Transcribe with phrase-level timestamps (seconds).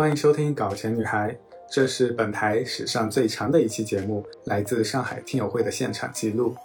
[0.00, 1.30] 欢迎收听《搞钱女孩》，
[1.70, 6.56] 这是本台史上最长的一期节目，来自上海听友会的现场记录。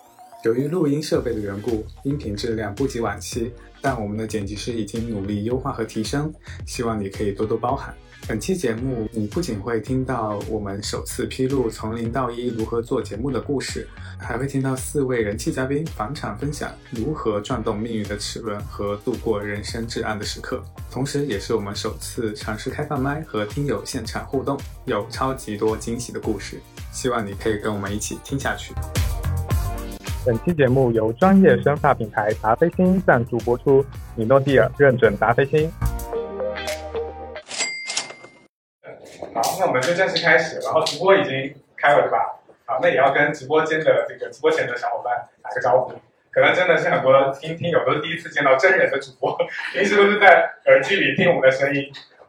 [0.46, 3.52] 由于录音设备的缘故，音频质量不及往期，
[3.82, 6.32] 但我们的剪辑师已经努力优化和提升，
[6.68, 7.92] 希望你可以多多包涵。
[8.28, 13.88] 本期节目，你不仅会听到我们首次披露从零到一如何做节目的故事，
[14.20, 20.64] 还会听到四位人气嘉宾返场分享如何转动命运的齿轮和度过人生至暗的时刻。
[20.92, 28.76] 同时，也是我们首次尝试开放麦和听友现场互动，有超级多惊喜的故事，希望你可以跟我们一起听下去。
[30.26, 33.86] 本期节目由专业生发品牌达霏欣赞助播出，
[34.16, 35.72] 米诺地尔认准达霏欣。
[39.36, 40.60] 好，那我们就正式开始。
[40.62, 42.40] 然后直播已经开了，对吧？
[42.66, 45.94] 好，那也要跟直播间的这个直播前的小伙伴打个招呼。
[46.32, 49.38] 可能真的是很多听听友都是第一次见到真人的主播，
[49.74, 51.84] 平时都是在耳机里听我们的声音。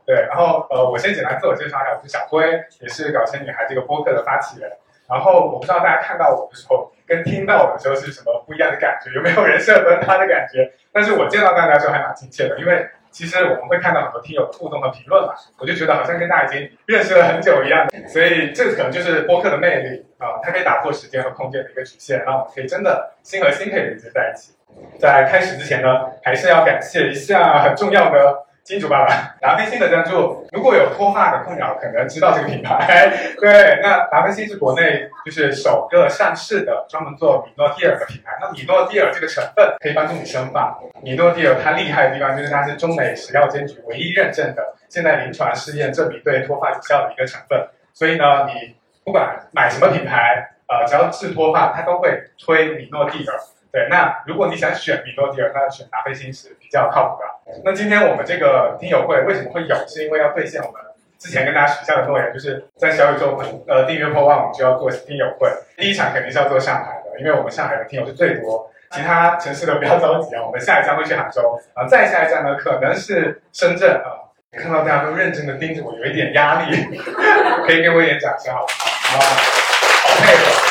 [0.04, 2.44] 对，然后呃，我先简单自我介绍一下，我是小辉，
[2.82, 4.70] 也是搞钱女孩这个播客的发起人。
[5.08, 10.70] 然后我不知道大家看到我的时候，跟听到我的时候是什么不一样的感觉，有没有人设崩塌的感觉？
[10.92, 12.86] 但是我见到大家的时候还蛮亲切的，因为。
[13.12, 24.52] 其实我们会看到很多听友的互动和评论嘛，我就觉得好像跟大家已经认识了很久一样，所以这可能就是播客的魅力啊，它可以打破时间和空间的一个局限，让我们可以真的心和心可以连接在一起。
[24.98, 28.45] 在开始之前呢，还是要感谢一下很重要的。
[28.66, 30.44] 金主爸爸，达霏欣的赞助。
[30.50, 33.08] 如果有脱发的困扰，可能知道这个品牌。
[33.38, 38.32] 对，那达霏欣是国内就是首个上市的专门做米诺地尔的品牌。
[38.40, 40.76] 那米诺地尔这个成分可以帮助你生发。
[41.00, 47.68] 米诺地尔它厉害的地方就是它是中美食药监局唯一认证的，现在临床试验证明对脱发有效的一个成分。
[47.94, 53.38] 所以呢，你不管买什么品牌，呃，只要治脱发，它都会推米诺地尔。
[53.72, 57.60] 对，那如果你想选米诺地尔，那选达霏欣是比较靠谱的。
[57.64, 59.76] 那今天我们这个听友会为什么会有？
[59.86, 60.80] 是因为要兑现我们
[61.18, 65.48] 之前跟大家许下的诺言，就是在小宇宙呃订阅破万，我们就要做听友会。
[65.76, 68.70] 第一场肯定是要做上海的，因为我们上海的听友是最多。
[68.92, 74.24] 其他城市的不要着急啊，我们下一站会去杭州，啊，再下一站呢可能是深圳啊。
[74.52, 76.76] 看到大家都认真的盯着我，有一点压力，
[77.66, 78.66] 可以给我一点掌声好吗？
[78.70, 80.65] 好，好配合。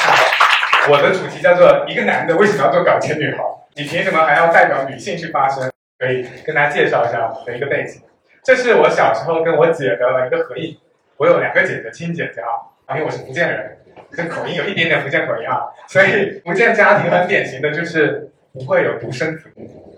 [0.89, 3.43] 我的主题叫做一个男的为什么要做搞钱女孩？
[3.75, 5.71] 你凭什么还要代表女性去发声？
[5.97, 8.01] 可以跟大家介绍一下我的一个背景。
[8.43, 10.77] 这是我小时候跟我姐的一个合影。
[11.17, 13.77] 我有两个姐姐，亲姐姐啊，因为我是福建人，
[14.11, 19.49] 这口音有一点点福建口音啊，所以福建家庭很典型的就是不会有独生子，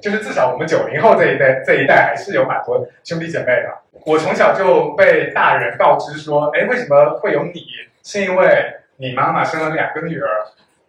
[0.01, 3.69] 就是至少我们九零后这一代这一代还是有蛮多兄弟姐妹的。
[4.05, 7.65] 我从小就被大人告知说，哎，为什么会有你？
[8.03, 10.29] 是因为你妈妈生了两个女儿。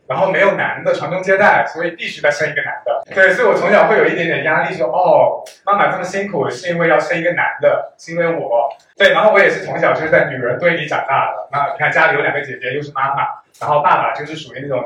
[0.08, 3.02] 然后没有男的传宗接代，所以必须再生一个男的。
[3.14, 8.68] 对，所以我从小会有一点点压力，说哦，妈妈这么辛苦是因为要生一个男的，是因为我。
[8.96, 11.48] 对，然后我也是从小就是在女人堆里长大的。
[11.52, 13.22] 那你看家里有两个姐姐，又是妈妈，
[13.60, 14.82] 然后爸爸就是属于那种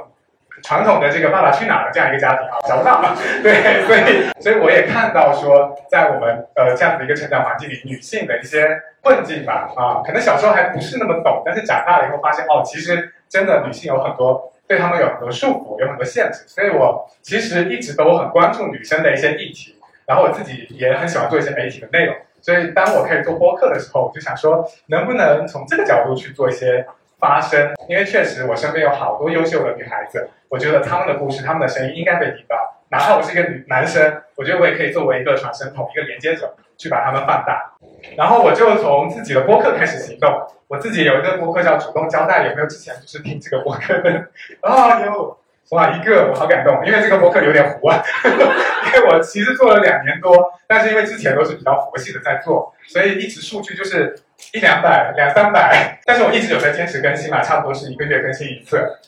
[0.62, 3.00] 传统的这个爸爸去哪儿的这样一个家庭啊，找不到。
[3.43, 8.69] 对，所以所以我也看到说，在我们呃这样子的一个成长环境里，女性的一些
[9.03, 14.51] 困境吧，啊，可能小时候还不是那么懂，但是长大了以后发现，哦，其实真的女性有很多。
[14.72, 22.16] 对他们有很多束缚，有很多限制，所以我其实一直都很关注女生的一些议题，然后我自己也很喜欢做一些媒体的内容。
[22.41, 26.87] 所以当我开始做播客的时候，我就想说，能不能从这个角度去做一些
[27.19, 27.75] 发声？
[27.87, 32.72] 因为确实我身边有好多优秀的女孩子，我觉得她们的故事、她们的声音应该被听到。
[32.92, 37.72] 哪怕我是一个男生，我觉得我也可以作为一个传声筒、一个连接者，去把他们放大。
[38.19, 40.30] 然后我就从自己的播客开始行动。
[40.69, 44.10] 我自己有一个播客叫主动交代，有没有之前就是听这个播客的？
[44.60, 45.38] 啊有，
[45.70, 48.03] 哇一个我好感动，因为这个播客有点糊啊。
[48.25, 54.14] 因为我其实做了两年多，但是因为之前都是比较佛系的在做，所以一直数据就是
[54.53, 55.98] 一两百、两三百。
[56.04, 58.98] 但是我一直有在坚持更新嘛，差不多是一个月更新一次。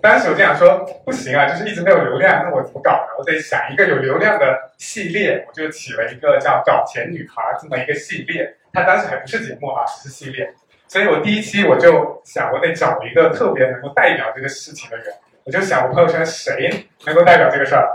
[0.00, 3.14] 当时我就想说，不行啊，就是一直没有流量，那我怎么搞呢？
[3.18, 8.56] 我得想一个有流量的系列，我就起了一个叫“搞钱女孩”这么一个系列。
[8.72, 10.52] 它当时还不是节目啊，只是系列。
[10.86, 15.06] 所以我第一期我就想，我得找一个特别能够代表这个事情的人。
[15.44, 17.88] 我就想，我朋友圈谁能够代表这个事儿？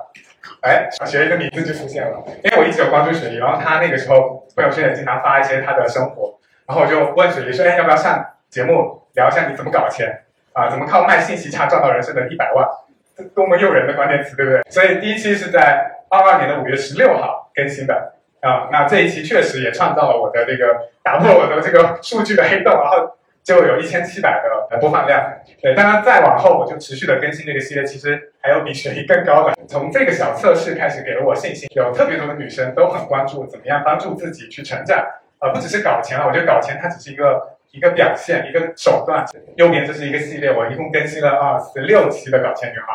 [0.62, 10.24] 哎，雪姨的名字就出现了，因为我一直有关注雪姨，然后她那个时候朋友圈也经常发一些她的生活，然后我就问雪姨说：“哎，要不要上节目聊一下你怎么搞钱？”
[10.60, 12.68] 啊，怎么靠卖信息差赚到人生的一百万？
[13.16, 14.62] 这多么诱人的关键词，对不对？
[14.70, 18.68] 所以第一期是在二二年的五月十六号更新的啊。
[18.72, 25.34] 那这一期确实也创造了我的这个打破我的这个数据的黑洞，然后就有一千七百的播放量。
[25.62, 29.54] 对，当然再往后我就持续的更新这个系列，其实还有比学历更高的。
[29.68, 31.70] 从这个小测试开始，给了我信心。
[31.76, 35.06] 有特别多的女生都很关注怎么样帮助自己去成长，
[35.40, 39.26] 呃，不只是搞钱了，我觉得搞钱它只是一个一个表现，一个手段。
[39.56, 42.88] 右边这是一个系列，我一共更新了啊十六期的搞钱女孩。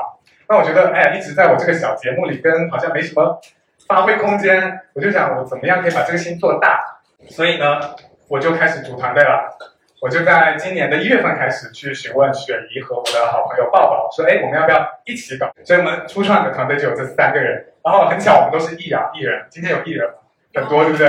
[0.49, 3.41] 那我觉得，哎，一直在我这个小节目里跟好像没什么
[3.87, 6.81] 发挥空间，我就想我怎么样可以把这个心做大，
[7.29, 7.81] 所以呢，
[8.29, 9.57] 我就开始组团队了。
[10.03, 15.51] 我就在今年的一月份开始去询问雪姨和我的好朋友抱抱，说，哎，我们要不要一起搞？
[15.65, 20.07] 所以我们初创的团队就有这三个人，然后很巧，我们都是艺人，艺人，今天有艺人
[20.55, 21.09] 很多，对不对？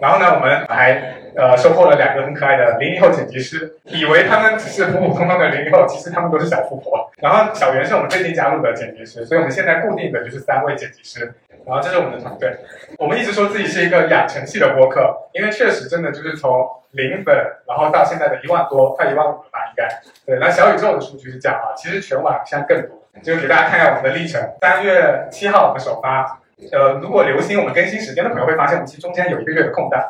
[0.00, 7.10] 然后呢，我们还呃收获了两个很可爱的零零后剪辑师，以为他们只是普普通通的零零后，其实他们都是小富婆。
[7.18, 11.34] 然后小袁是我们最近加入的剪辑师，所以我们现在固定的就是三位剪辑师。
[11.66, 12.56] 然后这是我们的团队，
[12.96, 17.34] 我们一直说自己是一个养成系的播客，因为确实真的就是从零粉，
[17.66, 19.88] 然后到现在的一万多，快一万五了吧，应该。
[20.24, 24.40] 对，那小宇宙的数据是这样啊，其实全网现在更多，就给大家看一下我们的历程。
[24.60, 26.40] 三月七号我们首发，
[26.72, 30.00] 呃，如果留心我们更新时间的朋友会发现，我们其实中间有一个月的空档，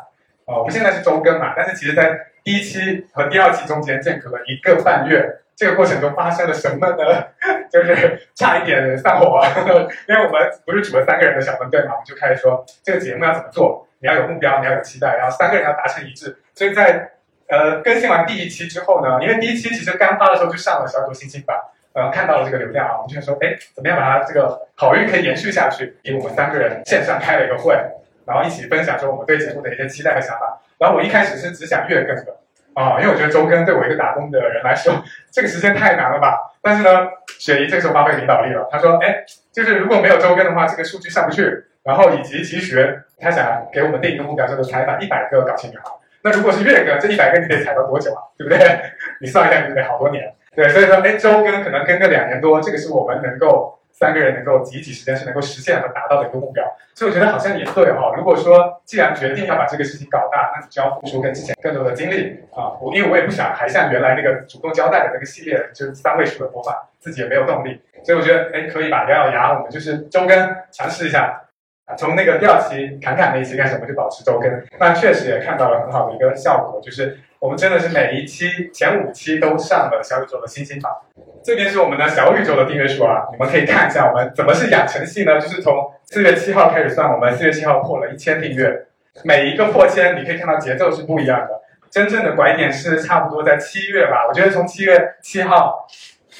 [0.45, 5.41] 啊，我们现在是周更嘛，但是其实在第一期和第二期中间间隔了一个半月。
[5.57, 7.25] 这个过程中发生了什么呢？
[7.71, 9.41] 就是差一点散伙，
[10.07, 16.37] 因为我们不是组了三个人的小分队嘛，我们就开始说这个节目要怎么做，你要有目标，你要有期待，然后三个人要达成一致。
[16.53, 17.09] 所以在
[17.47, 21.57] 呃更新完第一期之后呢，因为第一期其实刚发的时候就上了小组星星版，
[21.97, 25.97] 然后看到了这个流量啊，我们就说哎怎么样把它这个好运可以延续下去？
[26.03, 27.73] 因为我们三个人线上开了一个会，
[28.27, 30.61] 然后一起分享说我们对节目的一些期待和想法。
[30.77, 32.37] 然后我一开始是只想月更的。
[32.75, 34.93] 啊，因为我觉得周更对我一个打工的人来说，
[35.31, 36.37] 这个时间太难了吧。
[36.61, 37.07] 但是呢，
[37.39, 41.63] 雪姨这个时候发挥领导力了，她说：“哎，就是如果没有周更的话，这个数据上不去。
[41.81, 45.85] 然后以及其实她想给我们定一个目标，叫做采访一百个搞钱女孩。
[46.21, 48.21] 那如果是月更，这一百个你得采到多久啊？
[48.37, 48.59] 对不对？
[49.21, 50.31] 你算一下，你得好多年。
[50.57, 56.63] 对，所以说，哎，周更可能跟个两年多，这个是我们能够。”三个人能够挤挤时间是能够实现和达到的一个目标，
[56.93, 58.13] 所以我觉得好像也对哈。
[58.15, 62.77] 如果说既然决定要把这个事情搞大，那你就要付出跟之前更多的精力啊。
[62.79, 67.81] 我因为我也不想还像原来那个主动交代的那个系列，就是三位数的播放，自己也没有动力。
[68.03, 71.41] 所以我觉得哎，可以把咬咬牙，我们就是周更尝试一下。
[71.95, 80.91] 从那个第二期侃侃那一期开始，我们就保持周更，那确实也看到了很好的一个效果，就是我们真的是每一期前五期都上了小宇宙的星星榜。
[81.43, 85.39] 这边是我们的小宇宙的订阅数啊，你们可以看一下我们怎么是养成系呢？
[85.39, 85.73] 就是从
[86.03, 88.85] 四月七号开始算，我们四月七号破了一千订阅，
[89.23, 91.61] 每一个破千，你可以看到节奏是不一样的。
[91.89, 95.87] 真正的拐点是差不多在七月吧，我觉得从七月七号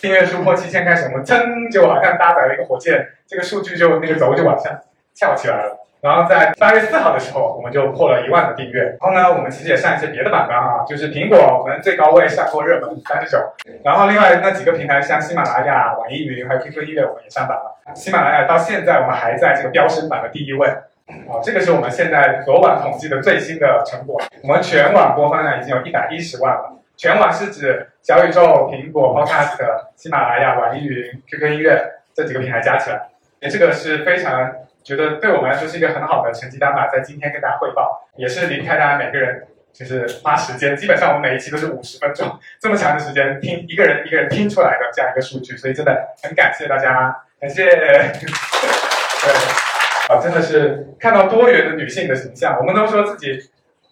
[0.02, 4.78] 订阅数破七千开始，我们噌就好像搭载了一个火箭，这个数据就那个轴就往上。
[5.18, 8.84] 跳起来了，然后在八月四号的时候，我们就破了一万的订阅。
[8.84, 13.38] 然后呢，我们其实也上一些别的榜单啊，就是苹果，我们最高位上过热门三十九。
[13.84, 17.96] 然后另外那几个平台，像喜马拉雅、网易云还有 QQ 音乐，我们也上榜了。
[17.96, 20.68] 喜马拉雅到现在我们还在这个飙升榜的第一位。
[20.68, 24.22] 啊，这个是我们现在昨晚统计的最新的成果。
[24.44, 26.74] 我们全网播放量已经有一百一十万了。
[26.96, 29.58] 全网是指小宇宙、苹果 Podcast、
[29.96, 31.82] 喜马拉雅、网易云、QQ 音乐
[32.14, 33.08] 这几个平台加起来。
[33.42, 34.52] 哎，这个是非常。
[34.88, 47.66] 觉得对我们来说是一个很好的成绩单吧，在今天跟大家汇报，也是离不开大家每个人就是花时间，基本上我们每一期都是五十分钟这么长的时间听一个人一个人听出来的这样一个数据，所以真的很感谢大家，感谢。
[47.66, 47.76] 对，
[50.08, 53.38] 啊，真的是看到多元的女性的形象，我们都说自己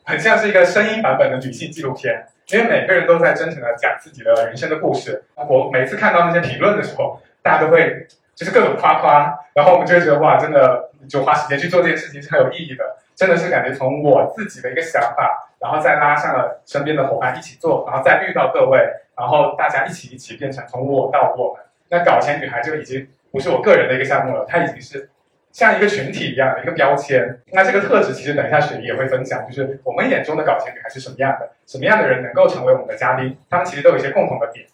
[0.05, 5.25] 很像是一个声音版本的女性纪录片，因为每个人都在真诚的讲自己的人生的故事。
[5.35, 8.07] 我每次看到那些评论的时候，大家都会。
[8.35, 18.79] 就是各种夸夸，然后我们就会觉得哇，真的就花时间去做这件事情是很有意义的，真的是感觉从我自己的一个想法，然后再拉上了身边的伙伴一起做，然后再遇到各位，
[19.17, 21.63] 然后大家一起一起变成从我到我们。
[21.89, 25.09] 那搞钱女孩就已经不是我个人的一个项目了，它已经是
[25.51, 27.39] 像一个群体一样的一个标签。
[27.51, 34.65] 那这个特质其实等一下雪姨也会分享，就是我们眼中的搞钱女孩是什么样的，什么样的人能够成为我们的嘉宾，他们其实都有一些共同的点。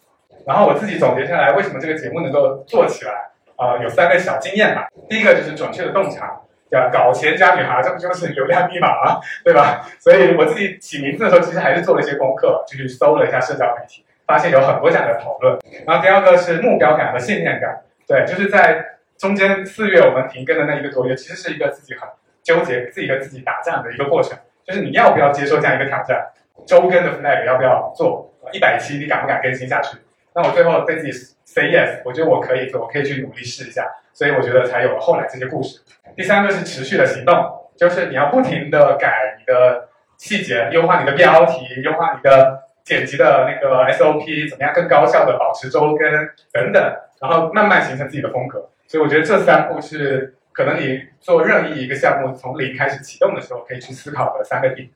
[0.46, 3.31] 然后我自己总结下来，为什么这个节目能够做起来？
[3.56, 4.88] 呃，有三个小经验吧。
[5.08, 6.40] 第一个就是准确的洞察，
[6.70, 9.20] 叫搞钱加女孩，这不就是流量密码吗？
[9.44, 9.86] 对吧？
[9.98, 15.58] 所以我自己起名字的时候，其实还是做了一些功课，就去搜了一下社交媒体，发现有很多这样的讨论。
[15.86, 22.08] 然后第二个是目标感和信念感，对，就是在中间四月我们停更的那一个多月，其实是一个自己很
[22.42, 26.26] 纠结、自己跟自己打仗的一个过程，就是你要不要接受这样一个挑战，
[26.66, 29.98] 周更的 flag 要不要做，一百期你敢不敢更新下去？
[30.34, 31.12] 那我最后对自己
[31.52, 35.80] say yes，我觉得我可以，我可以去努力试一下，所以我觉得才有了后来这些故事。
[36.16, 37.34] 第三个是持续的行动，
[37.76, 46.10] 就是你要不停的改你的细节，优化你的标题，优化你的剪辑的那个 SOP，怎么样更高效的保持周更
[46.52, 48.70] 等等，然后慢慢形成自己的风格。
[48.86, 54.88] 所以我觉得这三步是可能你做任意一个项目从零开始启动的时候，可以去思考的三个点。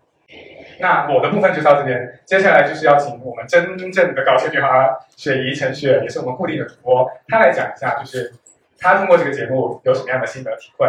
[0.79, 8.33] 那我的部分就到这边，接下来就是要请我们真正的搞钱女孩雪姨陈雪，也是我们固定的主播，她来讲一下，就是
[8.79, 10.87] 她通过这个节目有什么样的心得体会。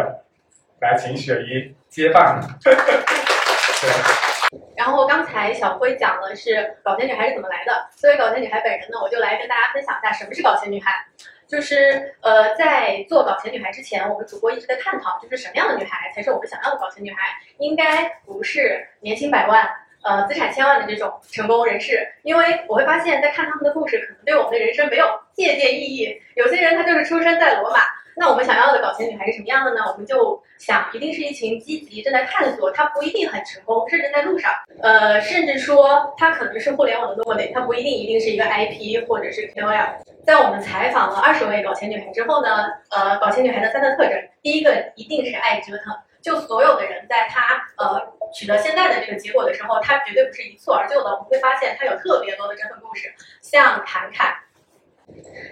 [0.80, 2.40] 来，请雪姨接棒。
[2.62, 2.76] 对
[4.76, 10.92] 然后刚才小辉讲的是搞钱女孩是怎么来的，作为搞钱女孩本人呢，我就来跟大家分享一下什么是搞钱女孩。
[11.48, 17.34] 就是呃，在做搞钱女孩之前，我们主播一直在探讨，就是什么样的女孩才是我们想要的搞钱女孩？
[17.58, 19.66] 应该不是年薪百万、
[20.02, 26.14] 呃资产千万的这种成功人士，因为我会发现，在看他们的故事，可能对我们的人生没有借鉴意义。
[26.36, 27.78] 有些人他就是出生在罗马。
[28.20, 29.84] 那我们想要的搞钱女孩是什么样的呢？
[29.92, 34.52] 我们就想，一定是一群积极、正在探索，她不一定很成功，甚至在路上，
[34.82, 39.94] 呃，甚至说她可能是互联网的落雷，她不一定一定是一个 IP 或者是 KOL。
[40.28, 54.36] 在我们采访了二十位搞钱女孩之后呢，呃，搞钱女孩的三大特征，第一个一定是爱折腾，就所有的人在她呃取得现在的这个结果的时候，她绝对不是一蹴而就的，我们会发现她有特别多的折腾故事，像侃侃。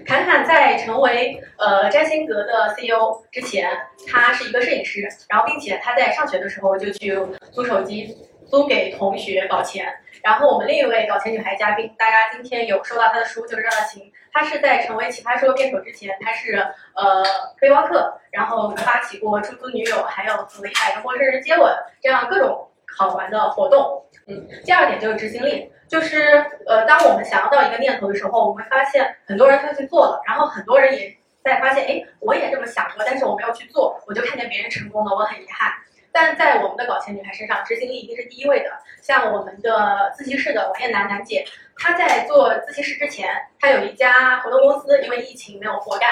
[0.05, 3.71] 侃侃在成为呃摘星阁的 CEO 之前，
[4.07, 7.19] 他是一个摄影师，然后并且他在上学的时候就去
[7.51, 8.15] 租手机，
[8.51, 9.91] 租给同学搞钱。
[10.23, 14.03] 然后我们另一位搞钱女孩嘉宾，大家今天有收到她的书，就是《热情》。
[14.37, 16.57] 他是在成为奇葩说辩手之前，他是
[16.95, 17.25] 呃
[17.59, 24.05] 背包客，然后发起过出租女友，还有和一百个陌生人接吻，这样各种好玩的活动。
[24.27, 25.73] 嗯，第二点就是执行力。
[25.89, 35.73] 就是呃，当我们想要到一个念头的时候，我们会发现很多人他去做了，然后很多人也在发现，哎，我也这么想过，但是我没有去做，我就看见别人成功了，我很遗憾。
[36.19, 38.71] 但在我们的搞钱女孩身上，执行力一定是第一位的。
[39.03, 41.45] 像我们的自习室的王艳楠楠姐，
[41.77, 43.29] 她在做自习室之前，
[43.61, 46.09] 她有一家活动公司，因为疫情没有活干，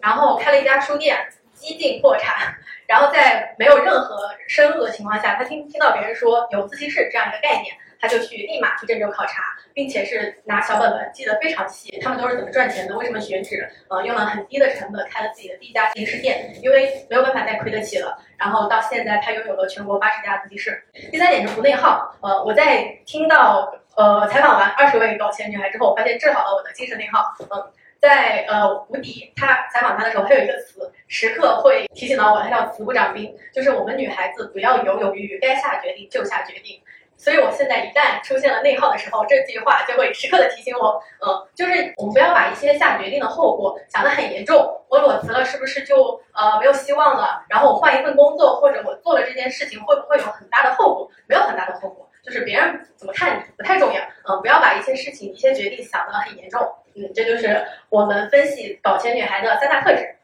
[0.00, 2.54] 然后开了一家书店，几近破产。
[2.86, 7.74] 然后在没有任何深入的情况下，她听听到别人说有自习室这样一个概念。
[8.00, 9.42] 他就去立马去郑州考察，
[9.74, 11.98] 并且是拿小本本记得非常细。
[12.00, 12.96] 他们都是怎么赚钱的？
[12.96, 13.68] 为什么选址？
[13.88, 18.18] 呃，用了很低的成本开了自己的第一家自习室店，因为没有办法再亏得起了。
[18.36, 20.82] 然后到现在，他拥有了全国八十家自习室。
[21.10, 22.16] 第三点是不内耗。
[22.22, 27.34] 呃，我在听到呃采访完二十位搞钱女孩之后，发现治好了我的精神内耗。
[27.50, 36.80] 嗯，在呃吴迪他采访他的时候，他有一个词时刻会提醒到我，他叫“慈不掌兵”，就是我们女孩子不要犹犹豫豫，该下决定就下决定。
[37.18, 44.56] 所以，我现在一旦出现了内耗的时候，这句话就会时刻的提醒我，嗯，就是我们不要把一些下决定的后果想得很严重。
[44.88, 47.44] 我裸辞了，是不是就呃没有希望了？
[47.48, 51.10] 然后我换一份工作，或者我做了这件事情，会不会有很大的后果？
[51.26, 54.00] 没有很大的后果，就是别人怎么看你不太重要。
[54.28, 56.60] 嗯，不要把一些事情、一些决定想得很严重。
[56.94, 60.14] 嗯，这就是我们分析搞钱女孩的三大特质。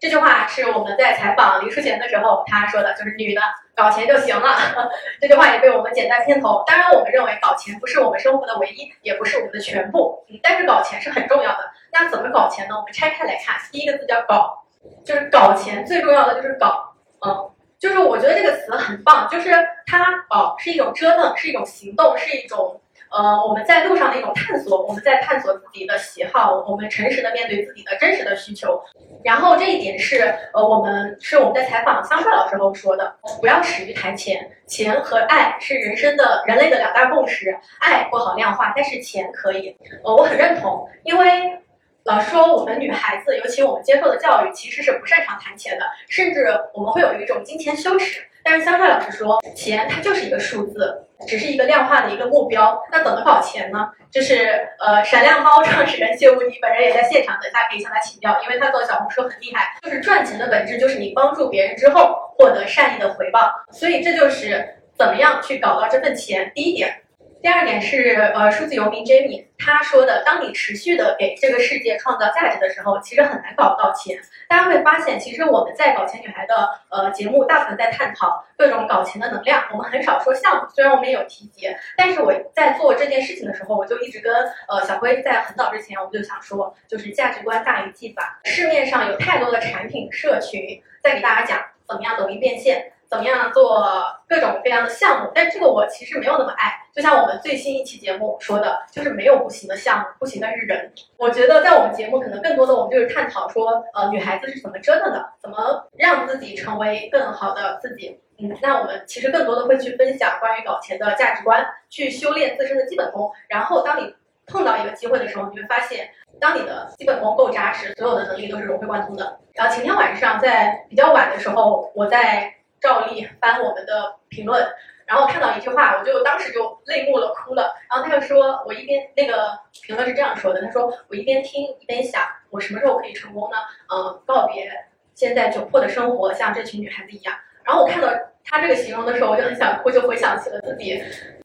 [0.00, 3.42] 这句话是我们在采访林淑贤的时候他说的，就是女的
[3.76, 4.56] 搞钱就行了。
[5.20, 6.64] 这句话也被我们剪在片头。
[6.66, 10.24] 当然，我们认为搞钱不是我们生活的唯一，也不是我们的全部。
[10.42, 11.70] 但是搞钱是很重要的。
[11.92, 12.74] 那怎么搞钱呢？
[12.76, 14.64] 我们拆开来看，第一个字叫搞，
[15.04, 16.94] 就是搞钱最重要的就是搞。
[17.20, 19.50] 嗯，就是我觉得这个词很棒，就是
[19.86, 22.80] 它搞是一种折腾，是一种行动，是一种。
[23.10, 28.80] 呃，我们在路上的一种探索，我们在探索自己的喜好，我们诚实的面对自己的真实的需求。
[29.24, 39.76] 然后这一点是，呃，我们是我们在采访香帅老师后说的，不要始于谈钱，钱和爱是人生的人类的两大共识，爱不好量化，但是钱可以。
[40.04, 41.58] 呃，我很认同，因为
[42.04, 48.24] 老师说，我们女孩子，尤其我们接受的教育，其实是不擅长谈钱的，甚至我们会有一种金钱羞耻。
[48.42, 51.06] 但是香帅老师说，钱它就是一个数字。
[51.28, 53.90] 只是一个量化的一个目标，那怎么搞钱呢？
[54.10, 59.78] 就是呃，闪亮猫创始人谢无敌本人也在现场，等下可以向他请教，因为他做小红书很厉害。
[59.82, 64.66] 就是赚钱的本质就是你帮助别人之后获得善意的回报，所以这就是
[64.96, 66.50] 怎么样去搞到这份钱。
[66.54, 67.02] 第一点。
[67.42, 74.18] 第二点是，呃，数字游民 Jamie 他说的，当你持续的给这个世界创造价值的时候，其实很难搞到钱。
[74.46, 80.68] 大家会发现，其实我们在搞钱女孩的呃节目，大部分在探讨各种搞钱的能量，我们很少说项目。
[80.74, 81.66] 虽然我们也有提及，
[81.96, 84.34] 但是我在做这件事情的时候，我就一直跟
[84.68, 88.38] 呃小辉在很早之前，我们就想说，就是价值观大于技法。
[88.44, 90.60] 市面上有太多的产品社群
[91.02, 92.92] 在给大家讲怎么样抖音变现。
[93.10, 93.84] 怎么样做
[94.28, 95.32] 各种各样的项目？
[95.34, 96.70] 但这个我其实没有那么爱。
[96.94, 100.92] 就像我们最新一期节目说的，就是没有不行的项目，不行的是人。
[101.16, 108.20] 我觉得在我们节目，可能更多的我们就是探讨说，呃，女孩子是怎么折腾的，怎么让自己成为更好的自己。
[108.38, 113.30] 嗯，那我们其实更多的会去分享关于搞钱的价值观，去修炼自身的基本功。
[113.48, 114.14] 然后当你
[114.46, 116.08] 碰到一个机会的时候，你会发现，
[116.40, 119.38] 当你的基本功够扎实，所有的能力都是融会贯通的。
[119.52, 124.66] 然后前天晚上在比较晚的时候，我在照例翻我们的评论，
[125.06, 127.74] 然后看到一句话，我就当时就泪目了，哭了。
[127.90, 133.56] 然后他就说，我一边那个评论是这样说的，他说我一边听一边想，我什么时候可以成功呢？
[133.92, 134.70] 嗯，告别
[135.14, 137.34] 现在窘迫的生活，像这群女孩子一样。
[137.62, 138.08] 然后我看到
[138.44, 141.02] 他这个形容的时候，我就很想哭，就回想起了自己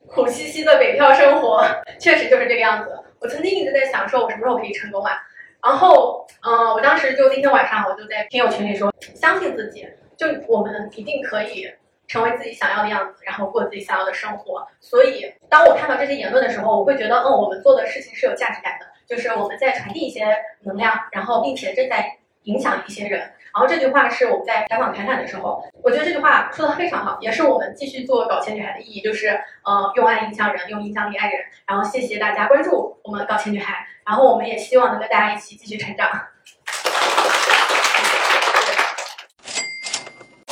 [0.07, 1.61] 苦兮兮的北漂生活，
[1.99, 2.97] 确实就是这个样子。
[3.19, 5.21] 我曾经一直在想，说我什么时候可以成功啊？
[5.63, 9.87] 然后，嗯，我当时就那天晚上，我就在听友群里说，相信自己。
[10.17, 11.69] 就我们一定可以
[12.07, 14.67] 成为自己想要的样子，然后过自己想要的生活。
[14.79, 20.25] 所以，当我看到这些言论的时候，我会觉得，嗯，我们做的事情是有价值感的，就是我们在传递一些
[20.61, 23.19] 能量，然后并且正在影响一些人。
[23.55, 29.29] 然后这句话是我们在采访侃侃的时候，我觉得这句话说的非常好，也是我们继续做搞钱女孩的意义，就是
[29.63, 31.39] 呃，用爱影响人，用影响力爱人。
[31.65, 36.11] 然后谢谢大家关注我们搞钱女孩，然后我们也希望能跟大家一起继续成长。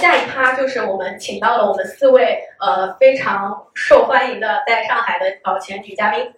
[0.04, 6.30] 下一趴就是我们请到了我们四位呃非常受欢迎的在上海的搞钱女嘉宾，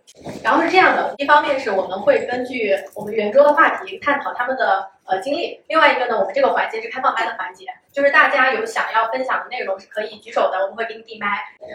[0.43, 4.85] 然后是这样的，一方面是我们会根据我们圆桌的话题探讨他们的。
[5.07, 5.61] 呃，经历。
[5.67, 11.27] 另外一个呢，我们这个环节是开放麦的环节，就是大家有想要分享的内容是可以举手的，我们会给你递麦。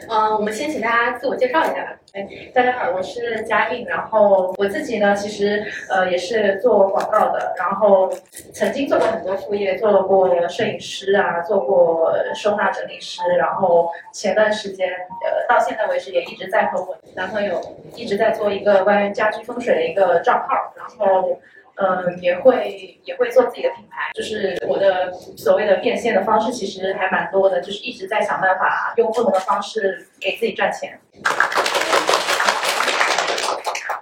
[0.08, 1.92] 嗯，我们先请大家自我介绍一下吧。
[2.12, 8.12] 哎，大家好，我是嘉应，然后我自己呢，其实呃也是做广告的，然后
[8.52, 17.60] 曾经做过很多副业，做过摄影师啊，做过收纳整理师，然后前段时间呃到现在为止也一直在和我男朋友
[17.94, 21.38] 一直在做一个关于家居风水的一个账号，然后。
[21.76, 31.00] 嗯，也会也会做自己的品牌，就是我的所谓的变现的方式其实还蛮多的，就是一直在想办法用不同的方式给自己赚钱。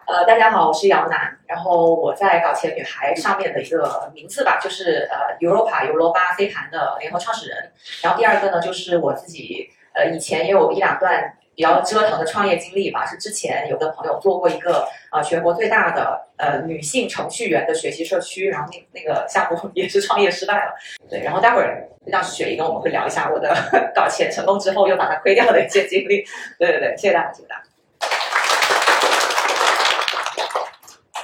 [0.06, 7.72] 呃，大家好，我是姚楠，然后我在搞钱女孩上面的一个名字吧，就是呃 Europa 尤罗巴飞盘的联合创始人。
[8.02, 11.34] 然后第二个呢，就是我自己呃以前也有一两段。
[11.58, 20.74] 比较折腾的创业经历吧，是之前有的朋友做过一个啊全国最大的呃女性程序员的学习社区，然后那那个项目也是创业失败了。
[21.08, 23.54] 对，然后待会儿让雪姨跟我们会聊一下我的
[23.94, 26.24] 搞钱成功之后又把它亏掉的一些经历。
[26.58, 27.67] 对对对，谢谢大家，谢谢大家。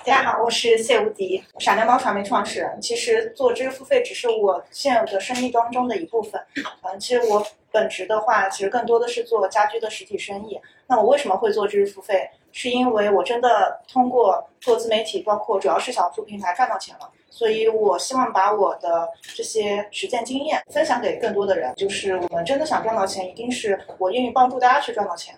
[0.06, 2.78] 大家好，我是谢无敌，傻妞猫传媒创始人。
[2.78, 6.38] 其实做知识付费只是我现有的生意当中的一部分。
[6.82, 10.60] 嗯，其实我本职的话，其实更多的是做家居的实体生意。
[10.88, 12.28] 那我为什么会做知识付费？
[12.52, 17.10] 是因为我真的通过做自媒体，包括主要是小红书平台赚到钱了。
[17.30, 21.74] 所以我希望把我的这些实践经验分享给更多的人。
[21.76, 25.34] 就是我们真的想赚到钱，一定是我愿意帮助大家去赚到钱。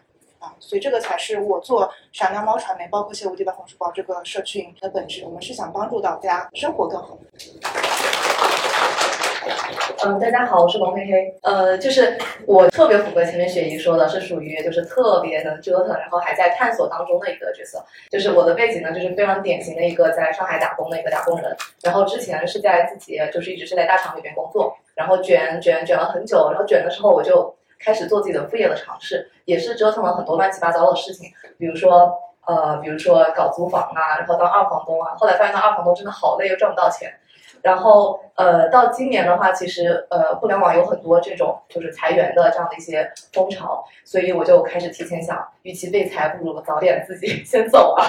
[0.59, 5.25] 所以这个才是我做傻妞猫传媒，包括谢无敌的红书包这个社群的本质。
[5.25, 7.19] 我们是想帮助到大家生活更好。
[10.05, 11.35] 嗯，大家好，我是龙黑黑。
[11.43, 17.85] 呃，就是我特别符合前面雪姨说的，是属于就是特别能折腾，然后还在探索当中的一个角色。
[18.11, 21.57] 就是我的背景呢，就是非常典型的一个在上海打工的一个打工人。
[21.83, 27.55] 然后之前是在自己就是一直是在大厂里边工作，然后卷卷卷了很久，然后卷的时候我就。
[27.87, 32.13] 开始做自己的副业的尝试，也是折腾了很多乱七八糟的事情，比如说，
[32.45, 37.15] 呃，比如说搞租房啊，然后当二房东啊，后来发现当二房东真的好累，又赚不到钱，
[37.63, 48.03] 然后，呃，到今年的话，其实，呃，互联网有很多这种就是裁员的这样的一些风潮，所以我就开始提前想，与其被裁，不如早点自己 先走啊，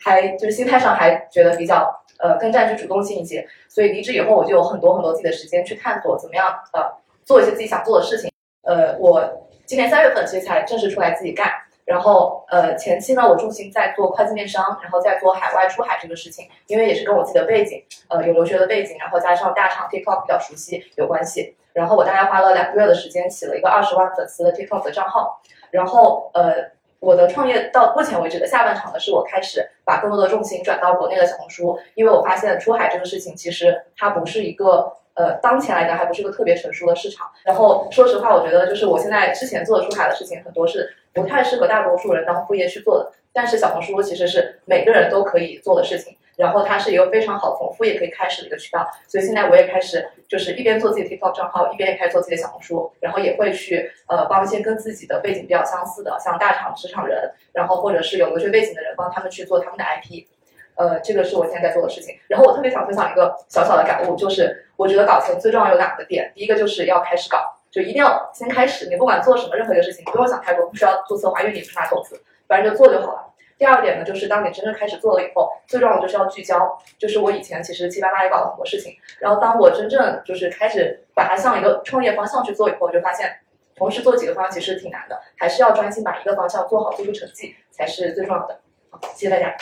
[0.00, 6.80] 还就是心态上还觉得比较，呃，更占据主动性一些，所以离职以后，我就有很多很多自己的时间去探索怎么样，呃，
[7.24, 8.30] 做一些自己想做的事情。
[8.64, 11.52] 呃，我今年三月份其实才正式出来自己干，
[11.84, 26.54] 然后呃前期呢，我重心在做跨境电商，然后在做海外出海这个事情，因为也是跟我自己的背景，呃有留学的背景，然后加上大厂 TikTok 比较熟悉有关系，然后我大概花了两个月的时间起了一个二十万粉丝的 TikTok 的账号，然后呃
[27.00, 34.92] 我的创业到目前为止的下半场呢，是我开始把更多的重心转到国内的小红书，因为我发现出海这个事情其实它不是一个。
[35.14, 37.30] 呃，当前来讲还不是个特别成熟的市场。
[37.44, 43.12] 然后说实话，我觉得就是我现在之前做的出海的事情很多是不太适合大多数人当副业去做的。
[43.32, 48.88] 但是小红书其实是每个人都可以做的事情，然后它是一个非常好从副业可以开始的一个渠道。
[49.08, 60.26] 所以现在我也开始就是一边做自己的 TikTok 账号，一边也开始做自己的小红书，然后也会去呃帮一些跟自己的背景比较相似的，像大厂职场人，然后或者是有留学背景的人，帮他们去做他们的 IP。
[60.76, 62.14] 呃，这个是我现在在做的事情。
[62.28, 67.38] 然后我特别想分享一个小小的感悟，就是我觉得搞钱最重要有两个点，第一个就是要开始搞，
[67.70, 68.88] 就一定要先开始。
[68.88, 73.30] 你不管做什么任何一个事情，不用想太多，不需要做策划，因为你不是拿投资，反正就做就好了。
[73.56, 76.78] 第第二点呢，就是当你真正开始做了以后，最重要的就是要聚焦。
[76.98, 83.38] 就是我以前其实七八八也搞了很多事情，然后当我真正就是开始把它向一个创业方向去做以后，我就发现
[83.74, 88.60] 同时做几个方向其实挺难的，还是要专心把一个方向做好，做出成绩才是最重要的。
[88.90, 89.56] 好，谢谢大家。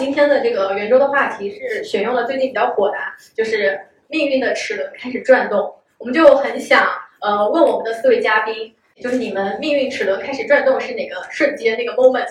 [0.00, 2.96] 今天的这个圆桌的话题是选用了最近比较火的，
[3.36, 5.74] 就是命运的齿轮开始转动。
[5.98, 6.88] 我们就很想
[7.20, 12.26] 呃问我们的四位嘉宾，就是你们命运齿轮开始转动是哪个瞬间那个 moment？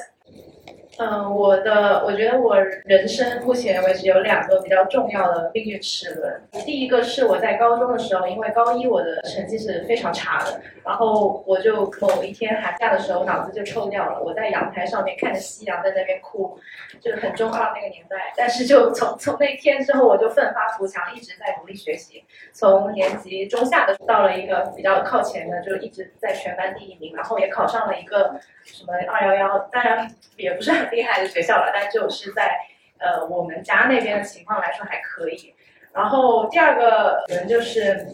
[1.00, 6.42] 嗯，我的我觉得我人生目前为止有两个比较重要的命运齿轮。
[6.66, 16.60] 第一个是我在高中的时候，因为高一我的成绩是非常差的，然后我就某一天寒假的时候脑子就抽掉了，我在阳台上面看着夕阳在那边哭，
[17.00, 18.34] 就是很中二那个年代。
[18.36, 22.26] 但是就从从那天之后，我就奋发图强，一直在努力学习。
[22.52, 32.58] 从年级中下的到了一个比较靠前的，就一直在全班第一名，然后也考上了一个什么二幺幺，当然也不是很厉害的学校了，但就是在
[32.97, 35.54] 呃我们家那边的情况来说还可以。
[35.91, 38.08] 然后第二个人就是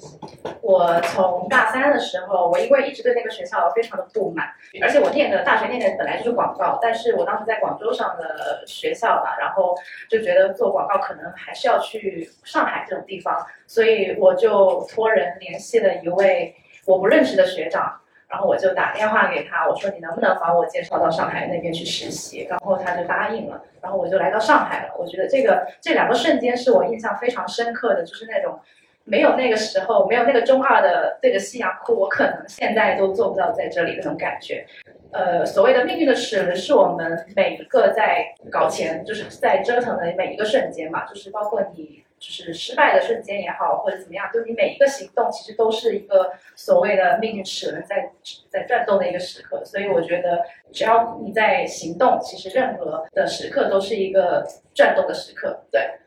[0.62, 4.48] 我从大三的时候，我因为一直对那个学校非常的不满，
[4.82, 9.76] 而且我念的大学念的本来就是广告，但是我当时在广州上的学校嘛，然后
[10.10, 18.00] 就觉得做广告可能还是要去上海这种地方，所以我就托人联系了一位我不认识的学长。
[18.28, 22.48] 然后我就打电话给他，我说你能不能把我介绍到上海那边去实习？
[22.50, 24.94] 然后他就答应了，然后我就来到上海了。
[24.98, 28.60] 我觉得这个这两个瞬间是我印象非常深刻的，就是那种
[29.04, 34.66] 没有那个时候没有那个中二的对着夕阳哭，我可能现在都做不到在这里那种感觉。
[35.12, 42.05] 呃，所谓的命运的齿轮，是我们每一个在搞钱，就是在折腾的每一个瞬间嘛，就是包括你。
[42.18, 48.10] 就是失败的瞬间也好，或者怎么样，就你每一个行动其实都是一个所谓的命运齿轮在
[48.50, 49.64] 在转动的一个时刻。
[49.66, 55.62] 所以我觉得，只要你在行动，其实任何的时刻都是一个转动的时刻。
[55.70, 56.00] 对。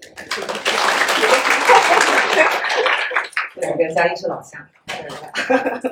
[3.60, 4.64] 对，我跟嘉一是老乡。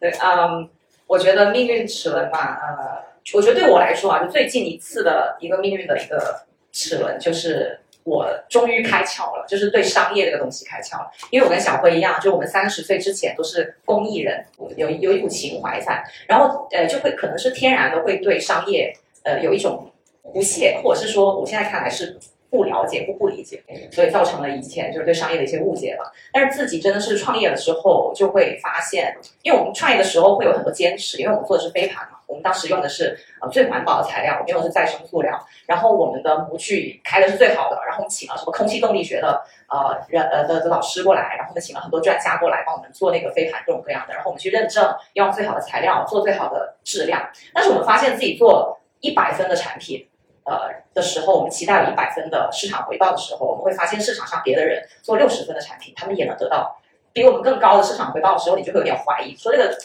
[0.00, 0.68] 对，嗯，
[1.06, 7.80] 我觉得命运齿轮嘛，呃，我觉得对我来说啊，就最近一次的一个命运的一个齿轮就是。
[8.06, 11.10] 我终于开窍了，就是对商业这个东西开窍了。
[11.30, 19.90] 因为我跟小辉一样，就我们三十岁之前都是公益人，有有一股情怀在，然后呃就会可能是天然的会对商业呃有一种
[20.32, 22.16] 不屑，或者是说我现在看来是
[22.48, 26.04] 不了解或不理解，所以造成了以前就是对商业的一些误解吧。
[26.32, 32.15] 但是自己真的是创业了之后，就会发现，因为我们创业的时候会有很多坚持，因为我们做的是飞盘嘛。
[32.26, 47.30] 我们当时用的是呃最环保的材料，我们用的是再生塑料，然后我们的模具开的是最好的，然后我们请了什么空气动力学的呃人呃的的老师过来，然后我们请了很多专家过来帮我们做那个飞盘各种各样的，然后我们去认证，用最好的材料做最好的质量。
[47.54, 50.08] 但是我们发现自己做一百分的产品，
[50.44, 56.76] 呃的时候，我们期待了一百分的市场回报的时候，我们会发现市场上别的人做六十分的产品，他们也能得到
[57.12, 59.76] 比我们更高的市场回报的时候，你就会有点怀疑，说这个。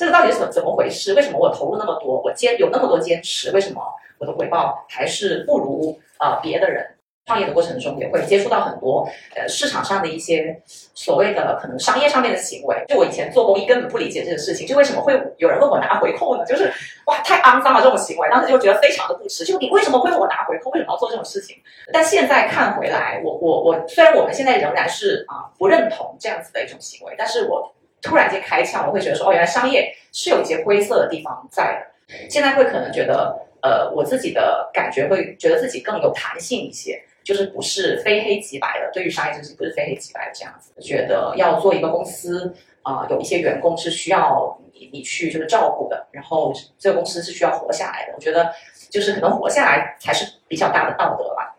[0.00, 1.12] 这个到底是怎怎么回事？
[1.12, 3.82] 为什么我投入那么多，我坚有那么多坚持，为什么
[4.16, 6.86] 我的回报还是不如啊别的人？
[7.26, 10.58] 创业的过程中也会接触到很多呃市场上的一些
[10.94, 12.82] 所谓的可能商业上面的行为。
[12.88, 16.46] 就我以前做公益根本不理解这个事情，就为什么会有人问我拿回扣呢？
[16.46, 16.72] 就是
[17.04, 19.44] 哇太肮脏了这种行为，当时就觉得非常的不耻。
[19.44, 20.70] 就你为什么会问我拿回扣？
[20.70, 21.58] 为什么要做这种事情？
[21.92, 27.70] 但现在看回来，我我我虽然我们现在仍然是啊不认同这样子的一种行为，但是我。
[28.02, 31.90] 突然间开窍，我会觉得说，哦，原来商业是有一些灰色的地方在的。
[32.28, 38.90] 现在会可能觉得，呃，我自己的感觉会觉得自己更有弹性一些，就是不是非黑即白的。
[38.92, 40.72] 对于商业知识，不是非黑即白的这样子。
[40.80, 48.12] 觉得要做一个公司啊，有一些员工是需要你你去就是照顾的，然后这个公司是需要活下来的。
[48.14, 48.52] 我觉得
[48.88, 51.49] 就是可能活下来才是比较大的道德吧。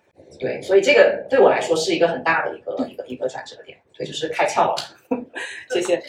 [0.41, 3.77] 对，所以这个对我来说是一个很大的一个一个一个转折点。
[3.95, 4.75] 对，就是开窍了。
[5.69, 6.01] 谢谢。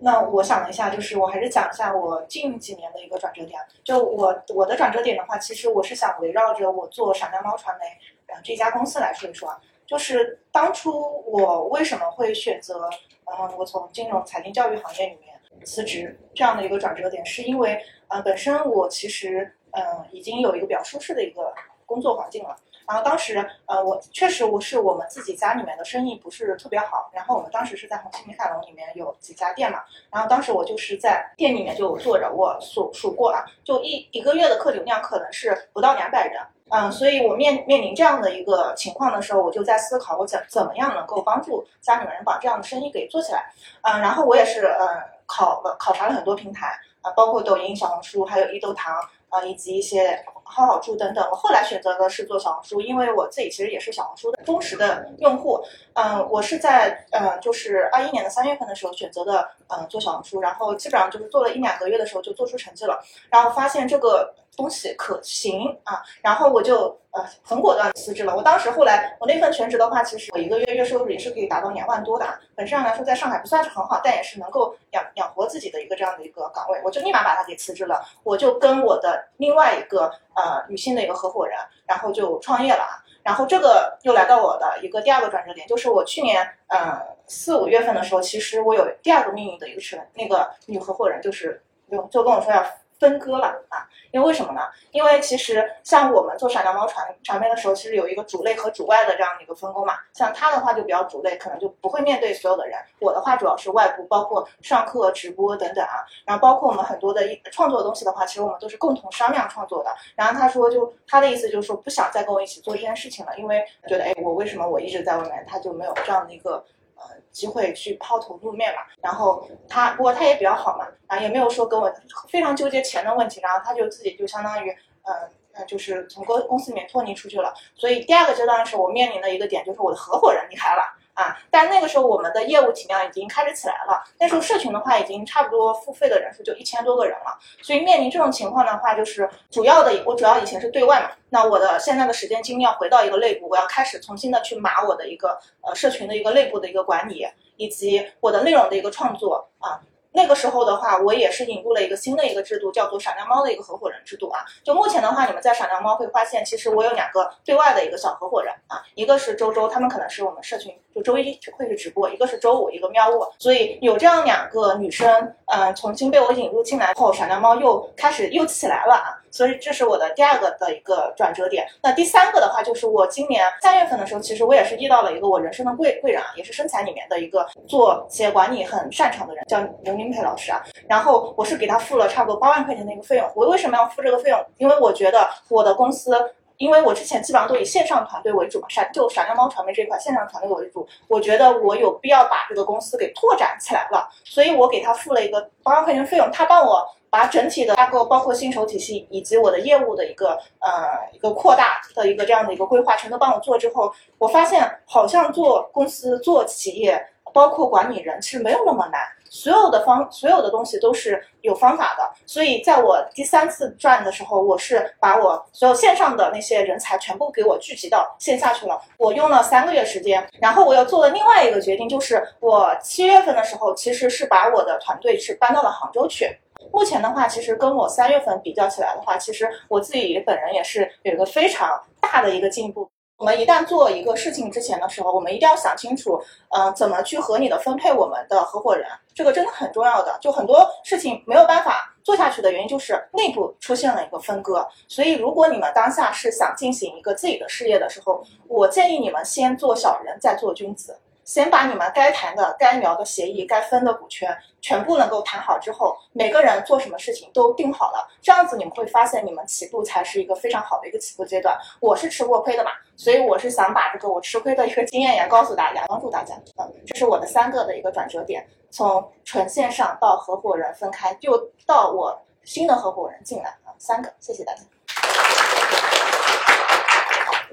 [0.00, 3.58] 那我想了一下，就是我还是讲一下我近几年的一个转折点。
[3.82, 7.86] 就我我的转折点的话，其实我是想围绕着我做闪亮猫传媒
[8.32, 9.58] 呃这家公司来说一说。
[9.86, 10.92] 就是当初
[11.24, 12.90] 我为什么会选择
[13.24, 21.54] 嗯我从金融财经教育行业里面辞职这样的一个转折点，是因为呃本身我其实嗯已经有一个比较舒适的一个
[21.86, 22.56] 工作环境了。
[22.86, 27.10] 然后当时，呃，我确实我是我们自己家里面的生意不是特别好。
[27.12, 29.80] 然后我们当时是在红星美凯龙里面有几家店嘛。
[30.10, 36.40] 然后当时我就是在店里面就坐着，我数数过啊，就一一个月的客流量可能是不到两百人。
[36.70, 43.52] 嗯，所以我面面临这样的一个情况的时候，我就在思考我怎怎么样能够帮助家里面人把这样的生意给做起来。
[43.82, 44.86] 嗯，然后我也是呃
[45.26, 48.94] 考了考察了很多平台啊，包括抖音、小红书，还有易豆堂
[49.28, 51.26] 啊，以及一些好好处等等。
[51.30, 55.60] 我后来选择的是做小红书，因为我自己其实也是小红书的忠实的用户。
[56.00, 68.36] 嗯，我是在嗯，就是二一年的三月份的时候选择的嗯做小红书，然后基本上就是做了一两个月的时候就做出成绩了，然后发现这个东西可行啊，然后我就呃很果断辞职了。
[68.36, 83.02] 我当时后来我那份全职的话，其实我一个月月收入也是可以达到两万多的，本质上来说在上海不算是很好，但也是能够养养活自己的一个这样的一个岗位，我就立马把它给辞职了，我就跟我的另外一个呃女性的一个合伙人，然后就创业了啊。
[83.28, 92.64] 然后这个又来到我的一个第二个转折点，就是我去年呃四五月份的时候，其实我有第二个命运的一个齿轮那个女合伙人，就是就就跟我说要。
[92.98, 94.60] 分割了啊，因为为什么呢？
[94.90, 99.94] 因为其实像我们做闪亮猫传传媒的时候，其实有一个主内和主外的这样的一个分工嘛。
[100.12, 102.78] 像他的话就比较主内，可能就不会面对所有的人。
[102.98, 106.04] 我的话主要是外部，包括上课、直播等等啊。
[106.24, 109.94] 然后包括我们很多的一创作的东西的话，其实我们都是共同商量创作的。
[110.16, 116.64] 然后他说，就他的意思就是说，不想再跟我一起做这件事情了，因为觉得，哎，我为什么我一直在外面，他就没有这样的一个。
[116.98, 121.92] 呃，机会去抛头露面嘛，然后他不过他也比较好嘛，啊，也没有说跟我
[122.28, 124.70] 非常纠结钱的问题，然后他就自己就相当于，
[125.02, 127.54] 嗯，呃，就是从公公司里面脱离出去了。
[127.74, 130.82] 所以第二个阶段是我面临的一个点，就是我的合伙人离开了。
[131.18, 134.04] 啊，但那个时候我们的业务体量已经开始起来了。
[134.20, 137.36] 那时候社群的话，已经差不多付费的人数就一千多个人了。
[137.60, 147.26] 所以面临这种情况的话，就是主要的，我主要以前是对外嘛，那我的现在的时间精力要回到一个内部，我要开始重新的去码我的一个呃社群的一个内部的一个管理，
[147.56, 149.80] 以及我的内容的一个创作啊。
[150.12, 154.40] 那个时候的话，我也是引入了一个新的一个制度，叫做闪亮猫的一个合伙人制度啊。
[154.64, 163.26] 就目前的话，你们在闪亮猫会发现，其实我有两个对外的一个小合伙人啊，一个是周周，他们可能是我们社群就周一会去直播，一个是周五，一个喵呜。
[163.38, 169.18] 所以有这样两个女生，嗯，重新被我引入进来后，闪亮猫又开始又起来了啊。
[169.30, 171.66] 所以这是我的第二个的一个转折点。
[171.82, 180.62] 那第三个的话，就是我今年三月份的时候，其实我也是遇到了一个我人生的贵贵人啊，也是生财里面的一个做企业管理很擅长的人，叫刘明培老师啊。
[180.88, 183.30] 然后我是给他付了差不多八万块钱的一个费用。
[183.34, 184.44] 我为什么要付这个费用？
[184.58, 186.14] 因为我觉得我的公司，
[186.56, 196.86] 因为我之前基本上都以线上团队为主嘛，闪就闪亮猫传媒这一块线上团队为主，我觉得我有必要把这个公司给拓展起来了，所以我给他付了一个八万块钱费用，他帮我。
[197.10, 209.00] 把整体的架构，包括薪酬体系以及我的业务的一个呃一个扩大的一个这样的一个规划，全都帮我做之后，我发现好像做公司、做企业，包括管理人，其实没有那么难。
[209.30, 212.10] 所有的方，所有的东西都是有方法的。
[212.24, 218.80] 所以在我第三次转的时候，我是把我所有线上的那些人才全部给我聚集到线下去了。
[218.96, 226.34] 我用了三个月时间，然后我又做了另外一个决定，就是我七月份的时候，其实是把我的团队是搬到了杭州去。
[226.72, 232.88] 目前的话，其实跟我三月份比较起来的话，其实我自己本人也是有一个非常大的一个进步。
[233.16, 236.22] 我们一旦做一个事情之前的时候，我们一定要想清楚，
[236.56, 240.16] 嗯，怎么去合理的分配我们的合伙人，这个真的很重要的。
[240.20, 244.64] 就很多事情没有办法做下去的原因，就是内部出现了一个分割。
[244.86, 250.96] 所以，如果你们当下是想进行一个自己的事业的时候，我建议你们先做小人，再做君子。
[251.28, 261.54] 先把你们该谈的、该聊的协议、该分的股权全部能够谈好之后，每个人做什么事情都定好了，这样子你们会发现，你们起步才是一个非常好的一个起步阶段。
[261.80, 266.34] 我是吃过亏的嘛，所以我是想把这个我吃亏的一个经验也告诉大家，帮助大家。
[266.56, 274.62] 嗯，这是我的三个的一个转折点，从纯线上到合伙人分开，又到我新的合伙人进来啊，三个，谢谢大家。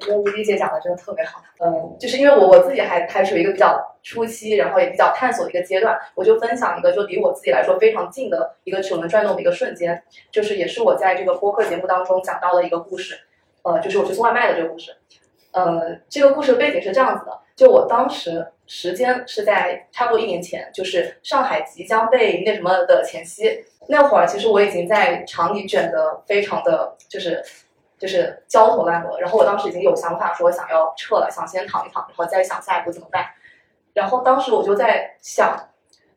[0.05, 13.17] 觉得吴迪姐讲的真的特别好，嗯，就是因为我我自己还还处于一个比较初期，然后也比较探索的一个阶段，我就分享一个就离我自己来说非常近的一个齿轮转动的一个瞬间，就是也是我在这个播客节目当中讲到的一个故事，
[13.63, 14.95] 呃，就是我去送外卖的这个故事，
[15.51, 27.43] 呃，这个故事背景是这样子的，就我当时时间是在差不多一年前，就是上海即将被那什么的前夕，那会儿其实我已经在厂里卷的非常的就是。
[27.97, 33.25] 就是焦头烂额，然后我当时已经有想法说想要撤了，想先躺一躺，然后再想下一步怎么办。
[33.93, 35.57] 然后当时我就在想，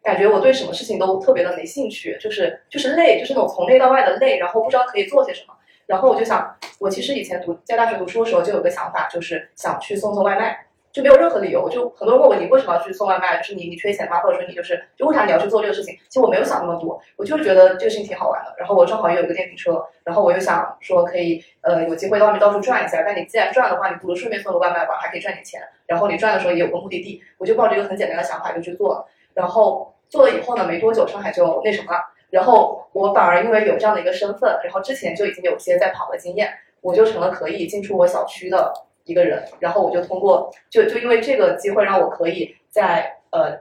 [0.02, 5.54] 感觉我对什么事情都特别的没兴趣，就是就是累，就是那种从内到外的累，然后不知道可以做些什么。
[5.86, 10.67] 然后我就想，我其实以前读在大学读书的时候就有个想法，就是想去送送外卖。
[10.92, 14.20] 就没有任何理由，就很多人问我你为什么要去送外卖，就是你你缺钱吗？
[14.20, 15.94] 或者说你就是就为啥你要去做这个事情？
[16.08, 18.54] 其实我没有想那么多，我就是觉得这个事情挺好玩的。
[18.58, 23.02] 然后我正好也有一个电瓶车，然后我又想说可以呃有机会到外面到处转一下。
[23.02, 25.60] 但你既然转的话，你不如顺便送个外卖吧，还可以赚点钱。
[25.86, 29.06] 然后你转的时候也有个目的地，我就抱着一个很简单的想法就去做了。
[29.34, 38.72] 然后做了以后呢，没多久上海就那什么了，然后我反而因为有这样的一个身份，然后之前就已经有些在跑的经验，我就成了可以进出我小区的
[39.08, 43.58] 一个人，然后我就通过就就因为这个机会让我可以在呃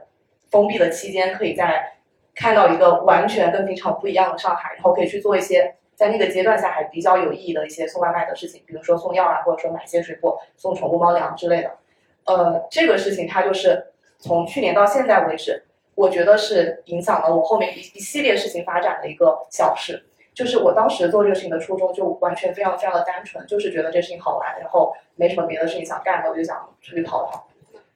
[0.50, 1.94] 封闭的期间，可以在
[2.34, 11.70] 看到一个完全跟平常不一样的上海，然后可以去做一些在那个阶段下还比较有意义的一些送外卖的事情，比如说送药啊，或者说买一些水果、送宠物猫粮之类的。
[12.26, 20.04] 呃，这个事情它就是从去年到现在为止，我觉得是影响了我后面一一系列事情发展的一个小事。
[20.38, 27.48] 就是我当时做这个事情的初衷就完全非常非常的单纯，就是觉得这事情好玩，然后没什么别的事情想干的，我就想出去跑跑。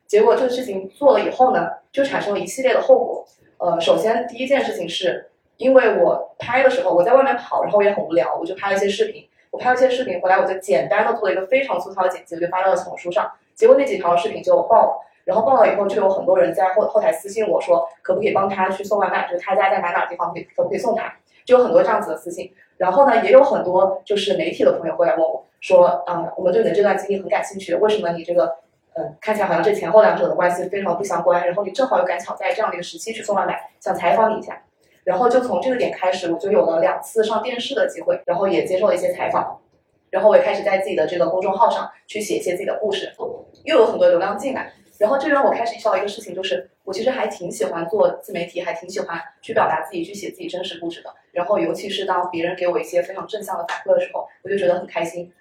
[0.08, 3.24] 结果这个事情做了以后呢，就产生了一系列的后果。
[3.58, 9.24] 呃，首先第一件事情是，因为我拍的时候我在外面跑，然后也很无聊，我就拍了一些视频。
[9.52, 13.30] 我拍了一些视频回来，我就简单的做了一个非常粗糙的剪辑，我就发到了小红书上。
[13.54, 19.28] 结果那几条视频就爆了，然后爆了以后，就有很多人在后后台私信我说，可不可以帮他去送外卖？
[19.30, 21.14] 就是他家在哪哪地方，可以可不可以送他？
[21.44, 22.52] 就有很多这样子的私信。
[22.76, 28.56] 然后呢，也有很多就是媒体的朋友会来问我说，啊，我们对你的这段经历很感兴趣，为什么你这个，
[28.94, 34.60] 嗯，看起来好像这前后两者的关系非常不相关，然后你正好又赶巧在这样的一个时期去送外卖，想采访你一下。
[35.04, 39.58] 然后就从这个点开始，我就有了两次上电视的机会，然后也接受了一些采访。
[40.10, 43.12] 然后我也开始在自己的这个公众号上去写一些自己的故事，
[43.64, 44.72] 又有很多流量进来。
[44.98, 51.14] 然后这让我开始意识到一个事情，就是我其实还挺喜欢做自媒体，还挺喜欢去表达自己，去写自己真实故事的。
[51.32, 55.32] 然后尤其是当别人给我一些非常正向的反馈的时候，我就觉得很开心。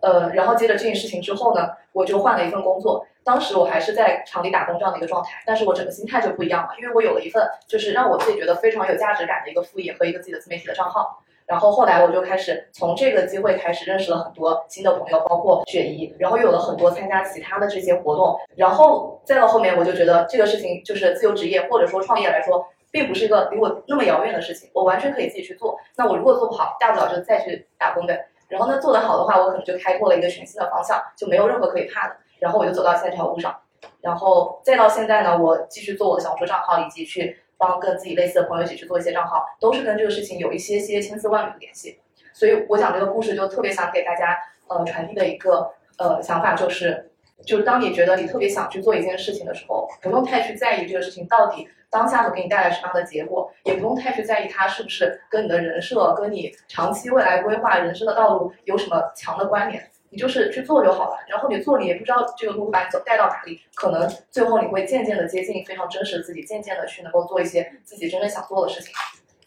[0.00, 3.06] 呃，然后接着这件事情之后呢，我就换了一份工作。
[3.22, 11.21] 当时我还是在厂里打工这样的一个状态，但是我整个心态就不一样了，因为我有了一份就是让我自己觉得非常有价值感的一个副业和一个自己的自媒体的账号。
[11.46, 25.78] 然后后来我就开始从这个机会开始认识了很多新的朋友，包括雪姨，然后又有了很多参加其他的这些活动，然后再到后面我就觉得这个事情就是自由职业或者说创业来说，并不是一个离我那么遥远的事情，我完全可以自己去做。
[25.96, 28.26] 那我如果做不好，大不了就再去打工呗。
[28.48, 32.16] 然后呢，做得好的话，我可能就开拓了一个全新的方向，就没有任何可以怕的。
[32.38, 33.54] 然后我就走到现在这条路上，
[34.00, 37.38] 然后再到现在呢，我继续做我的小红书账号，以及去。
[37.62, 42.00] 帮跟自己类似的朋友一起去做一些账号，都是跟这个事情有一些些千丝万缕的联系。
[42.32, 47.12] 所以我讲这个故事就特别想给大家呃传递的一个呃想法就是，
[47.46, 59.91] 就是当你觉得你特别想去做一件事情的时候，不用太去在意这个事情到底当下能给你带来什么样的结果，也不用太去在意它是不是跟你的人设、跟你长期未来规划人生的道路有什么强的关联。
[60.12, 68.92] 你就是去做就好了，然后你做你也不知道这个路把你走带到哪里，可能最后你会渐渐的接近非常真实的自己，渐渐的去能够做一些自己真正想做的事情。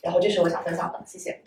[0.01, 1.39] 然后这是我想分享的，谢谢。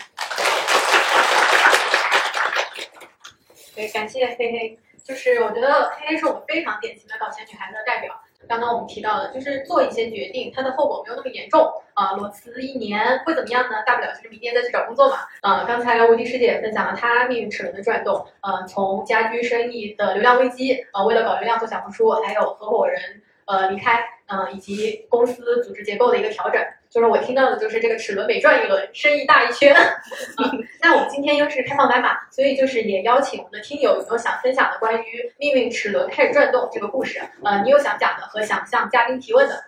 [3.75, 8.21] 对，感谢黑黑，就是我觉得黑黑是我们非常典型的搞钱女孩的代表。
[8.49, 12.13] 刚刚我们提到的，就是做一些决定，它的后果没有那么严重啊。
[12.13, 13.83] 裸辞一年会怎么样呢？
[13.87, 15.19] 大不了就是明年再去找工作嘛。
[15.43, 22.99] 啊，刚才无敌师姐也分享了她命运齿轮的转动，呃，从家居生意的流量危机，啊，为了搞流量做小红书，还有合伙人
[23.45, 26.61] 呃离开，嗯，以及公司组织结构的一个调整。
[26.91, 29.77] 就是我听到的，就是这个齿轮每转一轮，生意大一圈。
[30.81, 37.21] 那我们今天又是开放麦嘛，所以就是也邀请我们的听友有没有想分享的关于命运齿轮开始转动这个故事？
[37.45, 39.65] 呃，你有想讲的和想向嘉宾提问的，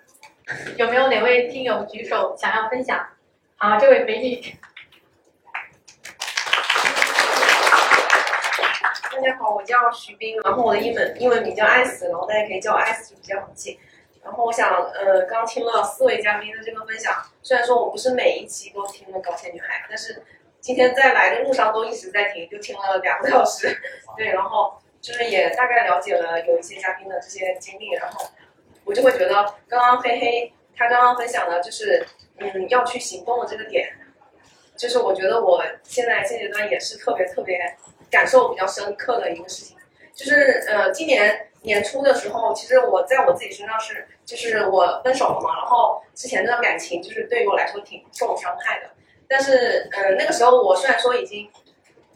[0.78, 3.06] 有没有哪位听友举手想要分享？
[3.56, 4.40] 好，这位美女。
[9.12, 13.78] 大家好，我叫徐冰，然后我的英文英文名叫艾斯，然后大家可以叫我艾斯，就比较好记。
[14.22, 20.22] 然后我想，呃，刚听了四位嘉宾的这个分享，虽然说我不是每一期都听了《搞钱女孩》，但是
[20.60, 23.74] 今天在来的路上都一直在听，就听了两个小时。
[24.16, 28.26] 对，然后就是也大概了解了有一些嘉宾的这些经历，然后
[28.84, 29.34] 我就会觉得，
[29.68, 32.06] 刚刚黑黑他刚刚分享的就是，
[32.38, 33.90] 嗯，要去行动的这个点，
[34.76, 37.58] 就是我觉得我现在现阶段也是特别特别
[38.10, 39.76] 感受比较深刻的一个事情，
[40.20, 41.46] 就是呃，今年。
[41.62, 48.88] 年初的时候，其实我在我自己身上是，就是我分手了嘛，然后之前那段感情就是对于我来说挺受伤害的。
[49.28, 51.46] 但是，嗯，那个时候我虽然说已经，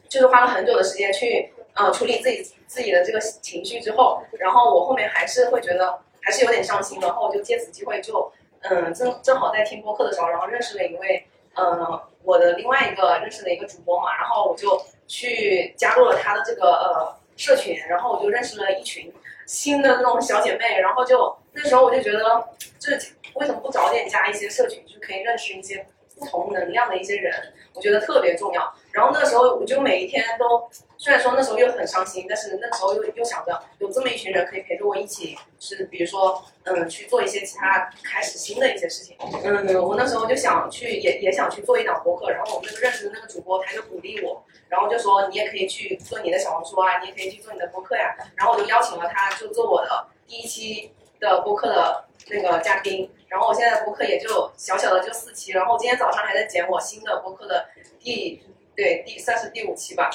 [0.08, 8.32] 就是花了很久的时间去，呃，处理自己自己的这个情绪之后，然后我后面还是会觉得还是有点伤心，然后我就借此机会就，
[8.62, 11.22] 嗯，正正好在听播客的时候，然后认识了一位，
[11.56, 19.12] 嗯，我的另外一个认识的一个主播嘛，然后我就去加入了他的这个呃社群，然后我就认识了一群。
[19.46, 25.86] 新的那种小姐妹，然后就那时候我就觉得，就是为什么不早点加一些社群，就可以认识一些
[26.18, 28.74] 不同能量的一些人，我觉得特别重要。
[28.94, 39.16] 然后那个时候我就每一天都，虽然说那时候又很伤心，但是那时候又又想着有这么一群人可以陪着我一起，是比如说嗯去做一些其他开始新的一些事情。
[39.42, 48.14] 嗯，我那时候就想去也也想去做一档博客，然后我们那个认识的那个主播他就鼓励我，然后就说你也可以去做你的小红书啊，你也可以去做你的博客呀。
[48.36, 53.10] 然后我就邀请了他，就做我的第一期的播客的那个嘉宾。
[53.26, 57.66] 然后我现在播客也就小小的就四期，然后今天早上还在剪我新的播客的
[57.98, 58.40] 第
[58.76, 60.10] 对第算是第五期吧。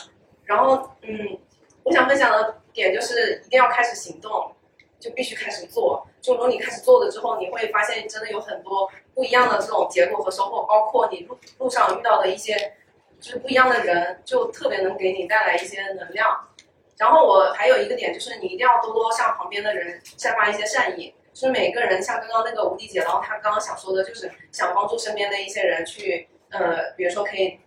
[0.45, 1.37] 然后嗯，
[1.83, 4.53] 我想分享的点就是一定要开始行动，
[4.99, 6.05] 就必须开始做。
[6.21, 12.73] 就如果你开始做了之后，你会发现真的有很多不一样的这种结果和收获，包括你路路上遇到的一些
[13.19, 16.47] 就是不一样的人，就特别能给你带来一些能量。
[16.97, 21.13] 然后我还有一个点就是，你一定要多多向旁边的人散发一些善意。
[21.31, 27.57] 就是每个人像刚刚那个无敌姐，然后她刚刚想说的就是想帮助身边的一些人去，呃，比如说可以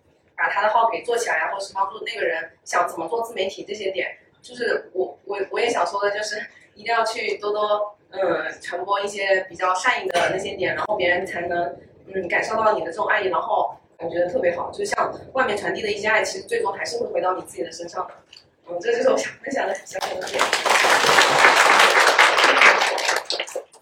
[0.42, 8.20] 把他的号给做起来，或者是帮助那个人想怎么做自媒体这些点，就是我我我也想说的就是一定要去多多嗯
[8.60, 11.78] 传播一些比较善意的那些点，然后别人才能
[12.08, 14.68] 嗯感受到你的这种爱意，然后感觉得特别好。
[14.72, 18.14] 就像外面传递的一些爱，其实最终还是会回到你自己的身上的。
[18.68, 20.42] 嗯，这就是我想分享的小小的点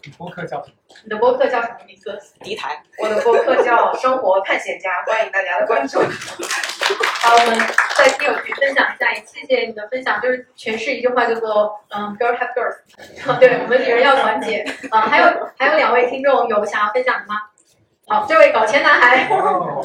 [0.03, 0.11] 的。
[0.17, 0.75] 播客叫什么？
[1.05, 2.19] 你的播客叫什么名字？
[2.41, 2.83] 迪台。
[2.99, 6.01] 我的播客叫《生活探险家》， 欢迎大家的关注。
[7.23, 7.59] 好，我们
[7.97, 10.21] 在听友群分享一下，也谢谢你的分享。
[10.21, 12.79] 就是诠释一句话，叫做嗯，girl have girls。
[13.39, 14.65] 对，我们女人要团结。
[14.91, 17.37] 啊，还有还有两位听众有想要分享的吗？
[18.09, 19.29] 好，这位搞钱男孩。
[19.31, 19.85] 哦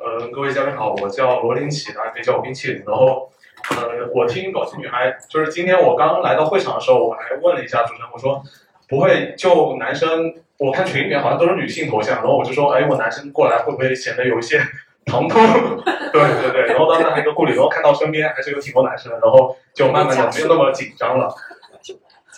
[0.00, 2.82] 呃，各位嘉宾好，我叫罗林奇，大家可以叫我冰淇淋。
[2.86, 3.30] 然后，
[3.70, 8.42] 呃，我听搞钱女孩，就是今天我刚来到会场的时候，我还问了一下主持人，我说
[8.88, 14.60] 不会就男生，我看群里面好像都是女性头像，然后我就说，哎，我男生过来会不会显得有一些
[15.06, 15.38] 唐突？
[16.12, 21.34] 对对对，然后当时还有一个顾虑，然后看到身边还是有挺多男生的，然后就慢慢的没有那么紧张了。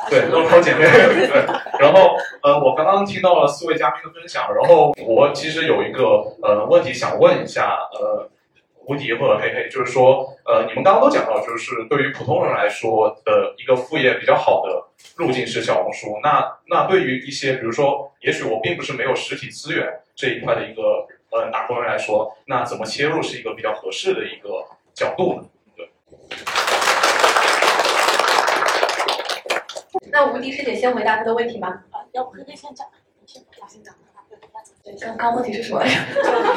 [0.09, 0.78] 对，都是好姐妹。
[0.81, 1.45] 对，
[1.78, 8.26] 然后呃，我刚刚听到了四位嘉宾的分享，然后我其实有一个呃问题想问一下呃
[8.91, 14.84] 吴迪或者嘿嘿，就是说呃你们刚刚都讲到，就是对于普通人来说的一个副业比较好的
[15.16, 19.86] 路径是小红书，那那对于一些比如说，也许我并不是没有实体资源
[20.16, 25.45] 这一块的一个呃打工人来说，那怎么切入是一个比较合适的一个角度呢？
[25.76, 25.88] 对。
[30.11, 31.68] 那吴迪师姐先回答他的问题吗？
[31.93, 32.84] 啊，要不黑黑先讲，
[33.20, 33.95] 你先我先讲。
[35.01, 35.95] 刚刚问题是什么来着？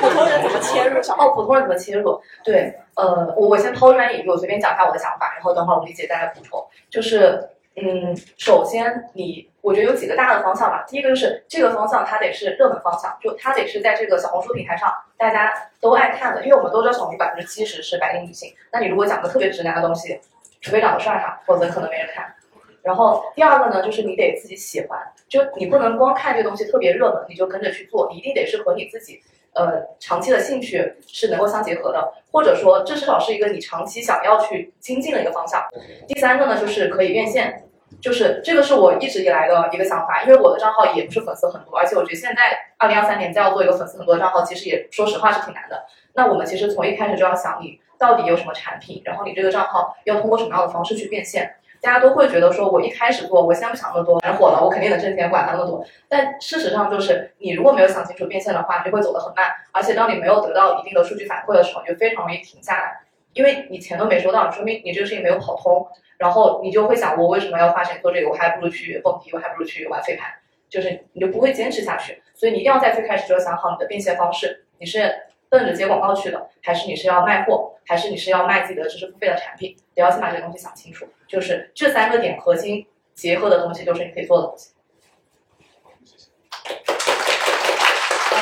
[0.01, 2.19] 普通人怎么切入哦，普通人怎么切入？
[2.43, 6.65] 对，呃，我我先抛砖引玉，我随便讲一下我的想法，然后等会儿我理解大家补充。
[6.89, 10.83] 就是，嗯，首先你，我觉得有几个大的方向吧。
[10.87, 20.19] 第一个就是这个方向它得是热门方向，就它得是在这个小红书平台上大家都爱看的，因为我们都知道小红书百分之七十是白领女性，那你如果讲个特别直男的东西，
[20.59, 22.33] 除非长得帅哈，否则可能没人看。
[22.83, 29.21] 然后第二个呢，就是你得自己喜欢，就你不能光看这个东西特别热门，你就跟着去做，你一定得是和你自己
[29.53, 35.63] 呃长期的兴趣是能够相结合的，或者说这至少是一个你长期想要去精进的一个方向。
[36.07, 37.63] 第三个呢，就是可以变现，
[38.01, 45.85] 就是这个是我一直以来的一个想法，因为我的账号也不是粉丝很多，而且我觉得现在二零二三年再要做一个粉丝很多的账号，其实也说实话是挺难的。
[46.15, 51.55] 那我们其实从一开始就要想你到底有什么产品，然后你这个账号要通过什么样的方式去变现。
[51.83, 55.85] 大家都会觉得说，我一开始做，我先不想那么多，人火了，我肯定能挣钱，管那么多。
[56.07, 63.01] 但事实上就是，你如果没有想清楚变现的话，你就会走得很慢，而且当你没有得到一定的数据反馈的时候，你就非常容易停下来，
[63.33, 65.85] 因为你钱都没收到，说明你这个事情没有跑通，
[66.17, 68.29] 然后你就会想，我为什么要花钱做这个？
[68.29, 70.31] 我还不如去蹦迪，我还不如去玩飞盘，
[70.69, 72.23] 就是你就不会坚持下去。
[72.33, 75.13] 所以你一定要在最开始就想好你的变现方式，你是
[75.49, 79.75] 奔着接广告去的，还是你是要卖货，还是你是要卖自己的知识付费的产品？
[79.95, 81.07] 你要先把这个东西想清楚。
[81.27, 84.73] 就是这三个点核心结合的东西，就是你可以做的东西。
[88.31, 88.37] 嗯，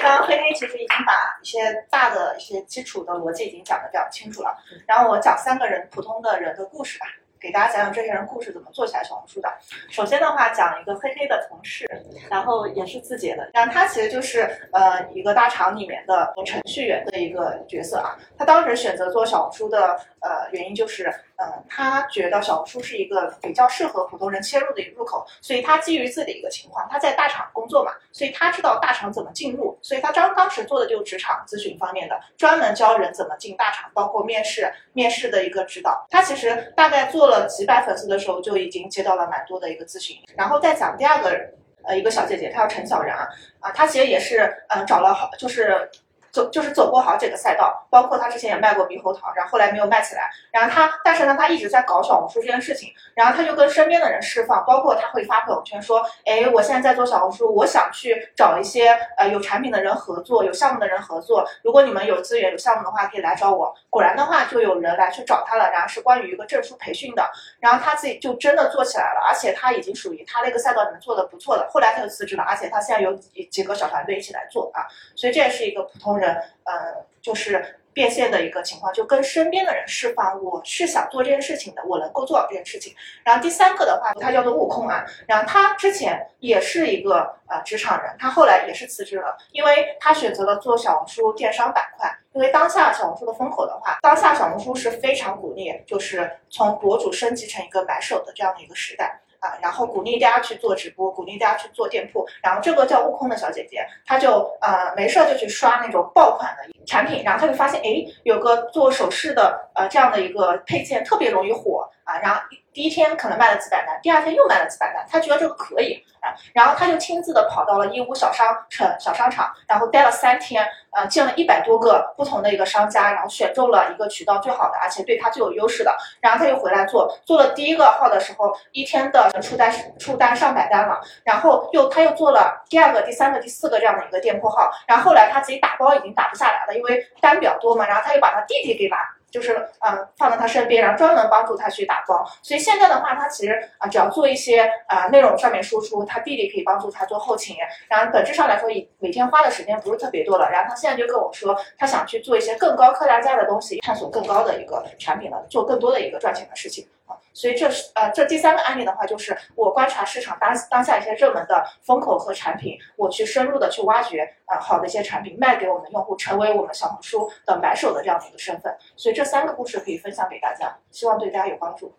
[0.00, 4.56] 刚刚黑黑其实已经把一些大的一些基础的逻辑已经讲的比较清楚了。
[4.86, 7.06] 然后我讲三个人普通的人的故事吧，
[7.40, 9.48] 给大家讲讲这些人故事怎么做起来小红书的。
[9.90, 11.86] 首先的话，讲一个黑黑的同事，
[12.30, 18.16] 然后也是自己的，然后他其实就是呃一个大厂里面的程序员的一个角色啊。
[18.36, 36.04] 他当时选择做小红书的呃原因就是嗯，他觉得小红书是一个比较适合普通人切入的一个入口，所以他基于自己的一个情况，他在大厂工作嘛，所以他知道大厂怎么进入，所以他当当时做的就是职场咨询方面的，专门教人怎么进大厂，包括面试、面试的一个指导。
[36.10, 40.16] 他其实大概做了几百粉丝的时候，就已经接到了蛮多的一个咨询。
[40.34, 41.38] 然后再讲第二个，
[41.84, 43.16] 呃，一个小姐姐，她叫陈小然
[43.60, 45.88] 啊，她其实也是，嗯，找了好，就是。
[46.30, 50.30] 走就是走过好几个赛道，包括他之前也卖过猕猴桃，然后后来没有卖起来。
[50.50, 52.92] 然后他，但是呢，他一直在搞小红书这件事情。
[53.14, 61.44] 然后他就跟身边的人释放，包括他会发朋友圈说：“哎，我现在在做小红书，我想去找一些呃有产品的人合作，有项目的人合作。
[61.62, 65.70] 如果你们有资源、有项目的话，可以来找我。”果然的话，就有人来去找他了。
[65.70, 67.28] 然后是关于一个证书培训的，
[67.60, 71.68] 然后他自己就真的做起来了，而且他已经属于他那个赛道里面做的不错的。
[71.70, 76.36] 后来他就辞职了，而且他现在有几几个小团队一起来做啊，所以这也是一个普通人。
[76.64, 82.94] 呃，就是变现的一个情况，就跟身边的人释放，我是想做这件事情的，我能够做到这件事情。
[83.24, 92.14] 然后第三个的话，他叫做悟空啊，然后他之前也是一个呃职场人，他后来也是辞职了，因为他选择了做小红书电商板块。
[92.34, 99.20] 因为当下小红书的风口的话，当下小红书是非常鼓励，就是从博主升级成一个买手的这样的一个时代。
[99.40, 102.26] 啊，然后鼓励大家去做直播，鼓励大家去做店铺。
[102.42, 112.40] 然后这个叫悟空的小姐姐，她就呃没事就去刷那种爆款的产品，然后她就发现，哎，有个做首饰的呃这样的一个配件特别容易火啊，然后
[112.72, 138.96] 第一天可能卖了几百单，第二天又卖了几百单，他觉得这个可以啊，然后他就亲自的跑到了义乌小商城小商场，然后待了三天，呃，见了一百多个不同的一个商家，然后选中了一个渠道最好的，而且对他最有优势的，然后他又回来做，做了第一个号的时候，一天的出单出单上百单了，然后又他又做了第二个、第三个、第四个这样的一个店铺号，然后后来他自己打包已经打不下来了，因为单比较多嘛，然后他又把他弟弟给把。
[139.30, 142.24] 就是呃放在他身边，然后专门帮助他去打包。
[142.42, 147.56] 所以现在的话，他其实啊只要做一些啊内容上面输出，他弟弟可以帮助他做后勤。
[147.88, 150.50] 然后本质上来说，以每天花的时间不是特别多了。
[150.50, 157.18] 然后他现在就跟我说，他想去做一些更高客单价的东西，探索更高的一个产品了，做更多的一个赚钱的事情啊。
[157.32, 168.76] 所以这是呃这第三个案例的话，就是我观察市场当当下一些热门的风口和产品，我去深入的去挖掘啊好的一些产品，卖给我们的用户，成为我们小红书的买手的这样的一个身份。
[168.96, 171.94] 所以这三个故事可以分享给大家，希望对大家有帮助。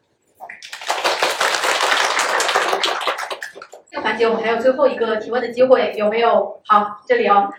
[3.89, 6.61] 这个环节我们还有最后一个提问的机会，有没有？
[6.65, 7.51] 好，这里哦，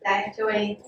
[0.00, 0.80] 来这位。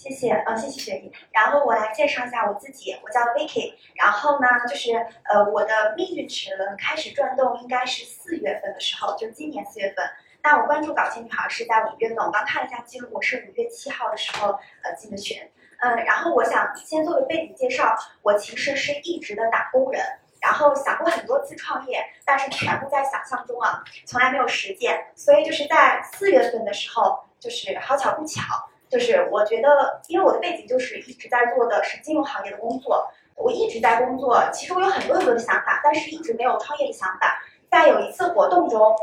[0.00, 1.12] 谢谢，呃，谢谢雪姨。
[1.30, 3.74] 然后我来介绍一下我自己，我叫 Vicky。
[3.94, 4.94] 然后呢，就是
[5.24, 10.02] 呃，我的命运齿轮开始转动应该是四月份的时候，就今年四月份。
[10.42, 15.36] 那我关注搞钱女孩是在五月份，我刚看了一下记录，我是五月七号的时候呃进的群。
[15.80, 20.02] 嗯，然后我想先做个背景介绍，我其实是一直的打工人，
[20.40, 25.08] 然后想过很多次创业，但是全部在想象中啊，从来没有实践。
[25.14, 28.42] 所以就是在四月份的时候，就是好巧不巧。
[28.90, 34.42] 就是我觉得，因为我的背景就是一直在做的是金融行业的工作，我一直在工作。
[34.52, 37.40] 其实我有很多很多的想法，但是一直没有创业的想法。
[37.70, 38.96] 在有一次活动中，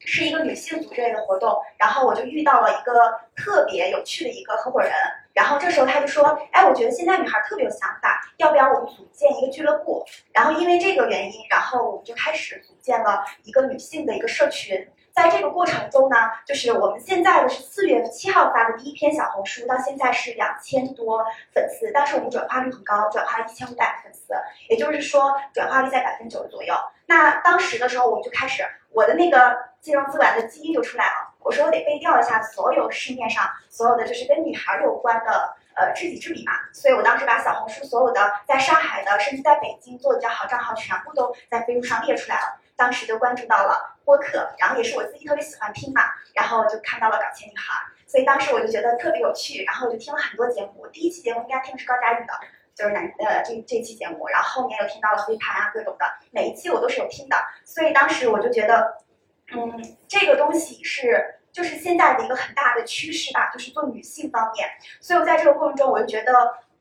[0.00, 4.92] 是一个女性组织类的活动，然后我就遇到了一个特别有趣的一个合伙人。
[5.32, 14.86] 然后这时候他就说：“哎，我觉得现在女孩特别有想法，要不要我们组建一个俱乐部？”然后因为这个原因，然后我们就开始组建了一个女性的一个社群。
[15.12, 24.34] 在这个过程中呢，就是我们现在的是四月七号发的第一篇小红书，到现在是两千多粉丝，但是我们转化率很高，转化了一千五百粉丝，
[24.68, 26.74] 也就是说转化率在百分之九十左右。
[27.06, 31.34] 那当时的时候，我们就开始，我的那个金融资管的基因就出来了。
[31.42, 42.59] 我说我得背调一下所有市面上所有的就是跟女孩有关的呃知己知彼嘛，所以我当时把小红书所有的在上海的，甚至在北京做的比较好账号，全部都在飞书上列出来了。
[42.80, 46.00] 当时就关注到了播客，然后也是我自己特别喜欢听嘛，
[46.32, 47.74] 然后就看到了搞钱女孩，
[48.06, 50.86] 所以当时我就觉得特别有趣，然后我就听了很多节目。
[50.90, 52.32] 第一期节目应该听的是高佳宇的，
[52.74, 58.96] 就是男呃这这期节目，然后后面又听到了飞盘啊各种的，每一期我都是有听的，所以当时我就觉得，
[59.52, 64.66] 嗯，这个东西是就是现在的一个很大的趋势吧，就是做女性方面，
[65.00, 66.32] 所以我在这个过程中我就觉得。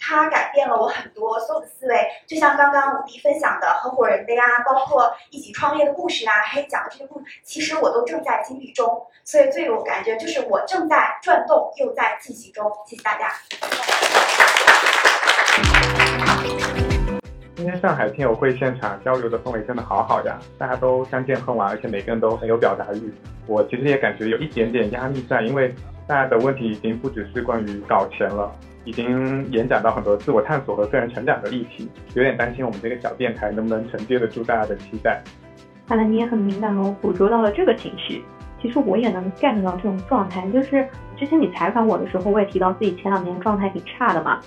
[0.01, 12.71] 它改变了我很多所有的思维，就像刚刚吴迪分享的合伙人的呀，包括一起创业的故事啊，还讲的这些故事，其实我都正在经历中，所以最有感觉就是我正在转动，又在进行中。
[12.85, 13.29] 谢谢大家。
[17.57, 23.13] 今天上海听友会现场交流的氛围真的好好呀，大家都相见恨晚，而且每个人都很有表达欲。
[23.45, 25.75] 我其实也感觉有一点点压力在，因为
[26.07, 28.49] 大家的问题已经不只是关于搞钱了。
[28.89, 35.21] 已经演讲到很多自我探索和个人成长的议题，有点担心我们这个小电台能不能承接得住大家的期待。
[35.87, 38.23] 看来你也很敏感哦，捕捉到了这个情绪。
[38.59, 44.39] 其实我也能 get 到这种状态，就是之前你采访我的时候，我也提到自己前两年状态挺差的嘛。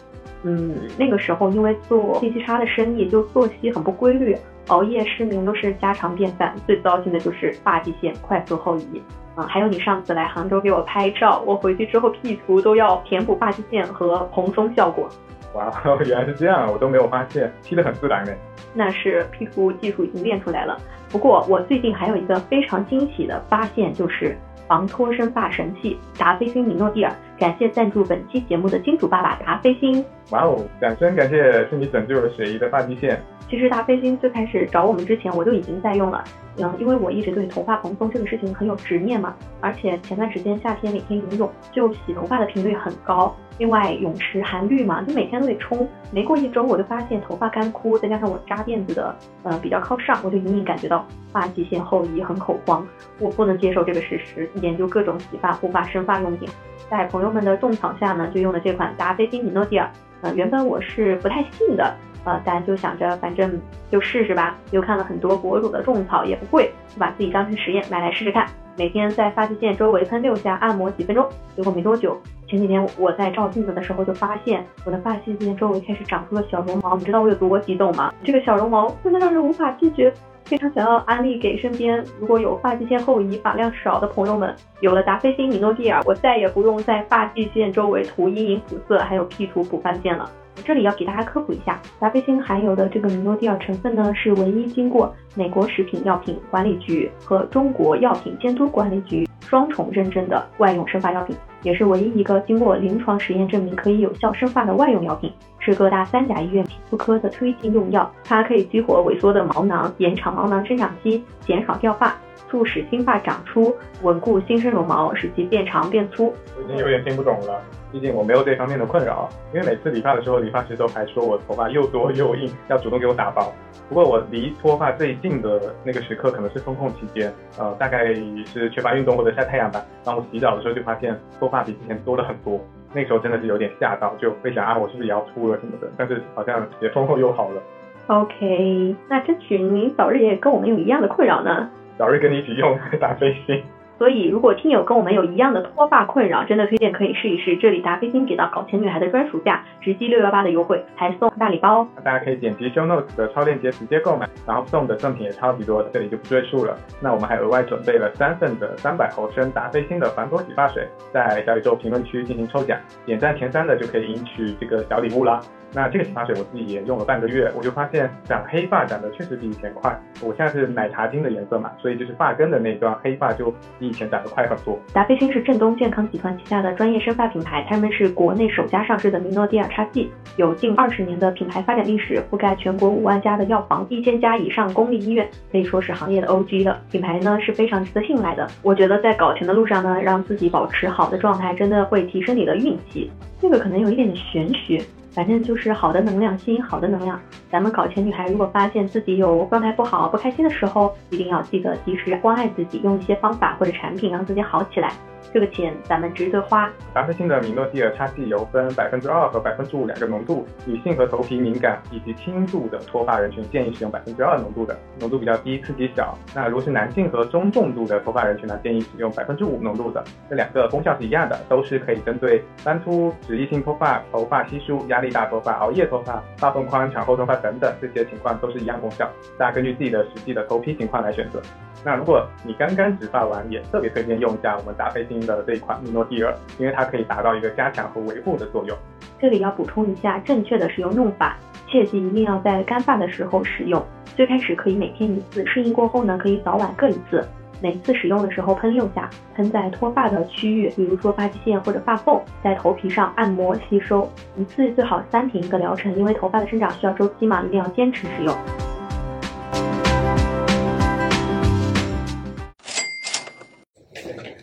[0.45, 4.37] 嗯，那个时候因为做信息差的生意，就作息很不规律，
[4.69, 6.55] 熬夜失眠都是家常便饭。
[6.67, 9.03] 最糟心的就是发际线快速后移。
[9.37, 15.09] 嗯，还有你上次来杭州给我拍照，我回去之后 P 图都要填补发际线和蓬松效果。
[15.55, 15.71] 哇，
[16.05, 18.33] 原来是这样，我都没有发现，P 的很自然呢。
[18.75, 20.77] 那是 P 图技术已经练出来了。
[21.11, 24.37] 不过我最近还有一个非常惊喜的发现，就是
[24.67, 27.13] 防脱生发神器达霏欣米诺地尔。
[27.43, 30.05] 感谢赞助本期节目的金主爸爸咖啡星。
[30.31, 33.21] 哇哦，掌声感谢，是你拯救了雪姨的发际线。
[33.53, 36.25] 其实达霏欣最开始找我们之前，我就已经在用了。
[36.57, 43.37] 嗯，因为我一直对头发蓬松这个事情很有执念嘛，而且前段时间夏天每天游泳，就洗头发的频率很高。
[43.59, 45.87] 另外泳池含氯嘛，就每天都得冲。
[46.11, 52.87] 没过一周，我就发现头发干枯，再加上我扎辫子的，呃，比较靠上，我就隐隐感觉到发际线后移，很恐慌。
[53.21, 56.49] 我不能接受这个事实，研究各种洗发、护发、生发用品，
[56.91, 59.91] 在朋友们的种草下呢，就用了这款达霏欣米诺地尔。
[60.23, 61.95] 呃，原本我是不太信的。
[62.25, 63.61] 呃，但就想着反正
[63.91, 68.47] 就试试吧，又看了很多博主的种草，也不贵，就把自己当成实验买来试试看。
[68.79, 71.29] 每天在发际线周围喷六下，按摩几分钟。
[71.55, 72.17] 结果没多久，
[72.47, 76.97] 前几天我在照镜子的时候就发现我的发际线周围开始长出了小绒毛。
[76.97, 78.15] 你知道我有多激动吗？
[78.25, 80.11] 这个小绒毛真的让人无法拒绝，
[80.45, 84.55] 非常想要安利给身边如果有发际线后移、发量少的朋友们。
[84.81, 90.31] 有了达霏欣米诺地尔，我再也不用在发际线周围涂阴影补色，还有 P 图补发际线了。
[90.65, 108.11] 这里要给大家科普一下，达霏欣含有的这个米诺地尔成分呢，是唯一经过美国食品药品管理局和中国药品监督管理局双重认证的外用生发药品，也是唯一一个经过临床实验证明可以有效生发的外用药品，是各大三甲医院皮肤科的推荐用药。
[108.25, 112.15] 它可以激活萎缩的毛囊，延长毛囊生长期，减少掉发，
[112.49, 116.33] 促使新发长出，稳固新生绒毛，使其变长变粗。
[116.57, 117.61] 我已经有点听不懂了。
[117.93, 123.53] 毕竟我没有这方面的困扰，因为每次理发的时候，理发师都还说我头发又多又硬，要主动给我打包。
[123.89, 128.15] 不过我离脱发最近的那个时刻，可能是风控期间，呃，大概
[128.47, 129.85] 是缺乏运动或者晒太阳吧。
[130.05, 132.59] 然后我洗澡的时候就发现脱发比之前多了很多，
[132.95, 135.87] 那时候真的是有点吓到，就会想啊，我是不是也要秃了什么的？
[135.99, 137.63] 但是好像也封控又好了。
[138.07, 141.69] OK，那争取您早日也跟我们有一样的困扰呢？
[141.99, 143.63] 早日跟你一起用打飞心。
[144.03, 147.57] 所以，如果听友跟我们有一样的脱发困扰，真的推荐可以试一试。
[147.57, 151.87] 这里达霏欣给到搞钱女孩的专属价，直击六幺八的优惠，还送大礼包。
[152.03, 156.77] 大家可以点击 show notes 的超链接直接购买，然后送的赠品也超级多，这里就不赘述了。
[157.01, 162.77] 那我们还额外准备了三份的三百毫升达霏欣的防脱洗发水，在小宇宙评论区进行抽奖，
[163.07, 165.41] 点赞前三的就可以赢取这个小礼物啦。
[165.75, 169.99] 那这个洗发水我自己也用了半个月，我就发现长黑发长得确实比以前快。
[170.21, 174.79] 我现在是奶茶金的颜色嘛，所以就是发根的那段黑发就比以前长得快很多。
[174.93, 186.81] 达霏欣是正东健康集团旗下的专业生发品牌，他们是国内首家上市的米诺地尔叉 G，有近二十年的品牌发展历史，覆盖全国五万家的药房、一千家以上公立医院，可以说是行业的 OG 了。
[186.91, 188.47] 品牌呢是非常值得信赖的。
[188.63, 193.11] 我觉得在搞钱的路上呢，让自己保持好的状态，真的会提升你的运气。
[193.41, 194.81] 这个可能有一点玄学。
[195.15, 197.21] 反正就是好的能量吸引好的能量。
[197.51, 204.93] 咱们搞钱女孩如果发现自己有状态不好、不开心的时候，一定要记得及时关爱自己，用一些方法或者产品让自己好起来。
[205.33, 206.69] 这个钱咱们值得花。
[206.93, 216.19] 达霏欣的米诺地尔叉 G 油分百分之二和百分之五两个浓度，女性和头皮敏感以及轻度的脱发人群建议使用百分之二浓度的，浓度比较低，刺激小。
[216.35, 220.05] 那如果是男性和中重度的脱发人群呢，建议使用百分之五浓度的。
[220.29, 229.11] 这两个功效是一样的，都是可以针对斑秃、脂溢性脱发、头发稀疏、压力大脱发、熬夜脱发、发缝宽、产后脱发等等这些情况都是一样功效。
[229.37, 231.43] 大家根据自己的实际的头皮情况来选择。
[231.85, 238.77] 那如果你刚刚植发完，也特别推荐用一下我们达霏欣的这一款米诺地尔，因为它可以达到一个加强和维护的作用。
[239.21, 241.37] 这里要补充一下正确的使用用法，
[241.69, 243.85] 切记一定要在干发的时候使用。
[244.15, 247.25] 最开始可以每天一次，适应过后呢，可以早晚各一次。
[247.63, 254.11] 每次使用的时候喷六下，喷在脱发的区域，比如说发际线或者发缝，在头皮上按摩吸收。
[254.37, 258.35] 一次最好三瓶一个疗程，因为头发的生长需要周期嘛，一定要坚持使用。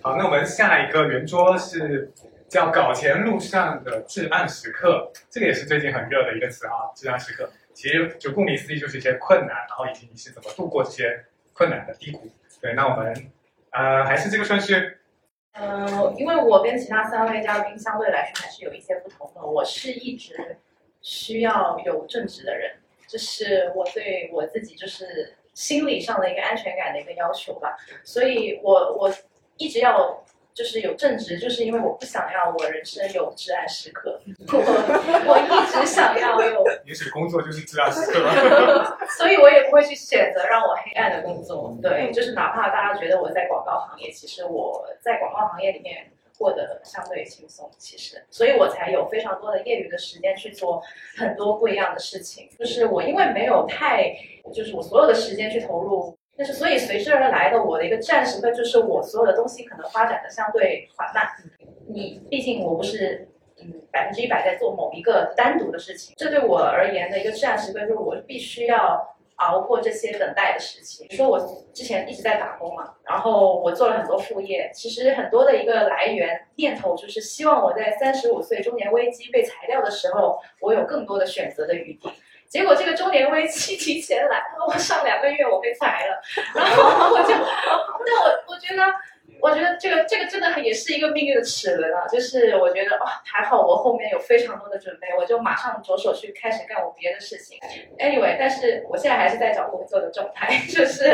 [0.01, 2.09] 好，那我们下一个圆桌是
[2.47, 7.49] 叫“搞钱路上的至暗时刻”，这个也是最近很热的一个词啊，“至暗时刻”。
[7.76, 12.30] 其实就顾名思义，就是一些困难，然后以及你是怎么度过这些困难的低谷。
[12.62, 13.32] 对，那我们
[13.72, 14.97] 呃还是这个顺序。
[15.53, 19.41] 嗯，因为我跟其他三位嘉宾相对来说还是有一些不同的。
[19.41, 20.57] 我是一直
[21.01, 27.76] 需要有正直的人，这是我对我自己就是心理上的一个安全感的一个要求吧。
[28.03, 29.14] 所以我我
[29.57, 34.19] 一直要就是有正直，就是因为我不想要我人生有挚爱时刻。
[34.51, 34.57] 我
[35.27, 38.97] 我一直想要有， 也许工作就是挚爱时刻。
[39.17, 41.75] 所以我也不会去选择让我黑暗的工作。
[41.81, 50.81] 对，就是哪怕大家觉得我在广告行业，其实我在广告行业里面过得相对轻松，其实，所以我才有非常多的业余的时间去做
[51.17, 52.49] 很多不一样的事情。
[52.57, 54.13] 就是我因为没有太，
[54.53, 61.27] 就是我所有的时间去投入，但是所以随之而来的我的一个暂时的，就是我所有的东西可能发展的相对缓慢。
[61.87, 63.27] 你毕竟我不是。
[63.61, 71.05] 嗯，百分之一百在做某一个单独的事情，这对我而言的一个至暗时刻就是我必须要熬过这些等待的时期。
[71.09, 82.09] 比如说我之前一直在打工嘛，然后我做了很多副业，其实很多的一个来源念头就是希望我在三十五岁中年危机被裁掉的时候，我有更多的选择的余地。
[82.49, 86.19] 结果这个中年危机提前来了，我上两个月我被裁了，
[86.55, 88.83] 然后我就，那我我觉得。
[89.41, 92.05] 我觉得这个这个真的也是一个命运的齿轮啊！
[92.11, 97.57] 就是我觉得哦，还好我后面有非常多的准备，我就马上着手去开始干我别的事情。
[97.99, 101.05] Anyway，但是我现在还是在找工作的状态， 就是。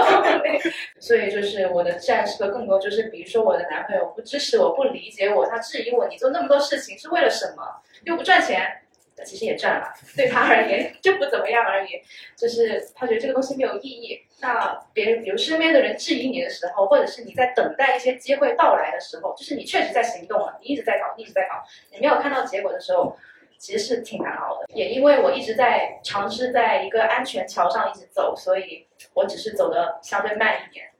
[0.98, 7.62] 所以就是我的战士更多就是，比如说我的男朋友不支持我，不理解我，他质疑我，你做那么多事情是为了什么？
[8.04, 8.83] 又不赚钱。
[9.22, 12.00] 其实也赚了，对他而言就不怎么样而已，
[12.36, 14.20] 就是他觉得这个东西没有意义。
[14.40, 21.62] 那别人，比如身边的人质疑你的时候，或者是你在等待一些机会到来的时候，就是你确实在行动了，你一直在搞，一直在搞，
[21.92, 23.16] 你没有看到结果的时候，
[23.56, 24.66] 其实是挺难熬的。
[24.74, 30.90] 也因为我一直在尝试在一个安全桥上一直走，所以我只是走的相对慢一点。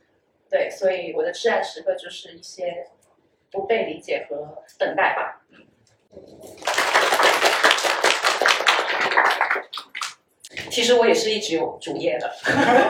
[0.49, 2.87] 对，所以我的至暗时刻就是一些
[3.51, 5.43] 不被理解和等待吧。
[10.75, 12.35] 其实我也是一直有主业的，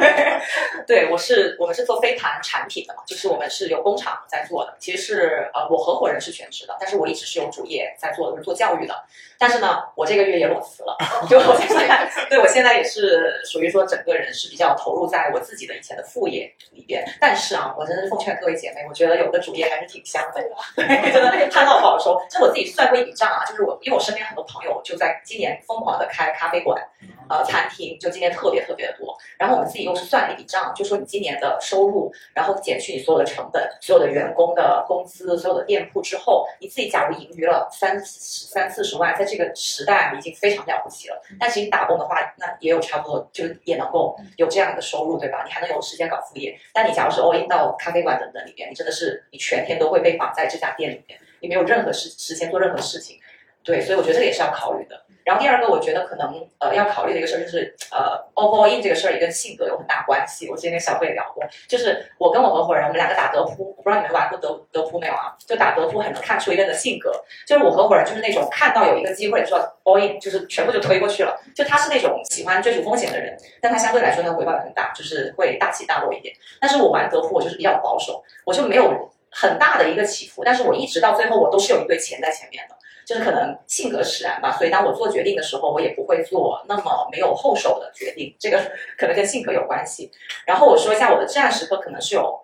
[0.88, 4.74] 对我是我们是做飞盘产品的嘛，就是我们是有工厂在做的。
[4.78, 9.04] 其实是呃，我合伙人是全职的，但是我一直是有主业在做的，是做教育的。
[9.38, 10.96] 但是呢，我这个月也裸辞了，
[11.28, 17.04] 就我现在，对我现在也是属于说整个人是比较投入在我自己的以前的副业里边。
[17.20, 20.40] 但是啊，我真的是奉劝各位姐妹，我觉得有个主业还是挺香的，
[21.12, 22.18] 真的看到不好收。
[22.30, 26.82] 就我自己算过一笔账啊，就是我因为我身边很多朋友就在今年疯狂的开咖啡馆。
[27.26, 41.22] 呃，餐厅就今年特别特别的多，然后我们自己又是算了一笔账，就说你今年的收入，然后减去你所有的成本、所有的员工的工资、所有的店铺之后，你自己假如盈余了三三四十万，在这个时代已经非常了不起了。
[41.38, 45.42] 但其实打工的话，那也有差不多，就也能够有这样的收入，对吧？
[45.44, 46.58] 你还能有时间搞副业。
[46.72, 53.18] 但你假如是 all in 到咖啡馆等等里面，你真的是你全天都会被绑在这家店里面，你没有任何时时间做任何事情。
[53.62, 55.03] 对，所以我觉得这个也是要考虑的。
[55.24, 60.50] 然后第二个，我觉得可能呃要考虑的一个事儿就是，呃，all or in 这个事儿也跟性格有很大关系。
[60.50, 65.34] 我之前跟小慧聊过，就是我跟我合伙人，我们两个打德扑，我不知道你们玩过德德扑没有啊？
[65.38, 67.10] 就打德扑很能看出一个人的性格。
[67.46, 71.40] 就是我合伙人就是那种看到有一个机会就要 all in，就是全部就推过去了。
[71.54, 76.34] 就他是那种喜欢追逐风险的人，但他相对来说他回报很大，就是会大起大落一点。
[76.60, 82.74] 但是我玩德扑，我就是比较保守，我就没有很大的一个起伏，但是我一直到最后我都是有一堆钱在前面的。
[83.06, 88.34] 就是可能性格使然吧，所以当我做决定的时候，我也不会做那么没有后手的决定。
[88.38, 88.58] 这个
[88.96, 90.10] 可能跟性格有关系。
[90.46, 92.40] 然后我说一下我的至暗时刻，可能是有，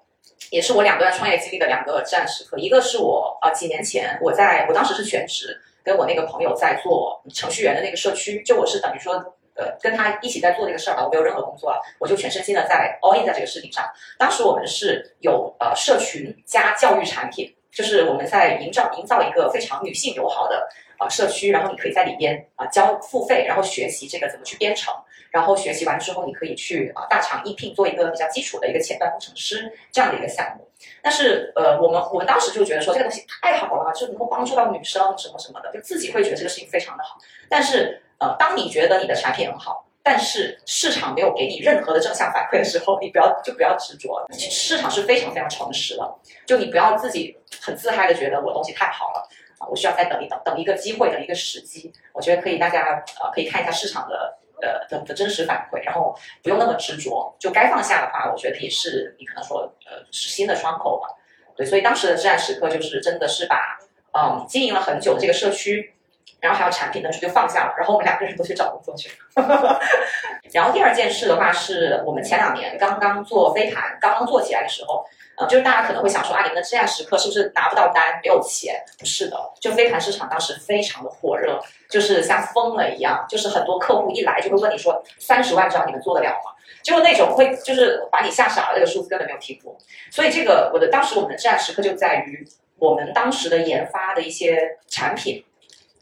[0.51, 2.59] 也是我两段创业经历的两个至暗时刻。
[2.59, 9.15] 一个是我呃几年前我在我当时是全职，跟我那个朋友在做程序员的那个社区，就我是等于说
[9.57, 13.85] 呃跟他一起在做这个事儿吧，我没有任何工作了，我就全身心的在 all in 在这个事情上。
[14.19, 17.55] 当时我们是有呃社群加教育产品。
[17.73, 20.69] 就是我们在营造营造一个非常女性友好的
[20.99, 24.93] 啊社区，然后你可以在里边啊交付费，然后学习这个怎么去编程，
[25.31, 30.69] 然后学习完之后你可以去啊大厂应聘做一个比较基础的一个前端工程师这样的一个项目。
[31.03, 37.17] 但是呃我们我们当时就觉得说这个东西太好了，就能够帮助到女生什么什么的，就自己会觉得这个事情非常的好。
[37.49, 39.87] 但是呃当你觉得你的产品很好。
[40.03, 44.27] 但是市场没有给你任何的正向反馈的时候，你不要就不要执着。
[44.33, 46.15] 市场是非常非常诚实的，
[46.47, 49.29] 就你不要自己很自嗨的觉得我东西太好了
[49.59, 51.93] 啊，我需要再等一等，等一个机会等一个时机。
[52.15, 57.37] 我觉得可以，大家呃可以看一下市场的呃的的真实反馈，然后不用那么执着。
[57.39, 61.09] 就该放下的话，我觉得也是你可能说呃是新的窗口吧。
[61.55, 63.79] 对，所以当时的至暗时刻就是真的是把
[64.19, 65.95] 嗯经营了很久的这个社区。
[66.41, 67.75] 然后还有产品呢，就就放下了。
[67.77, 69.81] 然后我们两个人都去找工作去了。
[70.53, 75.05] 然后第二件事的话，是我们前两年刚刚做飞盘刚刚做起来的时候，
[75.37, 78.75] 呃，就是大家可能会想说啊，你们的至暗时刻是不是拿不到单，没有钱？
[78.99, 86.53] 不是的，就飞盘市场当时非常的火热，就是像疯了一样，就是很多客户一来就会问你说三十万张你们做得了吗？
[86.83, 89.77] 就是那种会就是把你吓傻了，这个数字根本没有听过。
[90.11, 92.47] 所以这个我的当时我们的至暗时刻就在于
[92.79, 95.45] 我们当时的研发的一些产品，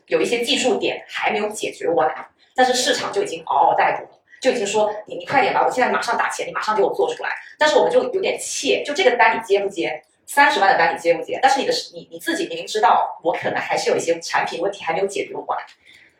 [0.08, 2.12] 有一些技术点还没有解决完，
[2.54, 4.06] 但是市场就已经嗷嗷待哺。
[4.40, 7.30] 就已经说你你快点吧，我现在马上打钱，你马上给我做出来。
[7.58, 10.00] 但是我们就有点怯，就这个单你接不接？
[10.26, 11.40] 三十万的单你接不接？
[11.42, 15.58] 但是你的你你自己明明知道，我可能还是有一些产品问题还没有解决完，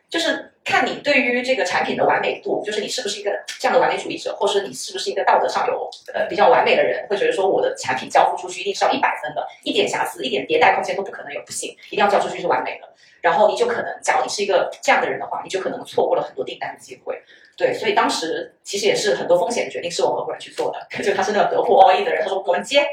[0.09, 12.89] 就是看你对于这个产品的完美度，就是你是不是一个这样的完美主义者，或是你是不是一个道德上有呃比较完美的人，会觉得说我的产品交付出去一定是要一百分的，一点瑕疵、一点迭代空间都不可能有，不行，一定要交出去是完美的。
[13.21, 17.21] 然后你就可能，假如你是一个这样的人的话，你就可能错过了很多订单的机会。
[17.57, 22.85] 对，所以当时其实也是很多风险的决定是我合伙人去做的， 就他是那个德国 all in 的人，他说我们接，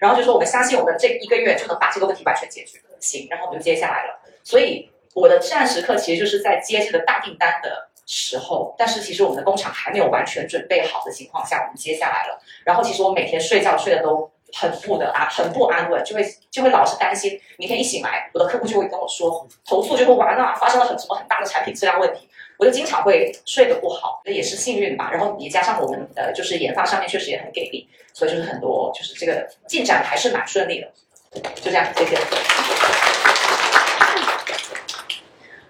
[0.00, 4.20] 然后就说我们相信我们这一个月就能把这个问题完全解决，行，然后我们就接下来了。
[4.44, 12.40] 所以我的至暗时刻其实就是在接这个大订单的时候，但是其实我们的工厂还没有完全准备好的情况下，我们接下来了。
[12.62, 22.28] 然后其实我每天睡觉睡的都很不的啊，很不安稳，就会就会老是担心明天一醒来，我的客户就会跟我说投诉，就会完了，发生了很什么很大的产品质量问题。
[22.56, 25.10] 我就经常会睡得不好，那也是幸运吧。
[25.10, 30.88] 然后也加上我们的，就是研发上面确实也很给力，所以就是很多就是这个进展还是蛮顺利的。
[31.56, 32.16] 就这样，谢谢。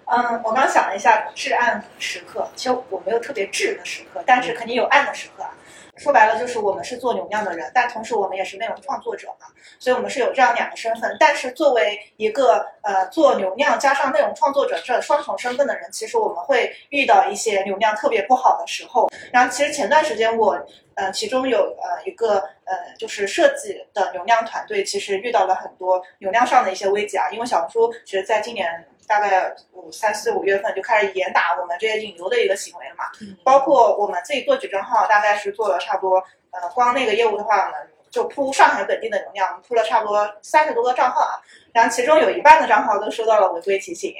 [0.05, 5.49] 嗯，我刚想了一下至暗时刻，其实我没有特别至的时刻，但是肯定有暗的时刻啊。
[5.97, 9.47] 说白了就是我们是做流量的人，但同时我们也是内容创作者嘛，
[9.79, 11.15] 所以我们是有这样两个身份。
[11.19, 19.09] 但是作为一个呃做流量加上内容创作者这双重身份的人，其实我们会遇到一些流量特别不好的时候。
[19.31, 20.59] 然后其实前段时间我
[20.95, 28.85] 呃其中有呃一个呃就是设计的流量团队，其实遇到了很多流量上的一些危机啊，因为小红书其实在今年。
[29.07, 33.05] 大概五三四五月份就开始严打我们这些引流的一个行为了嘛，
[33.43, 36.17] 包括我们自己做矩阵号，大概是做了差不多，
[36.49, 41.37] 呃，光那个业务的话，我们就铺上海本地的流量，铺了差不多三十多个账号啊，
[41.71, 44.11] 然后其中有一半的账号都收到了违规提醒，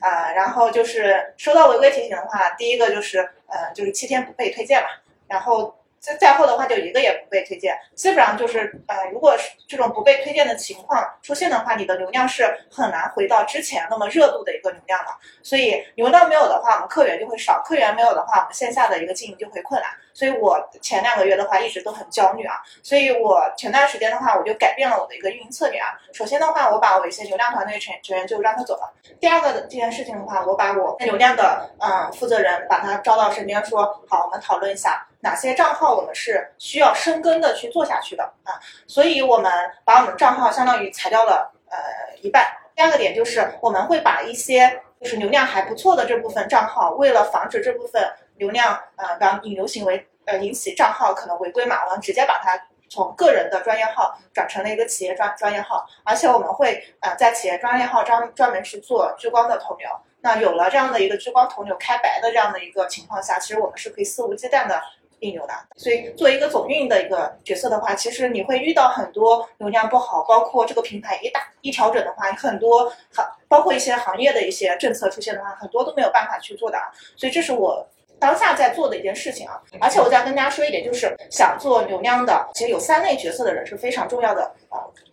[0.00, 4.88] 啊，然后就是收到违规提醒的话，第一个就是呃，就是七天不被推荐嘛，
[5.28, 5.74] 然后。
[5.98, 15.16] 再再后的话，就一个也不被推荐，基本上就是呃，如果是这种不被推荐的情况出现的话，你的流量是很难回到之前那么热度的一个流量了。
[15.42, 19.90] 所以流量没有的话，我们客源就会少；客源没有的话，我们线下的一个经营就会困难。
[20.14, 22.54] 所以我前两个月的话一直都很焦虑啊。
[22.82, 25.98] 所以我前段时间的话，我就改变了我的一个运营策略啊。
[26.12, 28.92] 首先的话，我把我一些流量团队成成员就让他走了。
[29.18, 35.06] 第二个这件事情的话，我把我流量的嗯负责人把他招到身边，说好，我们讨论一下。
[35.26, 38.54] 哪些账号我们是需要深耕的去做下去的啊？
[38.86, 39.52] 所以我们
[39.84, 41.76] 把我们账号相当于裁掉了呃
[42.22, 42.46] 一半。
[42.76, 52.56] 第二个点就是我们会把一些就是流量还不错的这部分账号，为了防止这部分流量呃让引流行为呃引起账号可能违规嘛，我们直接把它
[52.88, 59.88] 从个人的专业号转成了一个企业专专业号，而且我们会呃在企业专业号专专门去做聚光的投流。
[60.20, 64.82] 那有了这样的一个聚光投流开白的这样的一个情况下，其实我们是可以肆无忌惮的。
[65.20, 76.78] 引流的，所以作为一个总运营的一个角色的话，其实你会遇到很多流量不好，包括这个平台一大一调整的话，很多行包括一些行业的一些政策出现的话，很多都没有办法去做的。
[77.16, 77.86] 所以这是我
[78.18, 79.60] 当下在做的一件事情啊。
[79.80, 84.65] 而且我再跟大家说一点，就是想做流量的，其实有三类角色的人是非常重要的啊。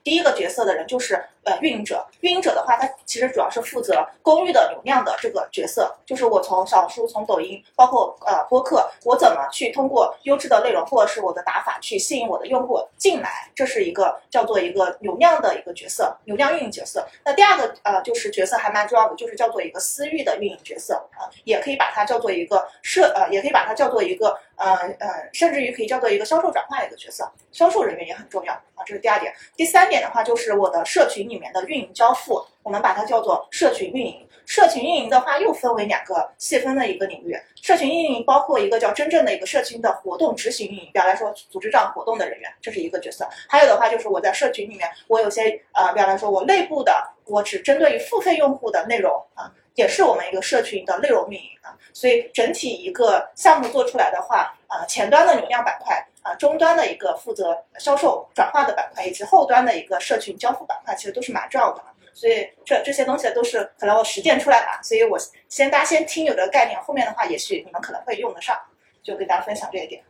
[0.03, 17.07] 第一个角色的人就是呃运营者，运营者的话，他其实主要是负责公寓的流量的这个角色，就是我从小红书、从抖音，包括呃播客，我怎么去通过优质的内容或者是我的打法去吸引我的用户进来，这是一个叫做一个流量的一个角色，流量运营角色。
[17.24, 29.34] 那第二个呃就是角色还蛮重要的，就是叫做一个私域的运营角色啊，也可以把它叫做一个社呃，也可以把它叫做一个呃呃，甚至于可以叫做一个销售转化的一个角色，销售人员也很重要啊，这是第二点。
[29.57, 34.28] 第三点的话，就是我的社群里面的运营交付，我们把它叫做社群运营。
[34.45, 37.34] 社群运营的话，又分为两个细分的一个领域。
[37.61, 43.26] 社群运营包括一个叫真正的一个社群的活动执行运营，比方来说组织这样活动的人员，这是一个角色。
[43.47, 46.93] 还有的话就是我在社群里面，我有些呃，比方来说我内部的，
[47.26, 51.78] 我只针对于付费用户的内容啊，也是我们一个社群的内容运营啊。
[51.93, 56.05] 所以整体一个项目做出来的话，啊，前端的流量板块。
[56.24, 61.84] 啊，终端的一个负责销售转化的板块，以及后端的一个社群交付板块，其实都是蛮重要的。
[62.13, 65.19] 所以这这些东西都是可能我实践出来的，所以我
[65.49, 68.57] 先大家先听有这个概念，后面的话也许你们可能会用得上，
[69.03, 70.01] 就跟大家分享这一点。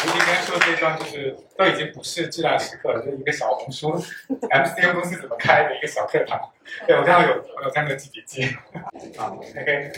[0.00, 3.90] 吴迪今天说的这一段就是都已经不是质量时刻了，就是一个小红书
[4.30, 6.40] MCU 公司怎么开的一个小课堂。
[6.86, 8.44] 对我刚刚有朋友在那记笔记。
[9.18, 9.90] 啊，OK。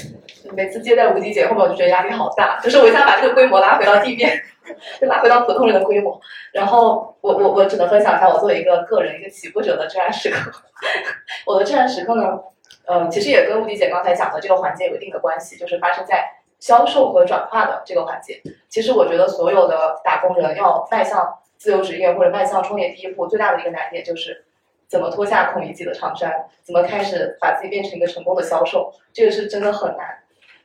[0.53, 4.42] 每次接待吴迪姐后面，我就觉得压力好大，就是我想把这个规模拉回到地面，
[4.98, 6.18] 就拉回到普通人的规模。
[6.53, 10.51] 然后我我我只能分享一下我作为一个个人一个起步者的至暗时刻。
[11.44, 12.40] 我的至暗时刻呢，
[12.86, 16.24] 呃，其实也跟吴迪姐刚才讲的这个环节有一定的关系，就是发生在
[16.61, 18.40] 销售和转化的这个环节。
[18.68, 24.44] 其实我觉得所有的打工人要迈向自由职业或者迈向创业第一步，最大的一个难点就是
[24.86, 30.18] 怎么脱下孔乙己的长衫，怎么开始把自己变成一个成功的销售，这个是真的很难。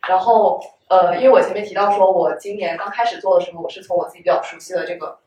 [0.07, 5.17] 然后，呃，因为我前面提到说，我今年刚开始做的时候，我是从我自己比较熟悉的这个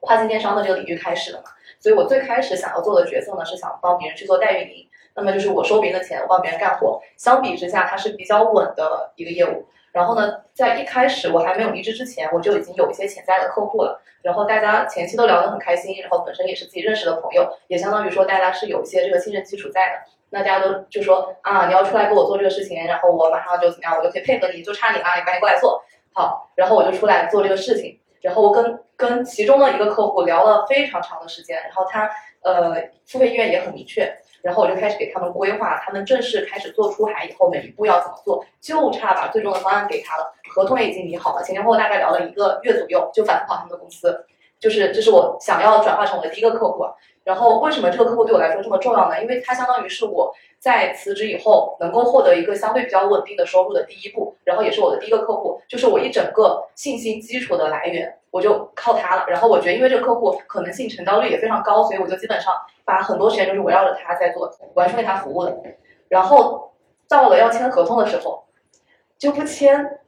[0.00, 1.44] 跨境电商的这个领域开始的嘛，
[1.78, 4.88] 所以我最开始想要做的角色呢，是想帮别人去做代运营。
[5.14, 9.64] 那么就是我收别人的钱，我帮别人干活，相比之下，它是比较稳的一个业务。
[9.94, 14.02] 然后呢，在一开始我还没有离职之前，我就已经有一些潜在的客户了。
[14.22, 19.92] 然后大家前期都聊得很开心，然后本身也是自己认识的朋友，也相当于说大家是有一些这个信任基础在的。
[20.30, 25.80] 那大家都就说啊，你要出来给我做这个事情，然后我马上就怎么样，我就可以配合你，就差你了，你赶紧过来做
[26.12, 26.50] 好。
[26.56, 32.10] 然后我就出来做这个事情，然后我跟跟其中的一个客户聊了非常长的时间，然后他
[32.42, 32.74] 呃
[33.06, 34.12] 付费意愿也很明确。
[34.44, 44.26] 然后我就开始给他们规划，他们正式开始做出海以后，每一步要怎么做，就差把最终的方案给他了，合同也已经拟好了，前前后后大概聊了一个月左右，就反复跑他们的公司，
[44.60, 46.84] 就是这是我想要转化成我的第一个客户。
[47.24, 49.20] 然后为什么这个客户对我来说这么重要呢？
[49.22, 59.24] 因为它相当于是我在辞职以后能够获得一个相对比较稳定的收入的第一步，然后也是我的第一个客户，就是我一整个信心基础的来源，我就靠它了。
[59.26, 62.54] 然后我觉得因为这个客户可能性成交率也非常高，所以我就基本上
[62.84, 65.56] 把很多时间都是围绕着他在做，完全为他服务的。
[66.08, 66.72] 然后
[67.08, 68.44] 到了要签合同的时候，
[69.16, 69.98] 就不签，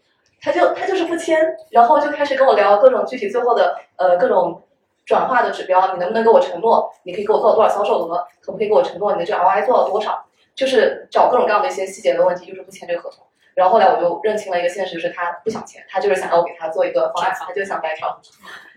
[0.43, 4.63] 他就他就是不签，然后就开始跟我聊各种具体最后的呃各种。
[5.07, 6.93] 转化的指标，你能不能给我承诺？
[7.05, 8.27] 你可以给我做到多少销售额？
[8.43, 10.27] 可不可以给我承诺你的这个 ROI 做到多少？
[10.55, 13.25] 就是找各种各样的一些细节的问题，就是不签这个合同。
[13.55, 18.21] 然后后来我就认清了一个现实，就是他不想签，他就是想要我给他做一个方案，他就想白嫖。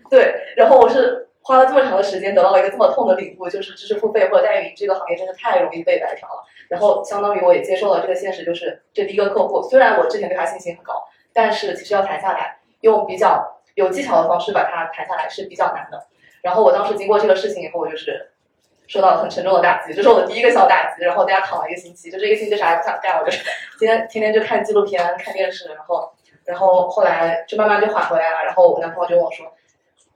[0.08, 6.44] 对，然后我是花了这么长的时间得到了一个这么痛的领悟，就是知识付费或者代运营这个行业真的太容易被白嫖了。
[6.68, 11.02] 然后相当于我也接受了这个现实，就是这第一个客户，虽然我之前对他信心很高，
[11.32, 16.06] 但是其实要谈下来，用比较有技巧的方式把它谈下来是比较难的。
[16.42, 18.30] 然后我当时经过这个事情以后，我就是
[18.86, 21.02] 受到了很沉重的打击，这是我的第一个小打击。
[21.04, 23.44] 然后在家躺了一个星期，就这一个星期啥也不想干，我就是
[23.78, 25.68] 今 天天天就看纪录片、看电视。
[25.68, 26.10] 然后，
[26.44, 28.44] 然后后来就慢慢就缓回来了。
[28.44, 29.46] 然后我男朋友就问我说：“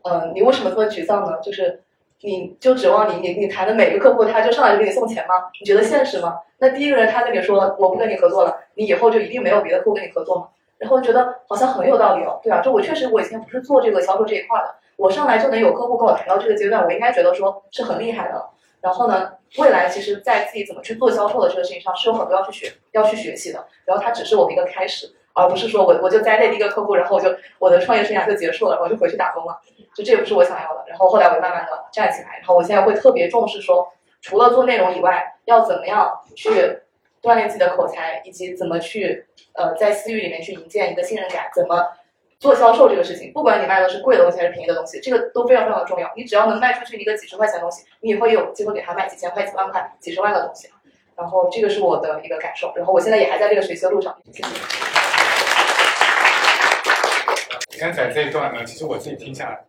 [0.03, 1.39] 嗯，你为什么这么沮丧呢？
[1.43, 1.83] 就是
[2.21, 5.35] 你就指望你你你谈的每个客户他就上来就给你送钱吗？
[5.61, 6.41] 你觉得现实吗？
[6.59, 10.49] 那第一个人他跟你说我不跟你合作了，你以后就一定没有别的客户跟你合作吗？
[10.85, 18.49] 然后觉得好像很有道理哦，对啊，就我确实我以前不是做这个销售这一块的。”我上来就能有客户跟我谈到这个阶段，我应该觉得说是很厉害的。
[18.81, 23.65] 然后呢，未来其实，在自己怎么去做销售的这个事情上，是有很多要去学、要去学习的。
[23.87, 29.59] 然后它只是我的一个开始，而不是说我我就栽在第一个客户，然后我就我的创业生涯就结束了，我就回去打工了。
[29.97, 30.85] 就这也不是我想要的。
[30.87, 33.89] 然后后来我就慢慢的站起来，然后我现在会特别重视说，
[34.21, 36.79] 除了做内容以外，要怎么样去
[37.25, 41.85] 锻炼自己的口才，以及怎么去呃在私域里面去营建一个信任感，怎么。
[42.41, 46.13] 做销售这个事情，不管你卖的是贵的东西还是便宜的东西，这个都非常非常的重要。
[46.15, 50.69] 你只要能卖出去一个几十块钱的东西，你以后也有机会给他卖几千块、几万块、几十万的东西。
[51.17, 52.71] 然后这个是我的一个感受。
[52.77, 54.15] 然后我现在也还在这个学习的路上。
[54.31, 55.04] 谢谢。
[57.79, 59.61] 刚才这一段呢，其实我自己听下来，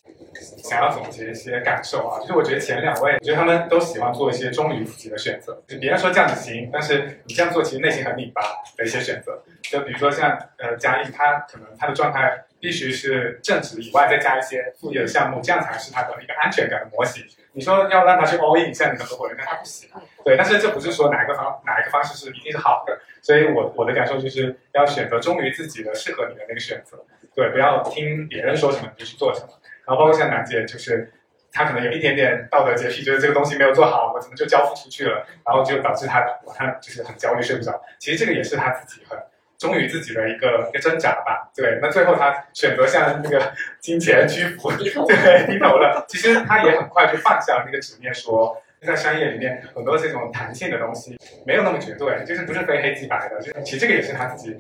[0.63, 2.19] 想要总结一些感受啊。
[2.21, 5.61] 就是我觉得前两位，我觉得他们都喜欢做一些忠于自己的选择。
[5.67, 8.41] 就别人说这样子行，但是你这样做其实内心很拧巴
[8.77, 9.41] 的一些选择。
[9.61, 12.43] 就比如说像呃嘉义，他可能他的状态。
[12.57, 17.23] 必须是正职以外再加一些副业的项目，这样才是他的一个安全感的模型。
[17.51, 19.87] 你说要让他去 all in，像你的合伙人，但他不行。
[20.23, 22.97] 对，但是这不是说哪一个方哪一个方式是一定是好的。
[23.21, 26.97] 所以我我的感受就是要选择忠于自己的、适合你的那个选择。
[27.35, 29.49] 对，不要听别人说什么你就去做什么。
[29.85, 31.11] 然后包括像楠姐，就是
[31.51, 35.25] 她可能有一点点道德洁癖，觉得这个东西没有做好，我怎么就交付出去了？
[35.45, 36.21] 然后就导致她
[36.55, 37.79] 她就是很焦虑，睡不着。
[37.99, 39.17] 其实这个也是她自己很。
[39.57, 46.05] 忠于自己的一个一个挣扎吧，对，那最后她选择向那个金钱屈服，对，低头了。
[46.09, 51.17] 其实她也很快就放下了那个执念，说在商业里面很多这种弹性的东西
[51.47, 53.41] 没有那么绝对，就是不是非黑即白的。
[53.41, 54.59] 就其实这个也是他自己，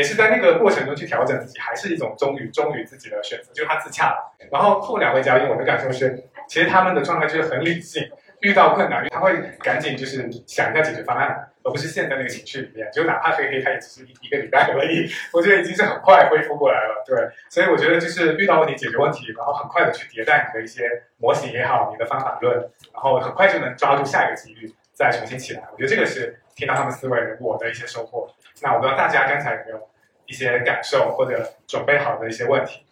[0.00, 4.34] 也是在那个过程中去调整自己，还是一种忠于忠于自己的选择，就是他自洽了。
[4.50, 8.02] 然后后两位嘉宾，我的感受是，其实他们的状态就是很理性，
[8.40, 11.46] 遇到困难他会赶紧就是想一下解决方案。
[11.62, 12.90] 而不是陷在那个情绪里面。
[12.90, 17.04] 就哪怕黑黑，他也只是一一个礼拜而已，我觉得已经是很快恢复过来了。
[17.06, 17.14] 对，
[17.50, 20.88] 所以我觉得就是遇到问题解决问题，然后很快的去迭代你的一些
[21.18, 22.56] 模型也好，你的方法论，
[22.94, 25.62] 然后很快就能抓住下一个机遇，再重新起来。
[25.70, 28.26] 我觉得这个是听到他们思维我的一些收获。
[28.62, 29.88] 那我不知道大家刚才有没有
[30.26, 32.84] 一些感受或者准备好的一些问题？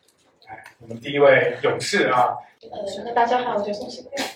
[0.48, 4.28] 来，我们第一位勇士啊，呃，那大家好，我叫宋新亮。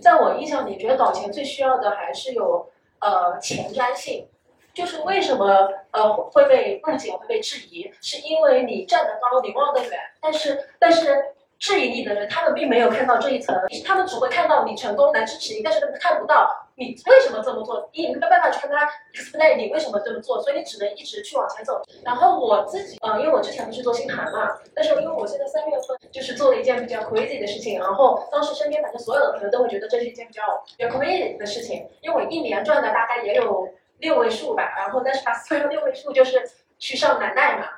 [0.00, 2.70] 在我印象里，觉得搞钱最需要的还是有
[3.00, 4.28] 呃前瞻性，
[4.74, 11.24] 就是为什么呃会被误解、会被质疑，是因为你站得高，你望得远，但是但是
[11.58, 21.80] 质疑你的人，他们并没有看到这一层，他们只会看到你成功来支持你，但是他们看不到你为什么这么做，你没有办法去跟他 explain 你为什么这么做，所以你只能一直去往前走。
[22.04, 30.42] 然后我自己，呃，因为我之前不是做星盘嘛，但是因为我现在三月份就是做了一件比较 crazy 的事情，然后当时身边反正所有的朋友都会觉得这是一件比较
[30.76, 33.68] 比较 crazy 的事情，因为我一年赚的大概也有
[33.98, 36.42] 六位数吧，然后但是把所有六位数就是
[36.78, 37.68] 去上南大嘛。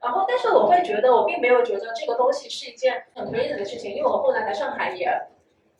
[0.00, 5.06] 然后，但是我会觉得，我并没有觉得这个东西是一件很 crazy 的事情，因为我后来来上海也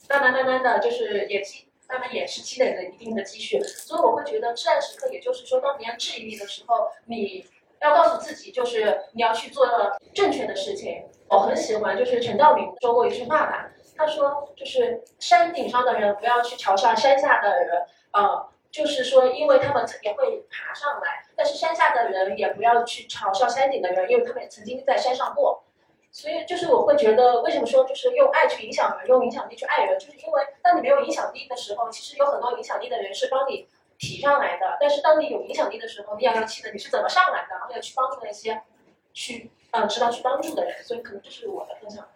[0.08, 7.46] 慢慢慢慢的就是也积，他们也是积累了一定的积蓄，所以我会觉得至暗时刻，也就是说，当别人质疑你的时候，你
[7.80, 9.66] 要告诉自己，就是你要去做
[10.12, 11.04] 正确的事情。
[11.28, 18.48] 我很喜欢，就是陈道明说过一句话吧，他说就是山顶上的人不要去嘲笑山下的人，呃。
[18.74, 25.62] 就是说，因为他们也会爬上来，但是山下的人也不要去嘲笑山顶的人，因为他们曾经在山上过。
[26.16, 33.66] 所以，就是我会觉得，为什么说就是用爱去影响人，用影响力去爱人，就是因为当你没有影响力的时候，其实有很多影响力的人是帮你
[33.98, 34.76] 提上来的。
[34.78, 38.62] 但是当你有影响力的时候，你要要记得你是怎么上来的，然后要去帮助那些
[39.12, 40.84] 去嗯知道去帮助的人。
[40.84, 42.06] 所以，可能这是我的分享。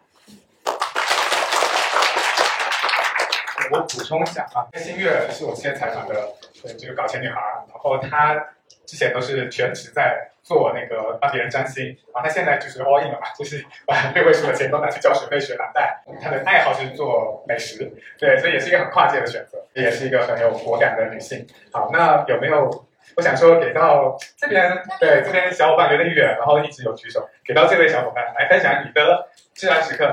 [3.71, 8.33] 我补充一下啊，新月是我现在采访的，对这个搞钱女孩，然后她
[8.85, 16.01] 之前都是全职在做那个帮别人占星，然后她现在就是 all in 了嘛，就是把 六位数的钱都拿去交学费学蓝带。
[16.21, 21.45] 她的爱好是做美食，对，所以也是一个很跨界的选择，也是一个很有果敢的女性。
[21.71, 24.71] 好，那有没有我想说给到这边？
[24.99, 30.11] 对，这边小伙伴有点远，然后一直有举手，给到这位小伙伴来分享你的至暗时刻。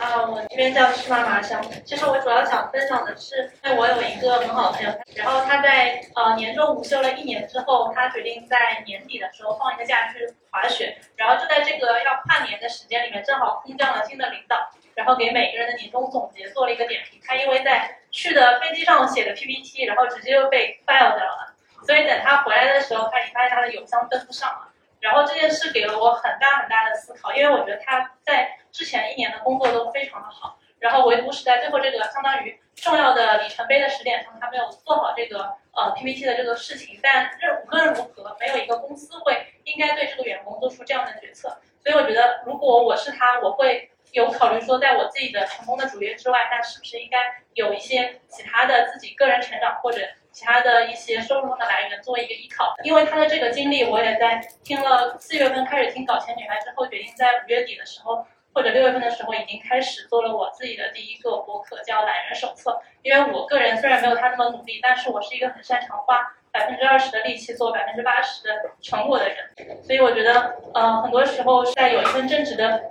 [0.00, 1.64] 啊，我这边叫芝麻麻香。
[1.82, 10.98] 其实我主要想分享的是，因为我有一个很好的朋友，然后他在呃年终午休了一年之后，他决定在年底的时候放一个假去滑雪。
[11.16, 17.18] 然后就在这个要跨年的时间里面，正好空降了新的领导，然后给每个人的年终总结做了一个点评。
[17.26, 21.54] 他因为在去的飞机上写的 PPT，然后直接就被 file 掉了。
[21.86, 24.68] 所以等他回来的时候，他已经发现他的邮箱登不上了。
[25.00, 36.98] 然后这件事给了我很大很大的思考，因为我觉得他在之前一年的工作都非常的好，然后唯独是在最后这个相当于重要的里程碑的时点上，他没有做好这个呃 PPT 的这个事情。
[37.02, 41.60] 但任无论如何，没有一个公司会应该对这个员工做出这样的决策。
[41.82, 47.18] 所以我觉得，如果我是他，我会有考虑说，在我自己的成功的主业之外，那是不是应该
[47.54, 50.00] 有一些其他的自己个人成长或者。
[50.32, 62.80] 其他的一些收入上的来源作为一个依靠，因为他的这个经历，我也在听了四月份开始听搞钱女孩之后，决定在五月底的时候或者六月份的时候已经开始做了我自己的第一个博客，叫懒人手册。
[63.02, 68.50] 因为我个人虽然没有他那么努力，但是我是一个很擅长花百分之二十的力气做百分之八十的
[68.80, 69.38] 成果的人，
[69.82, 72.82] 所以我觉得，呃，很多时候在有一份正职的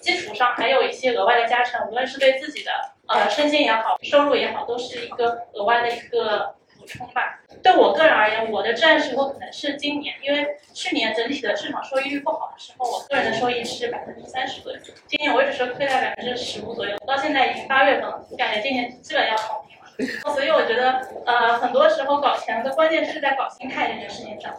[0.00, 2.70] 基础上，还有一些额外的加成，无论是对自己的
[3.08, 6.54] 呃身心也好，收入也好，都是一个额外的一个。
[6.86, 7.40] 冲吧。
[7.62, 14.78] 对我个人而言，我的至暗时候可能是今年，因为去年整体的市场收益率不好的时候，我个人的收益是百分之三十左右。
[15.06, 20.34] 今年我只是亏了百分之十五左右，到现在已经八月份了，感觉今年基本要躺平了。
[20.34, 24.54] 所以我觉得，呃，很多时候搞钱的关键是在搞心态这件事情上。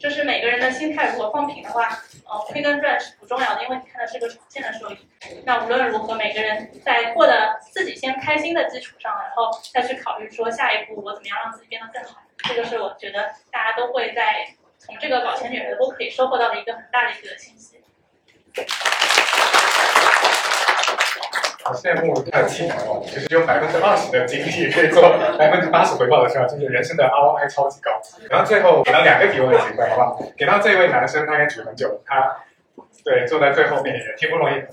[0.00, 4.96] 就是每个人的心态如果放平的话，呃，亏跟赚是不重要的，因为你看的是个长线的收益。
[5.44, 12.22] 那无论如何，每个人在过得自己先开心的基础上，然后再去考虑说下一步我怎么样让自己变得更好。
[12.48, 14.48] 这个是我觉得大家都会在
[14.78, 17.78] 从这个搞钱女人都可以收获到的一个很大的一个信息。
[21.62, 25.02] 好羡慕他的技能哦，就是用百分之二十的精力可以做
[25.38, 27.90] 百分之八十回报的事儿，就是人生的 ROI 超级高。
[28.30, 30.22] 然后最后给到两个提问的机会，好不好？
[30.38, 32.34] 给到这位男生，他也举很久，他
[33.04, 34.68] 对坐在最后面也挺不容易的。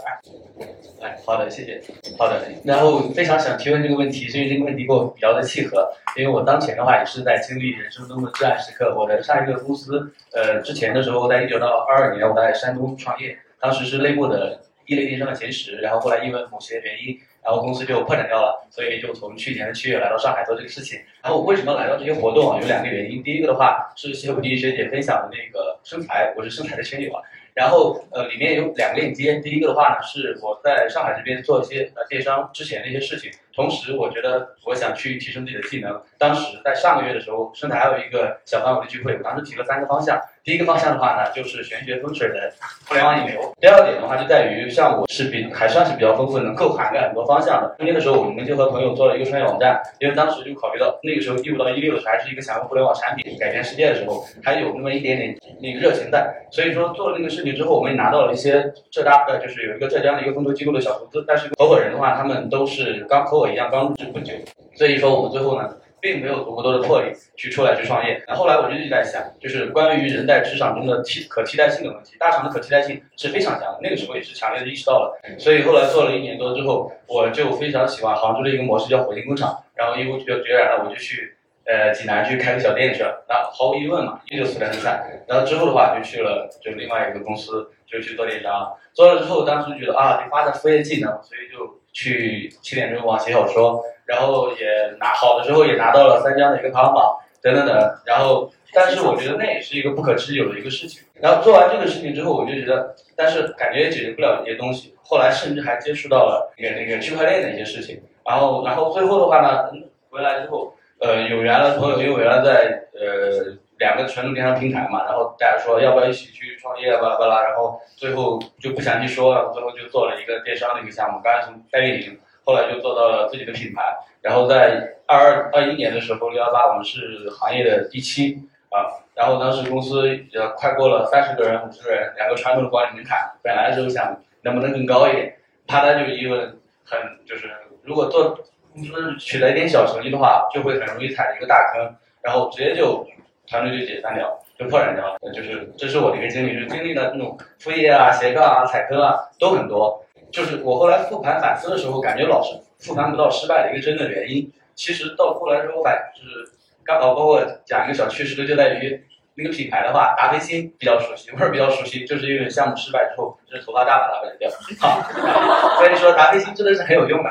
[1.02, 1.82] 哎，好的，谢谢。
[2.18, 8.96] 好的，然后非常想提问这个问题，是因为这个问题跟我比较的契合，因为我当前的话也是在经历人生中的至暗时刻。
[8.98, 14.62] 我的上一个公司，呃，之前的时候在一九到二二年，我在山东创业，当时是内部的。
[14.88, 21.00] 一类电商的前十，然后后来因为某些原因，然后公司就破产掉了，所以就从去年的七月来到上海做这个事情。
[21.22, 22.60] 然后我为什么来到这些活动啊？
[22.60, 27.22] 有两个原因，第一个的话是谢武迪学姐分享的那个生财，我是生财的圈友啊。
[27.54, 36.00] 然后呃，里面有两个链接，第一个的话呢是我在上海这边做一些呃电商之前的一些事情，同时我觉得我想去提升自己的技能。
[36.20, 40.22] 当时在上个月的时候，生态还有一个小范围的聚会，我当时提了三个方向。
[40.44, 42.54] 第一个方向的话呢，就是玄学风水的
[42.88, 43.52] 互联网引流。
[43.60, 47.76] 第二点的话，就在于像我是比还算是比较丰富，能够涵盖很多方向的。
[47.80, 56.34] 中间的时候，我们就和朋友做了一个创业网站，因为当时就考虑到那个时候一五到一六的时候，还是一个想用互联网产品改变世界的时候，还有那么一点点那个热情在。
[56.52, 64.34] 所以说做了那个事情之后，我们也拿到了一些浙大呃，就是有一个浙江的一个风投机构的小投资，但是合伙人的话，他们都是刚和一样刚入职不久，
[64.76, 65.78] 所以说我们最后呢。
[66.00, 66.88] 并没有足够多的。
[66.88, 68.24] 魄力去出来去创业。
[68.28, 71.02] 那后来我就一直在想，就是关于人在职场中的。
[71.02, 71.92] 替可替代性的。
[71.92, 72.16] 问题。
[72.20, 72.52] 大厂的。
[72.52, 74.68] 可替代性是非常强的，那个时候也是强烈的。
[74.68, 75.20] 意识到了。
[75.40, 78.50] 所以后来做了一年多之后，我就非常喜欢杭州的。
[78.52, 79.58] 一个模式，叫火星工厂。
[79.74, 83.26] 然后一无决决然的，我就去呃济南去开个小店去了。
[83.28, 85.04] 那毫无疑问嘛，一六四三三。
[85.28, 85.74] 然后之后的。
[85.74, 88.72] 话，就去了就另外一个公司，就去做电商。
[88.94, 93.84] 做了之后，当时觉得啊，得发展副业技能，所以就去七点钟网写小说。
[94.06, 94.66] 然后也
[95.00, 97.76] 拿好的时候也拿到了三江的一个排行榜等等等，
[98.06, 101.04] 然后但是我觉得那也是一个不可持久的一个事情。
[101.20, 104.96] 然后做完这个事情之后，我就觉得，但是感觉也解决不了一些东西。
[105.04, 108.02] 后来甚至还接触到了那个那个区块链的一些事情。
[108.26, 109.70] 然后然后最后的话呢，
[110.10, 122.20] 回来之后，呃，有缘的朋友，因为原来在呃两个传统电商平台嘛，然后大家说要不要一起去创业巴拉巴拉，然后最后就不详细说了，最后就做了一个电商的一个项目，刚才从代运营。
[122.44, 123.84] 后来就做到了自己的品牌，
[124.22, 128.40] 然后在二二二一年的时候，六幺八我们是行业的第七
[128.70, 135.36] 啊，然后当时公司也快过了三十个人、五十个人，两个传统的管理门槛，本来就想能不能更高一点，
[135.68, 136.38] 他呢就因为
[136.86, 137.52] 很就是
[137.84, 138.40] 如果做
[138.74, 143.06] 公司取得一点小成绩的话，就会很容易踩一个大坑，然后直接就
[143.50, 150.04] 团队就解散掉，就破产掉了，就是这是我的一个经历，就是经历了那种副业啊、斜杠啊、踩坑啊都很多。
[150.30, 154.52] 就是我后来复盘反思的时候，感觉老是复盘不到失败的一个真正原因。
[154.76, 156.52] 其实到后来之后反就是
[156.84, 159.04] 刚好包括讲一个小趣事，就在于
[159.36, 162.06] 那个品牌的话，达霏欣比较熟悉，为什么比较熟悉？
[162.06, 164.50] 就是因为项目失败之后，就是头发大把大把的掉。
[164.82, 165.02] 好，
[165.80, 167.30] 所以说达霏欣真的是很有用的。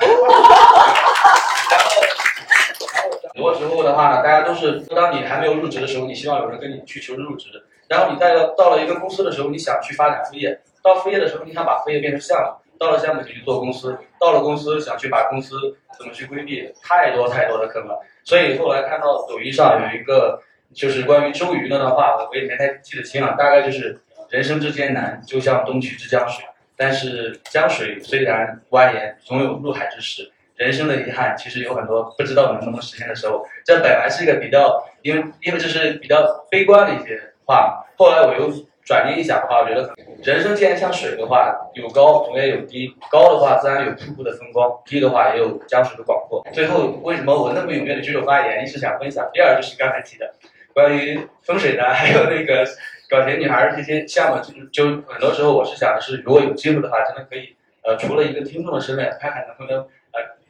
[3.37, 7.51] 很多时候的话呢，大家都是当你还没有入职的时候，你希望有人跟你去求职入职；
[7.87, 10.51] 然后你在到了一个公司的时候，你想去发展副业；
[10.83, 12.63] 到副业的时候，你想把副业变成项目。
[12.79, 18.01] 到了项目就去做公司，到了公司想去把公司怎么去规避，太多太多的坑了。
[18.25, 20.43] 所以后来看到抖音上有一个
[20.75, 23.99] 就是关于周瑜的话，我也没太记得清了，大概就是
[24.31, 26.43] 人生之艰难，就像东去之江水。
[26.75, 30.31] 但是江水虽然蜿蜒，总有入海之时。
[30.57, 33.47] 人生的遗憾其实有很多，不知道能不能实现的时候。
[33.65, 38.53] 这本来是一个比较，因为因为这是比较悲观的一些话，后来我又。
[38.87, 39.93] 转念一想的话，我觉得
[40.23, 46.47] 人生既然像水的话，有高总也有低，高的话自然有瀑布的风光，低的话也有江水的广阔。
[46.53, 48.63] 最后，为什么我那么踊跃的举手发言？
[48.63, 50.33] 一是想分享，第二就是刚才提的
[50.73, 52.65] 关于风水的，还有那个
[53.11, 59.85] 搞钱女孩这些项目，就就很多时候我是想的是，如果有机会的话，真的可以，呃，除了一个听众的身份，看看能不能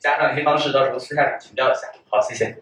[0.07, 1.89] 加上一些方式，到时候私下里请教一下。
[2.09, 2.57] 好，谢谢。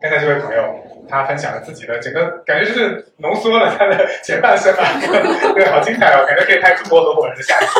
[0.00, 4.88] 刚才这位朋友，他分享了自己的整个，感觉就是浓缩了他的前半生吧。
[5.52, 7.72] 对，好精彩哦，感觉可以拍中国合伙人的下一集。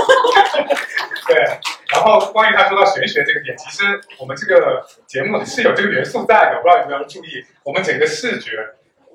[1.27, 1.37] 对，
[1.95, 3.83] 然后关于他说到玄学这个点，其实
[4.19, 7.43] 我们这个节目是有这个元素在的，不知道有没有注意？
[7.63, 8.51] 我们整个视觉，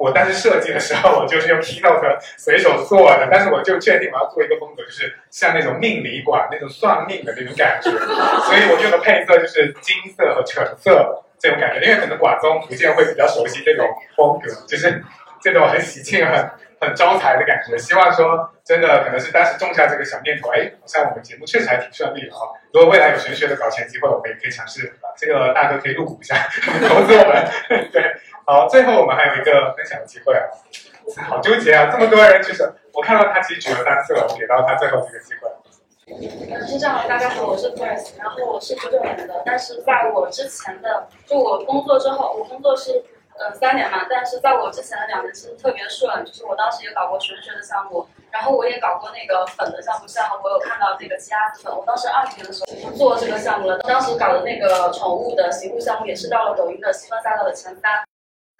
[0.02, 11.24] 我当时设计的时候，我就是用 Keynote 随手做的，但是我就确定我要做一个风格，就是像那种命理馆那种算命的那种感觉，所以我用的配色就是金色和橙色。
[11.44, 13.84] 这种感觉，因为可能广东、福建会比较熟悉这种
[14.16, 15.04] 风格，就是
[15.42, 17.76] 这种很喜庆、很很招财的感觉。
[17.80, 22.46] 希望说，真的可能是当时种下这个小念头，哎，好像我们节目确实还挺顺利的啊。
[22.72, 24.94] 如果未来有玄学的搞钱机会，我们也可以尝试。
[25.18, 26.36] 这个大哥可以入股一下，
[26.88, 27.50] 投资我们。
[27.92, 28.04] 对，
[28.52, 30.44] 好，最后我们还有一个分享的机会啊，
[31.30, 35.50] 好纠结啊，这么多人就是，我看到他其实举了三次了，我给到他最后这个机会。
[36.12, 43.02] 嗯，是这样的，大家好，我是 f i r s 然后我是九九年的，但是在我之前的，就我工作之后，我工作是
[43.40, 58.04] 呃三年嘛，但是在我之前的两年是特别顺，就是我当时也搞过玄学的项目，然后我也搞过那个粉的项目，像我有看到这个奇亚籽粉，我当时二零年的时候做这个项目了，当时搞的那个宠物的洗护项目也是到了抖音的细分赛道的前三。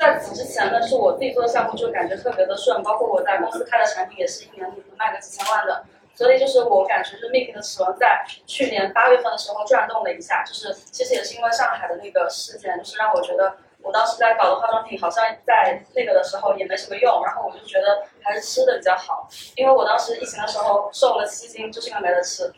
[0.02, 5.84] 在此之前呢，是我自己做的项目就感觉特别的顺，包括我在公司开的产品也是一年能卖个几千万的。
[6.16, 22.52] 所以就是我感觉，就是 m i k 的齿轮在去年八月份的时候转动了一下，就是其实也是因为上海的那个事件，就是让我觉得我当时在搞的化妆品好像在那个的时候也没什么用，然后我就觉得还是吃的比较好，因为我当时疫情的时候瘦了七斤，就是因为没得吃。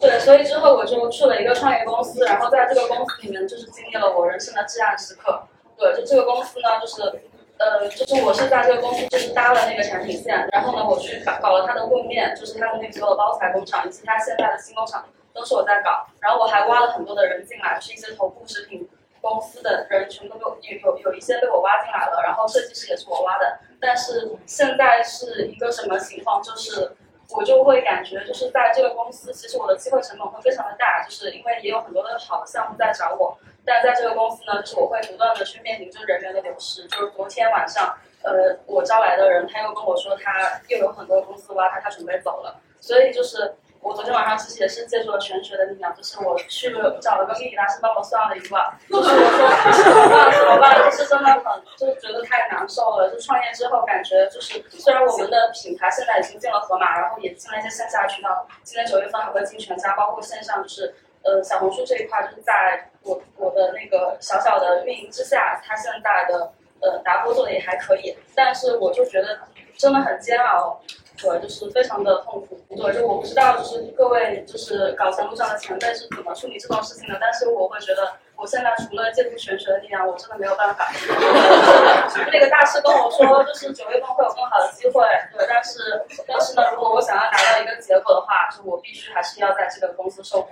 [0.00, 5.44] 对，所以之后我就去了一个创业公司，然后在这个公司里面就是经历了我人生的至暗时刻。
[5.78, 7.22] 对，就这个公司呢，就是。
[7.60, 18.88] 呃，就是我是在这个公司，就是搭了那个产品线，然后呢，我去搞搞了它的路面，就是它的那所有的包材工厂以及它现在的新工厂都是我在搞，然后我还挖了很多的人进来，是一些头部食品
[19.20, 26.40] 公司的人，全部都有有有一些被我挖进来了，然后设计师也是我挖的，但是现在是一个什么情况？
[26.40, 26.92] 就是
[27.30, 33.36] 我就会感觉就是在这个公司，其实我的机会成本会非常的大，就是因为也有很多的好的项目在找我。
[33.68, 36.86] 但在这个公司呢，就是我会不断的去面临着人员的流失。
[36.88, 42.58] 就是昨天晚上，呃，我招来的人他又跟我说，他又有很多公司挖他，他准备走了。
[42.80, 51.42] 所以就是我昨天晚上其实也是借助了玄学的力量，就是我去找了个命理大师帮我算了一卦，就是我说怎么办怎么办，就是真的很
[51.76, 53.10] 就是觉得太难受了。
[53.12, 60.94] 就创业之后感觉就是虽然我们的品牌现在已经进了盒马，然后也进了一些线下渠道，今年九月份还会进全家，包括线上就是。
[61.28, 66.50] 呃，小红书这一块就是在我我的那个小小的运营之下，它现在的
[66.80, 69.38] 呃达波做的也还可以，但是我就觉得
[69.76, 70.80] 真的很煎熬，
[71.20, 72.58] 对，就是非常的痛苦。
[72.74, 80.88] 对，就我不知道就是各位就是搞钱路上的前辈是怎么处理这种事情的，但是我会觉得我现在除了借助玄学的力量，我真的没有办法。
[82.32, 85.04] 那个大师跟我说，就是九月份会有更好的机会，
[85.36, 85.78] 对，但是
[86.26, 90.48] 但是呢，如果我想要达到一个结果的话，就我必须还是要在这个公司受苦。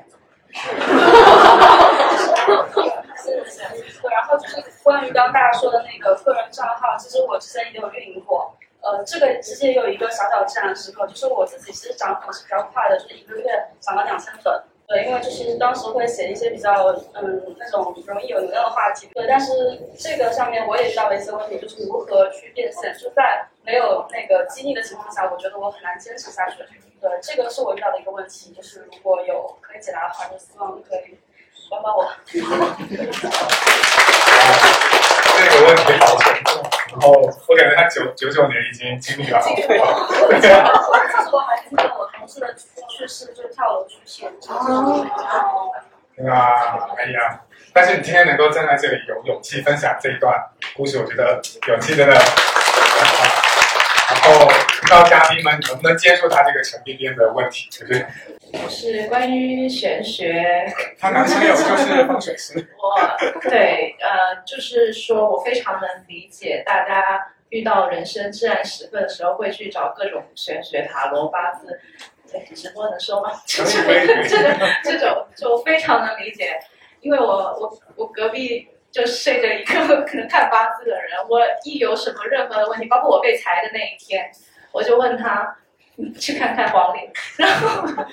[0.53, 0.61] 是
[3.45, 14.63] 是是，然后就是关于刚大家说的那个个人账号，其实我之前也有运营过，呃，这个之前也有一个小小自然时刻，就是我自己其实涨粉是比较快的，就是一个月涨了两千粉。
[14.89, 19.09] 对，因为就是当时会写一些比较嗯那种容易有流量的话题。
[19.13, 26.59] 对，但是这个上面我也遇到了一些问题，就是如何去变现，就在没有那个激励的情况下，我觉得我很难坚持下去。
[27.01, 31.19] 对，这个是我遇到的一个问题，就是如果有可以解答的话，就希望可以
[31.69, 32.09] 帮帮我。
[32.29, 32.41] 这
[35.51, 39.39] 个问题好沉重，然后我感觉他九九九年已经经历了
[42.27, 42.53] 同事的
[42.89, 44.27] 去世，就跳楼去世。
[44.49, 45.07] 哦。
[46.29, 47.41] 啊，哎呀！
[47.73, 50.35] 但是你今天能够站在这里，有勇气分享这一段
[50.75, 52.15] 故事，我觉得勇气真的。
[52.15, 52.23] 然
[54.23, 54.47] 后，
[54.81, 58.69] 不知道嘉宾们能不能接受他这个陈边边的问题，对不对？
[58.69, 60.67] 是关于玄学。
[60.99, 62.55] 他男朋友就是风水师。
[62.83, 71.79] 我，对，呃，就是说我非常能理解大家遇到人生至暗时刻的时候会去找各种玄学、塔罗、八字。
[72.47, 73.33] 对，直播能说吗？
[73.47, 76.59] 这个这种就非常能理解，
[77.01, 78.69] 因为我我我隔壁。
[78.93, 84.31] 就睡着一个 可能看八字的人，我一有什么任何的问题，包括我被裁的那一天，
[84.73, 85.55] 我就问他。
[86.21, 88.05] 去看看黄历，然后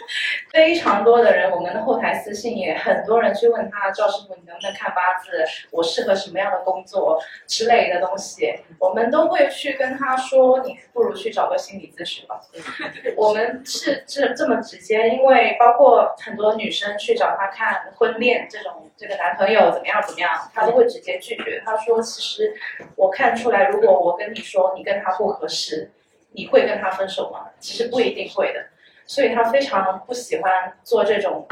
[0.51, 5.43] 非常多的人，我们的后台私信也很多人去问他赵师傅，你能不能看八字？
[5.69, 12.39] 我适合什么样的工作之类的东西，我们都会去跟他说，你不如去找个心理咨询吧。
[13.17, 21.61] 我们是这这么直接，因为包括很多女生去找他看婚恋这种，这个男朋友怎么样怎么样，他都会直接拒绝。
[21.65, 22.55] 他说，其实
[22.95, 25.91] 我看出来，如果我跟你说你跟他不合适。
[26.33, 27.49] 你会跟他分手吗？
[27.59, 28.59] 其实不一定会的，
[29.05, 31.47] 所以他非常不喜欢做这种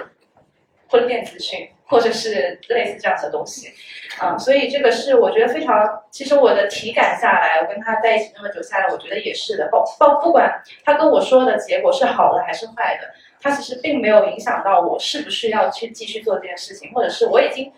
[0.89, 3.71] 婚恋咨询，或者是类似这样的东西，
[4.19, 13.07] 啊，所以这个是我觉得非常，其实我的体感下来，我跟他在一起那么久下来，我觉得也是的，包包不管他跟我说的结果是好的还是坏的，
[13.39, 17.71] 他其实并没有影响到我是不是要去继续做这件事情，或者是我已经，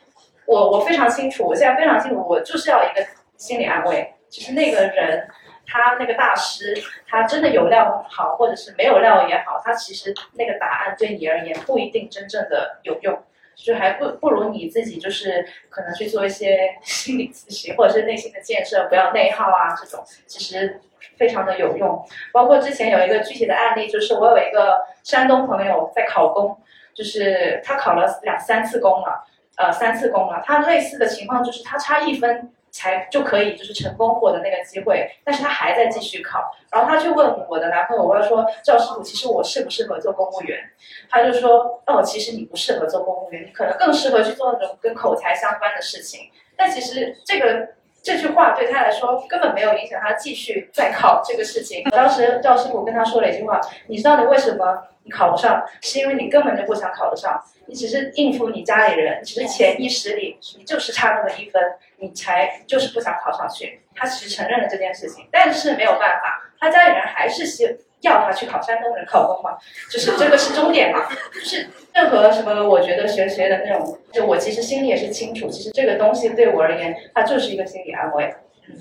[0.45, 3.05] 我我非常清楚，我现在非常清楚，我就是要一个
[3.37, 5.27] 心理安慰，其实那个人。
[5.65, 6.75] 他那个大师，
[7.07, 13.23] 他真的有料好，或者是没有料也好，他其实那个答案对你而言不一定真正的有用，
[13.55, 20.81] 就还不不如你自己就是可能去做一些心理咨询，或者是内心的建设，不要内耗啊，这种其实
[21.17, 22.05] 非常的有用。
[22.31, 26.59] 包括之前有一个具体的案例，就是我有一个山东朋友在考公，
[26.93, 29.25] 就是他考了两三次公了，
[29.57, 32.51] 呃，三次公了，他类似的情况就是他差一分。
[32.73, 40.59] 才就可以就是成功获得那个机会，但是他还在继续考，然后他就问我的男朋友，我要说赵师傅，其实我适不适合做公务员？
[41.07, 46.31] 他就说，哦，其实你不适合做公务员，你可能更适合去做那种跟口才相关的事情。
[46.57, 47.69] 但其实这个
[48.01, 51.83] 这句话对他来说根本没有影响他继续再考这个事情。
[51.91, 55.63] 当时赵师傅跟他说了一句话：“你知道你为什么你考不上？
[55.81, 61.61] 是因为你根本就不想考得上，你只是应付你家里人，只是潜意识里你就是差那么一分，
[61.97, 69.57] 你才就是不想考上去。”他其实承认了这件事情，但是没有办法，他家里人还是希要他去考山东人考公嘛，
[69.89, 78.33] 就是这个是终点嘛，就是任何什么，我觉得学学的那种，就我其实心里也是清楚，其实这个东西对我而言，它就是一个心理安慰。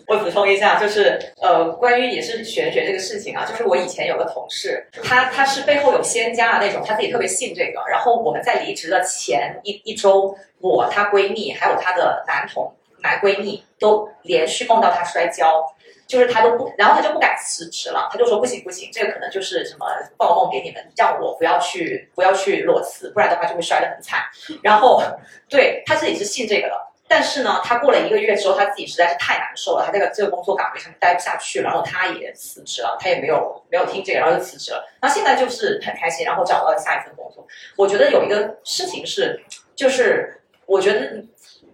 [0.06, 7.82] 我补充一下，就是呃，关于也是玄学这个事情啊，就是我以前有个同事，他他是背后有仙家的那种，他自己特别信这个。
[7.88, 12.72] 然后我们在离职的前一一周，我她闺蜜还有她的男同
[13.02, 15.64] 男闺蜜都连续梦到她摔跤，
[16.06, 19.86] 就是她都不，然后她就不敢辞职了，她就说不行不行，这个可能就是什么
[20.16, 24.20] 报梦给你们，让我不要去不要去裸辞，不然的话就会摔得很惨。
[24.62, 25.02] 然后
[25.48, 26.74] 对她自己是信这个的。
[27.14, 34.82] 但是呢，他过了一个月之后，他自己实在是太难受了，他这个这个工作岗位上待不下去，然后他也辞职了，他也没有没有听这个，然后就辞职了。
[35.02, 37.46] 那现在就是很开心，然后找到了下一份工作。
[37.76, 39.44] 我觉得有一个事情是，
[39.76, 41.22] 就是我觉得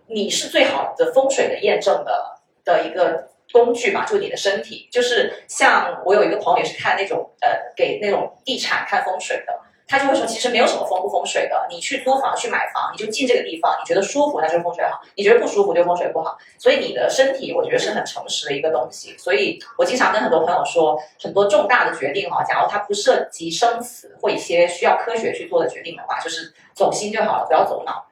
[0.08, 4.88] 你是最好的风水的验证的的一个工具吧，就你的身体。
[4.90, 9.56] 就是像我有一个朋友也是看那种呃给那种地产看风水的。
[9.88, 11.66] 他就会说，其实没有什么风不风水的。
[11.70, 16.36] 你去租房、去买房，你就进这个地方，你觉得舒服，那就风水好；你觉得不舒服，就风水不好。
[16.58, 19.16] 所以你的身体，我觉得是很诚实的一个东西。
[19.16, 28.04] 所以我经常跟很多朋友说，很多重大的决定哈，假如它不涉及生死或一些需要科学去做的决定的话，就是走心就好了，不要走脑。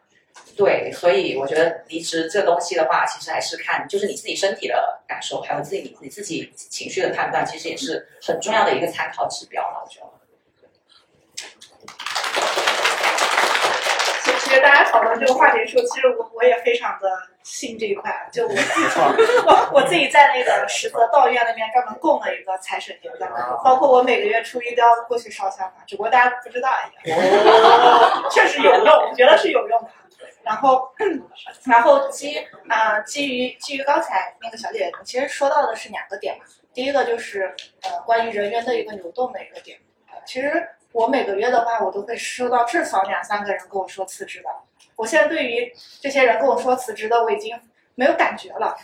[0.56, 9.82] 对，所以我觉得离职这东西的话，其实还是看就是你自己身体的感受，还有自己你自己情绪的判断，其实也是很重要的一个参考指标了。
[9.84, 10.06] 我觉得。
[14.60, 17.08] 大家讨论这个话题的时候，其实我我也非常的
[17.42, 18.28] 信这一块。
[18.32, 19.00] 就我自己，
[19.46, 23.26] 我我自己在那个实泽道院那边专门供了一个财神爷的，
[23.64, 26.92] 包括我每个月初一都要过去烧香嘛，只不过大家不知道而已。
[28.30, 29.88] 确实有用，我觉得是有用的。
[30.42, 30.90] 然后，
[31.66, 32.38] 然后基
[32.68, 36.44] 啊基于基于刚才那个小姐姐其实说到的是两个点嘛。
[36.72, 39.78] 第一个就是呃关于人员的一个流动的一个点，
[40.24, 40.68] 其实。
[40.96, 44.48] 我每个月的话，我都会收到至少两三个人跟我说辞职的。
[44.96, 45.70] 我现在对于
[46.00, 47.54] 这些人跟我说辞职的，我已经
[47.96, 48.74] 没有感觉了。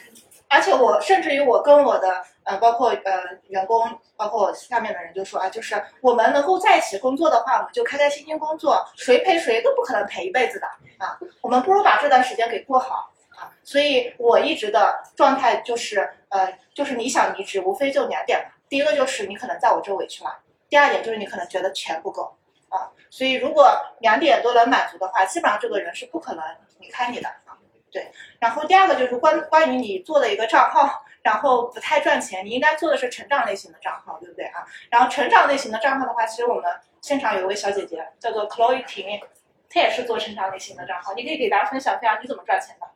[0.47, 10.67] 而且我甚至于我跟我的呃，包括呃员工，包括下面的人就说啊，就是我们能够在一起工作的话，我们就开开心心工作，谁陪谁都不可能陪一辈子的
[10.99, 11.19] 啊。
[11.41, 13.49] 我们不如把这段时间给过好啊。
[13.65, 18.47] 所以我一直的状态就是呃，就是你想离职，无非就两点。
[18.69, 20.37] 第一个就是你可能在我这委屈了。
[20.73, 22.35] 第二点就是你可能觉得钱不够
[22.71, 23.71] 啊，所以如果
[24.01, 26.43] 两点都能满足的话，基本上这个人是不可能
[26.79, 27.53] 离开你的啊。
[27.91, 34.65] 对，然后第二个就是关关于你做的一个账号，然后不太赚钱，你应该做的是成长类型的账号，对不对啊？
[34.89, 36.65] 然后成长类型的账号的话，其实我们
[37.03, 39.21] 现场有位小姐姐叫做 Chloe 婷，
[39.69, 42.87] 她也是做成长类型的账号，你可以给大家分享一下你怎么赚钱的。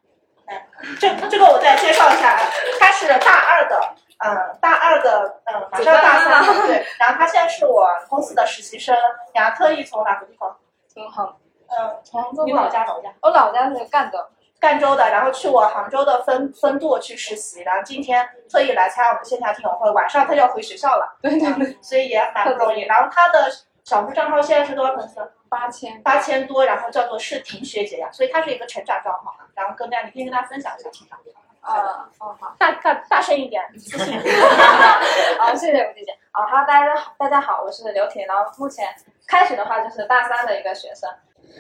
[0.46, 0.66] 哎，
[0.98, 2.38] 这这个我再介绍一下，
[2.80, 3.94] 她是大二的。
[4.18, 6.86] 嗯，大二的，嗯，马上大三了，对。
[6.98, 8.96] 然后他现在是我公司的实习生，
[9.34, 10.56] 然后特意从哪个地方？
[10.88, 11.36] 从杭，
[11.68, 13.12] 嗯，从你老家老家？
[13.20, 14.18] 我老家是赣州，
[14.58, 22.82] 赣州的，然后去我杭州的分分舵去实习，然后今天特意来参加我们线下听友会，晚上他就要回学校了，对对对，所以也蛮不容易。
[22.82, 23.50] 然后他的
[23.84, 25.20] 小红书账号现在是多少粉丝？
[25.48, 29.44] 八千，八千多，然后叫做是婷学姐呀，所以他是一个成长账号嘛。
[29.54, 31.16] 然后跟大家，你可以跟大家分享一下成长。
[31.66, 34.16] 啊，哦好，大大大声一点，自信。
[35.36, 36.16] 好，谢谢吴姐姐。
[36.30, 38.24] 啊，哈喽，大家好，大家好，我是刘婷。
[38.24, 38.94] 然后目前
[39.26, 41.10] 开始的话就是大三的一个学生，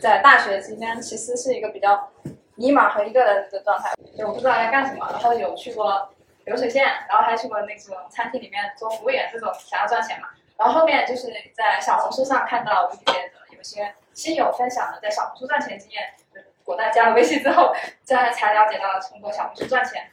[0.00, 2.08] 在大学期间其实是一个比较
[2.54, 5.08] 迷茫和一个人的状态，就我不知道该干什么。
[5.10, 6.08] 然后有去过
[6.44, 10.28] 流水线，然后还去过那种餐厅里面做服务员这种，想要赚钱嘛。
[10.56, 16.14] 然后后面就是在小红书上看到吴姐姐的有些亲友分享的在小红书赚钱经验。
[16.66, 17.74] 果断加了微信之后，
[18.04, 20.06] 这样才了解到通过小红书赚钱。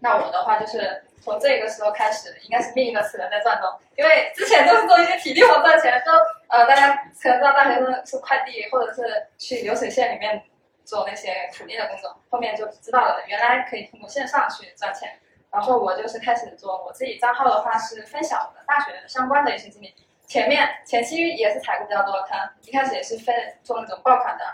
[0.00, 3.70] 那我的话就是从这个时候开始，应该是另一个齿轮在转动。
[3.96, 6.12] 因为之前都是做一些体力活赚钱，说
[6.48, 10.42] 呃大家可能知道大学生是快递或者是去流水线里面
[10.84, 15.08] 做那些苦力的工作，后面就知道了原来可以通过线上去赚钱。
[15.50, 19.94] 然后我就是开始做我自己账号的话是分享我的大学相关的一些经历。
[20.26, 24.44] 前面前期也是踩过比较多的坑，一开始也是分做那种爆款的。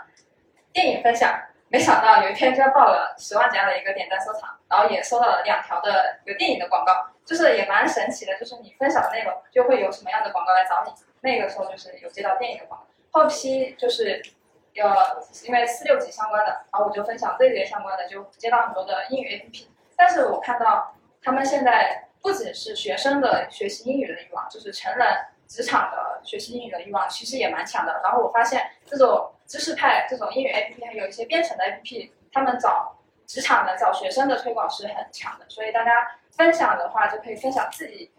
[0.73, 1.39] 电影分享，
[1.69, 10.91] 没想到有一天就爆了十万加的一个点赞收藏，然后也收到了两条的有电影的广告，就是也蛮神奇的，就是你分享的内容就会有什么样的广告来找你。
[11.21, 12.79] 那个时候就是有接到电影的广
[13.11, 14.21] 告，后期就是
[14.75, 19.67] 呃因为四六级相关的，然后我就分享这些相关的，就接到很多的英语 APP。
[19.95, 25.07] 但是我看到他们现在不仅是学生的学习英语的欲望，就是成人
[25.47, 28.01] 职场的学习英语的欲望，其实也蛮强的。
[28.03, 32.95] 然后我发现这种知识派这种英语 APP，还有一些编程的 APP，他们找
[33.27, 35.45] 职场的、找学生的推广是很强的。
[35.49, 38.09] 所以大家分享的话，就可以分享自己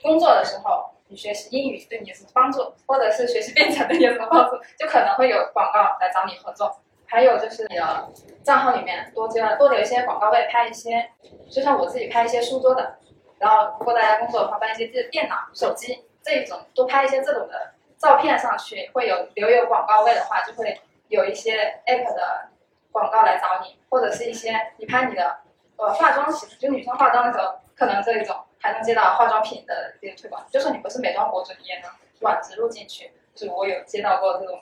[0.00, 6.80] 工作的时候，你学习英语对你有什么帮助，或者是学习编程对你有什么帮助，就可能会有广告来找你合作。
[7.04, 8.10] 还有就是你的
[8.42, 11.10] 账号里面多加多留一些广告位，拍一些，
[11.50, 12.96] 就像我自己拍一些书桌的，
[13.38, 22.48] 然后如果大家工作的话，搬一些自电脑、手机这一种，多拍一些这种的照片上去，会有留有广告位的话，就会有一些 app 的
[22.90, 25.38] 广告来找你，或者是一些你拍你的
[25.76, 34.60] 呃化妆洗，就女生化妆的时候，可能这一种还能接到化妆品的这些推广，就算你不是美妆博主，你也能软植入进去，就是我有接到过这种。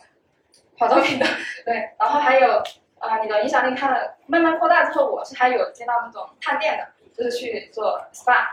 [0.79, 1.27] 化妆品的，
[1.67, 2.63] 对，然后还有，
[3.01, 8.47] 呃，你的影响力看了慢慢扩大之后，我是还有接到那种探店的，就是去做 SPA，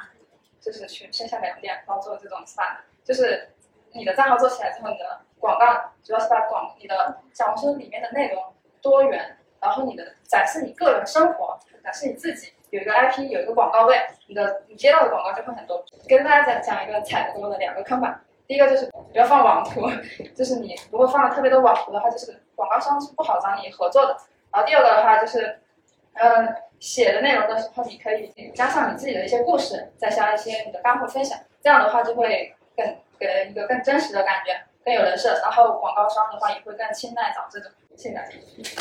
[0.59, 3.49] 就是去线下美容店，然后做这种 SPA，就是
[3.97, 5.65] 你的账号做起来之后，你的广告
[6.03, 8.41] 主要是把广你的小红书里面的内容
[8.81, 15.83] 多元，然后你的展示你个人生活，展示你自己，有一个 IP，有一个广告位，你的你接到的广告就会很多。
[16.07, 18.21] 跟大家讲讲一个踩的多的两个坑吧。
[18.47, 19.81] 第一个就是不要放网图，
[20.33, 24.15] 就是你如果放了特别多网图的话，就是广告商是不好找你合作的。
[24.51, 25.59] 然后第二个的话就是，
[26.13, 35.39] 嗯，写的内容的时候，你可以加上你自己的一些故事，再加一些你的干货分享，这样的话就会更给人一个更真实的感觉，更有人设。
[35.41, 37.71] 然后广告商的话也会更青睐找这种。
[37.95, 38.31] 谢谢大家。
[38.31, 38.73] 谢谢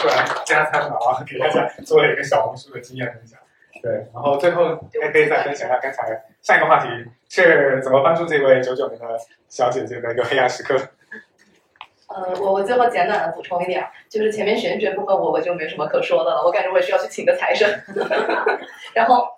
[0.00, 3.38] 突然加餐了啊，给大家做了一个小红书的经验分享。
[3.82, 6.88] 对，然后最后还可以再分享一下刚才上一个话题
[7.28, 10.76] 是怎么帮助这位九九年的小姐姐的一个黑暗时刻。
[12.14, 17.68] 呃，我我最后简短的补充一点，就是前面玄学部分我我就没什么可说的了，我感觉我也需要去请个财神。
[18.94, 19.28] 然后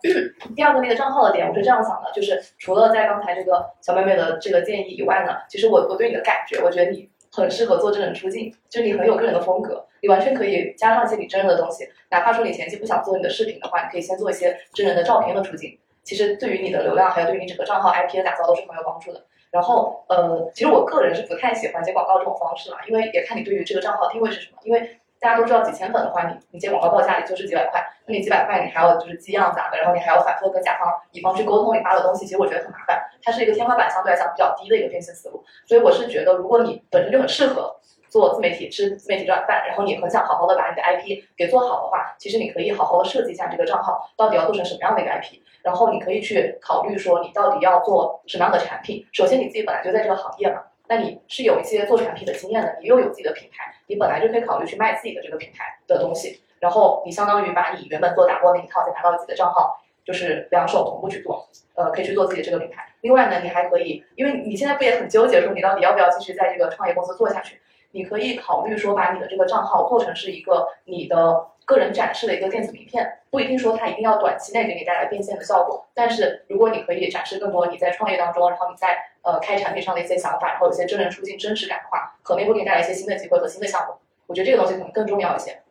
[0.56, 7.08] 第二个那个账号的点，我是这样想的，就是除了在刚才这个小妹妹的这个建议以外呢，其实我我对你的感觉，我觉得你。
[7.34, 11.88] 很适合做真人出镜，就是你很有个人的风格，你完全可以加上一些你真人的东西。
[12.10, 15.78] 哪怕说你前期不想做你的视频的话，你可以先做一些真人的照片的出镜。
[16.02, 19.24] 其实对于你的流量，还有对于你整个账号 IP 的打造都是很有帮助的。
[19.52, 24.98] 然后，呃，其实我个人是不太喜欢接广告这种方式嘛，因为也看你对于这个账号定位是什么，因为。
[25.22, 27.80] 大家都知道，几千粉的话，你你接广告报价也就是几百块。
[28.06, 29.78] 那你几百块，你还要就是寄样子的？
[29.78, 33.00] 然后你还要反复跟甲方乙方去沟通你发的东西，其实我觉得很麻烦。
[33.22, 35.44] 它是一个天花板相对来讲比较低的一个变现思路。
[35.64, 37.72] 所以我是觉得，如果你本身就很适合
[38.08, 49.06] 做自媒体，吃自媒体这碗饭，然后你很想好好的把你的 IP 给做好的话，其实你可以好好的设计一下这个账号到底要做成什么样的一个 IP，然后你可以去考虑说你到底要做什么样的产品。
[49.12, 50.62] 首先你自己本来就在这个行业嘛。
[50.88, 62.86] 那你是有一些做产品的经验的，你又有自己的品牌，你本来就可以考虑去卖自己的这个品牌的东西，然后你相当于把你原本做打包那一套再拿到自己的账号，就是两手同步去做，呃，可以去做自己的这个品牌。
[63.00, 67.58] 另外呢，你还可以，因为你现在不也很纠结说你到底要不要继续在这个创业公司做下去，
[67.92, 71.48] 你可以考虑说把你的这个账号做成是一个你的。
[71.64, 83.94] 个人展示的一个电子名片，不一定说它一定要短期内给你带来变现的效果，但是如果你可以展示更多你在创业当中，然后你在呃开产品上的一些想法，然后有些真人出镜真实感的话，可能会给你带来一些新的机会和新的项目。
[84.26, 85.62] 我觉得这个东西可能更重要一些。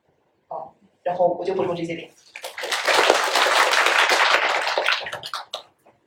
[0.50, 0.66] 嗯，
[1.04, 2.10] 然后我就补充这些点。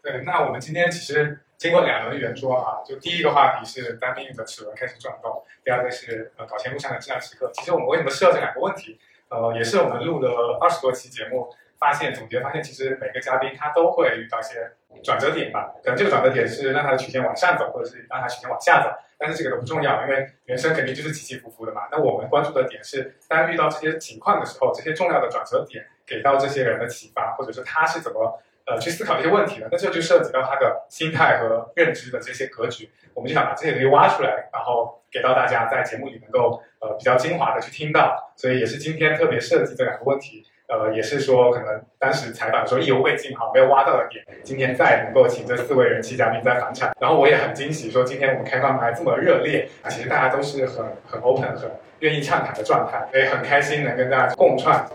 [0.03, 7.51] 对，那我们今天其实经过两轮圆桌啊，就第一个话题是单命运的齿轮开始转动，第二个是呃搞钱路上的至暗时刻。
[7.55, 8.99] 其实我们为什么设这两个问题？
[9.29, 11.49] 呃，也是我们录了二十多期节目，
[11.79, 14.71] 发现总结发现，其实每个嘉宾他都会遇到一些
[15.03, 15.75] 转折点吧。
[15.83, 18.91] 可能这个转折点是让他的曲线往上走，或者是让他曲线往下走。
[19.17, 21.83] 但是这个都不重要，因为人生肯定就是起起伏伏的嘛。
[21.91, 29.69] 那我们关注的点是，当遇到这些情况的时候，这些重要的转折点给到这些人的启发，或者是他是怎么呃去思考一些问题的。
[29.71, 32.91] 那这就涉及到他的心态和认知的这些格局。
[33.15, 36.63] 我们就想把这些东西挖出来，然后给到大家，在节目里能够。
[36.81, 40.45] 呃，比较精华的去听到，所以也是今天特别设计这两个问题。
[40.69, 46.95] 呃，也是说可能当时采访的时候意犹未尽哈，没有挖到的点，今天再能够请这四位人气嘉宾再返场。
[47.01, 51.71] 然后我也很惊喜，说今天我们开放麦这么热烈，其实大家都是很很 open、很
[52.01, 54.87] 愿意畅谈的状态，所以很开心能跟大家共创。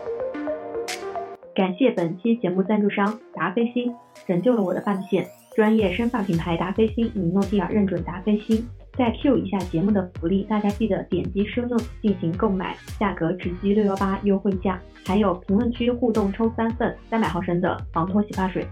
[1.60, 3.94] 感谢本期节目赞助商达霏欣，
[4.26, 8.66] 拯救了我的发线，专业生发品牌达霏欣以诺地尔认准达霏欣。
[8.96, 18.66] 再 Q 一下节目的福利，大家记得点击 show notes 进行购买，价格直击六幺八优惠价，还有评论区互动抽三份三百毫升的防脱洗发水。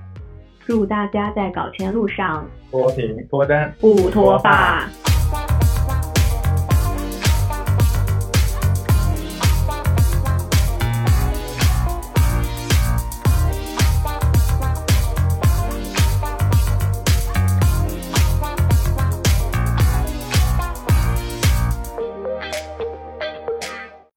[0.61, 4.89] 祝大家在搞钱路上脱贫脱单不脱发。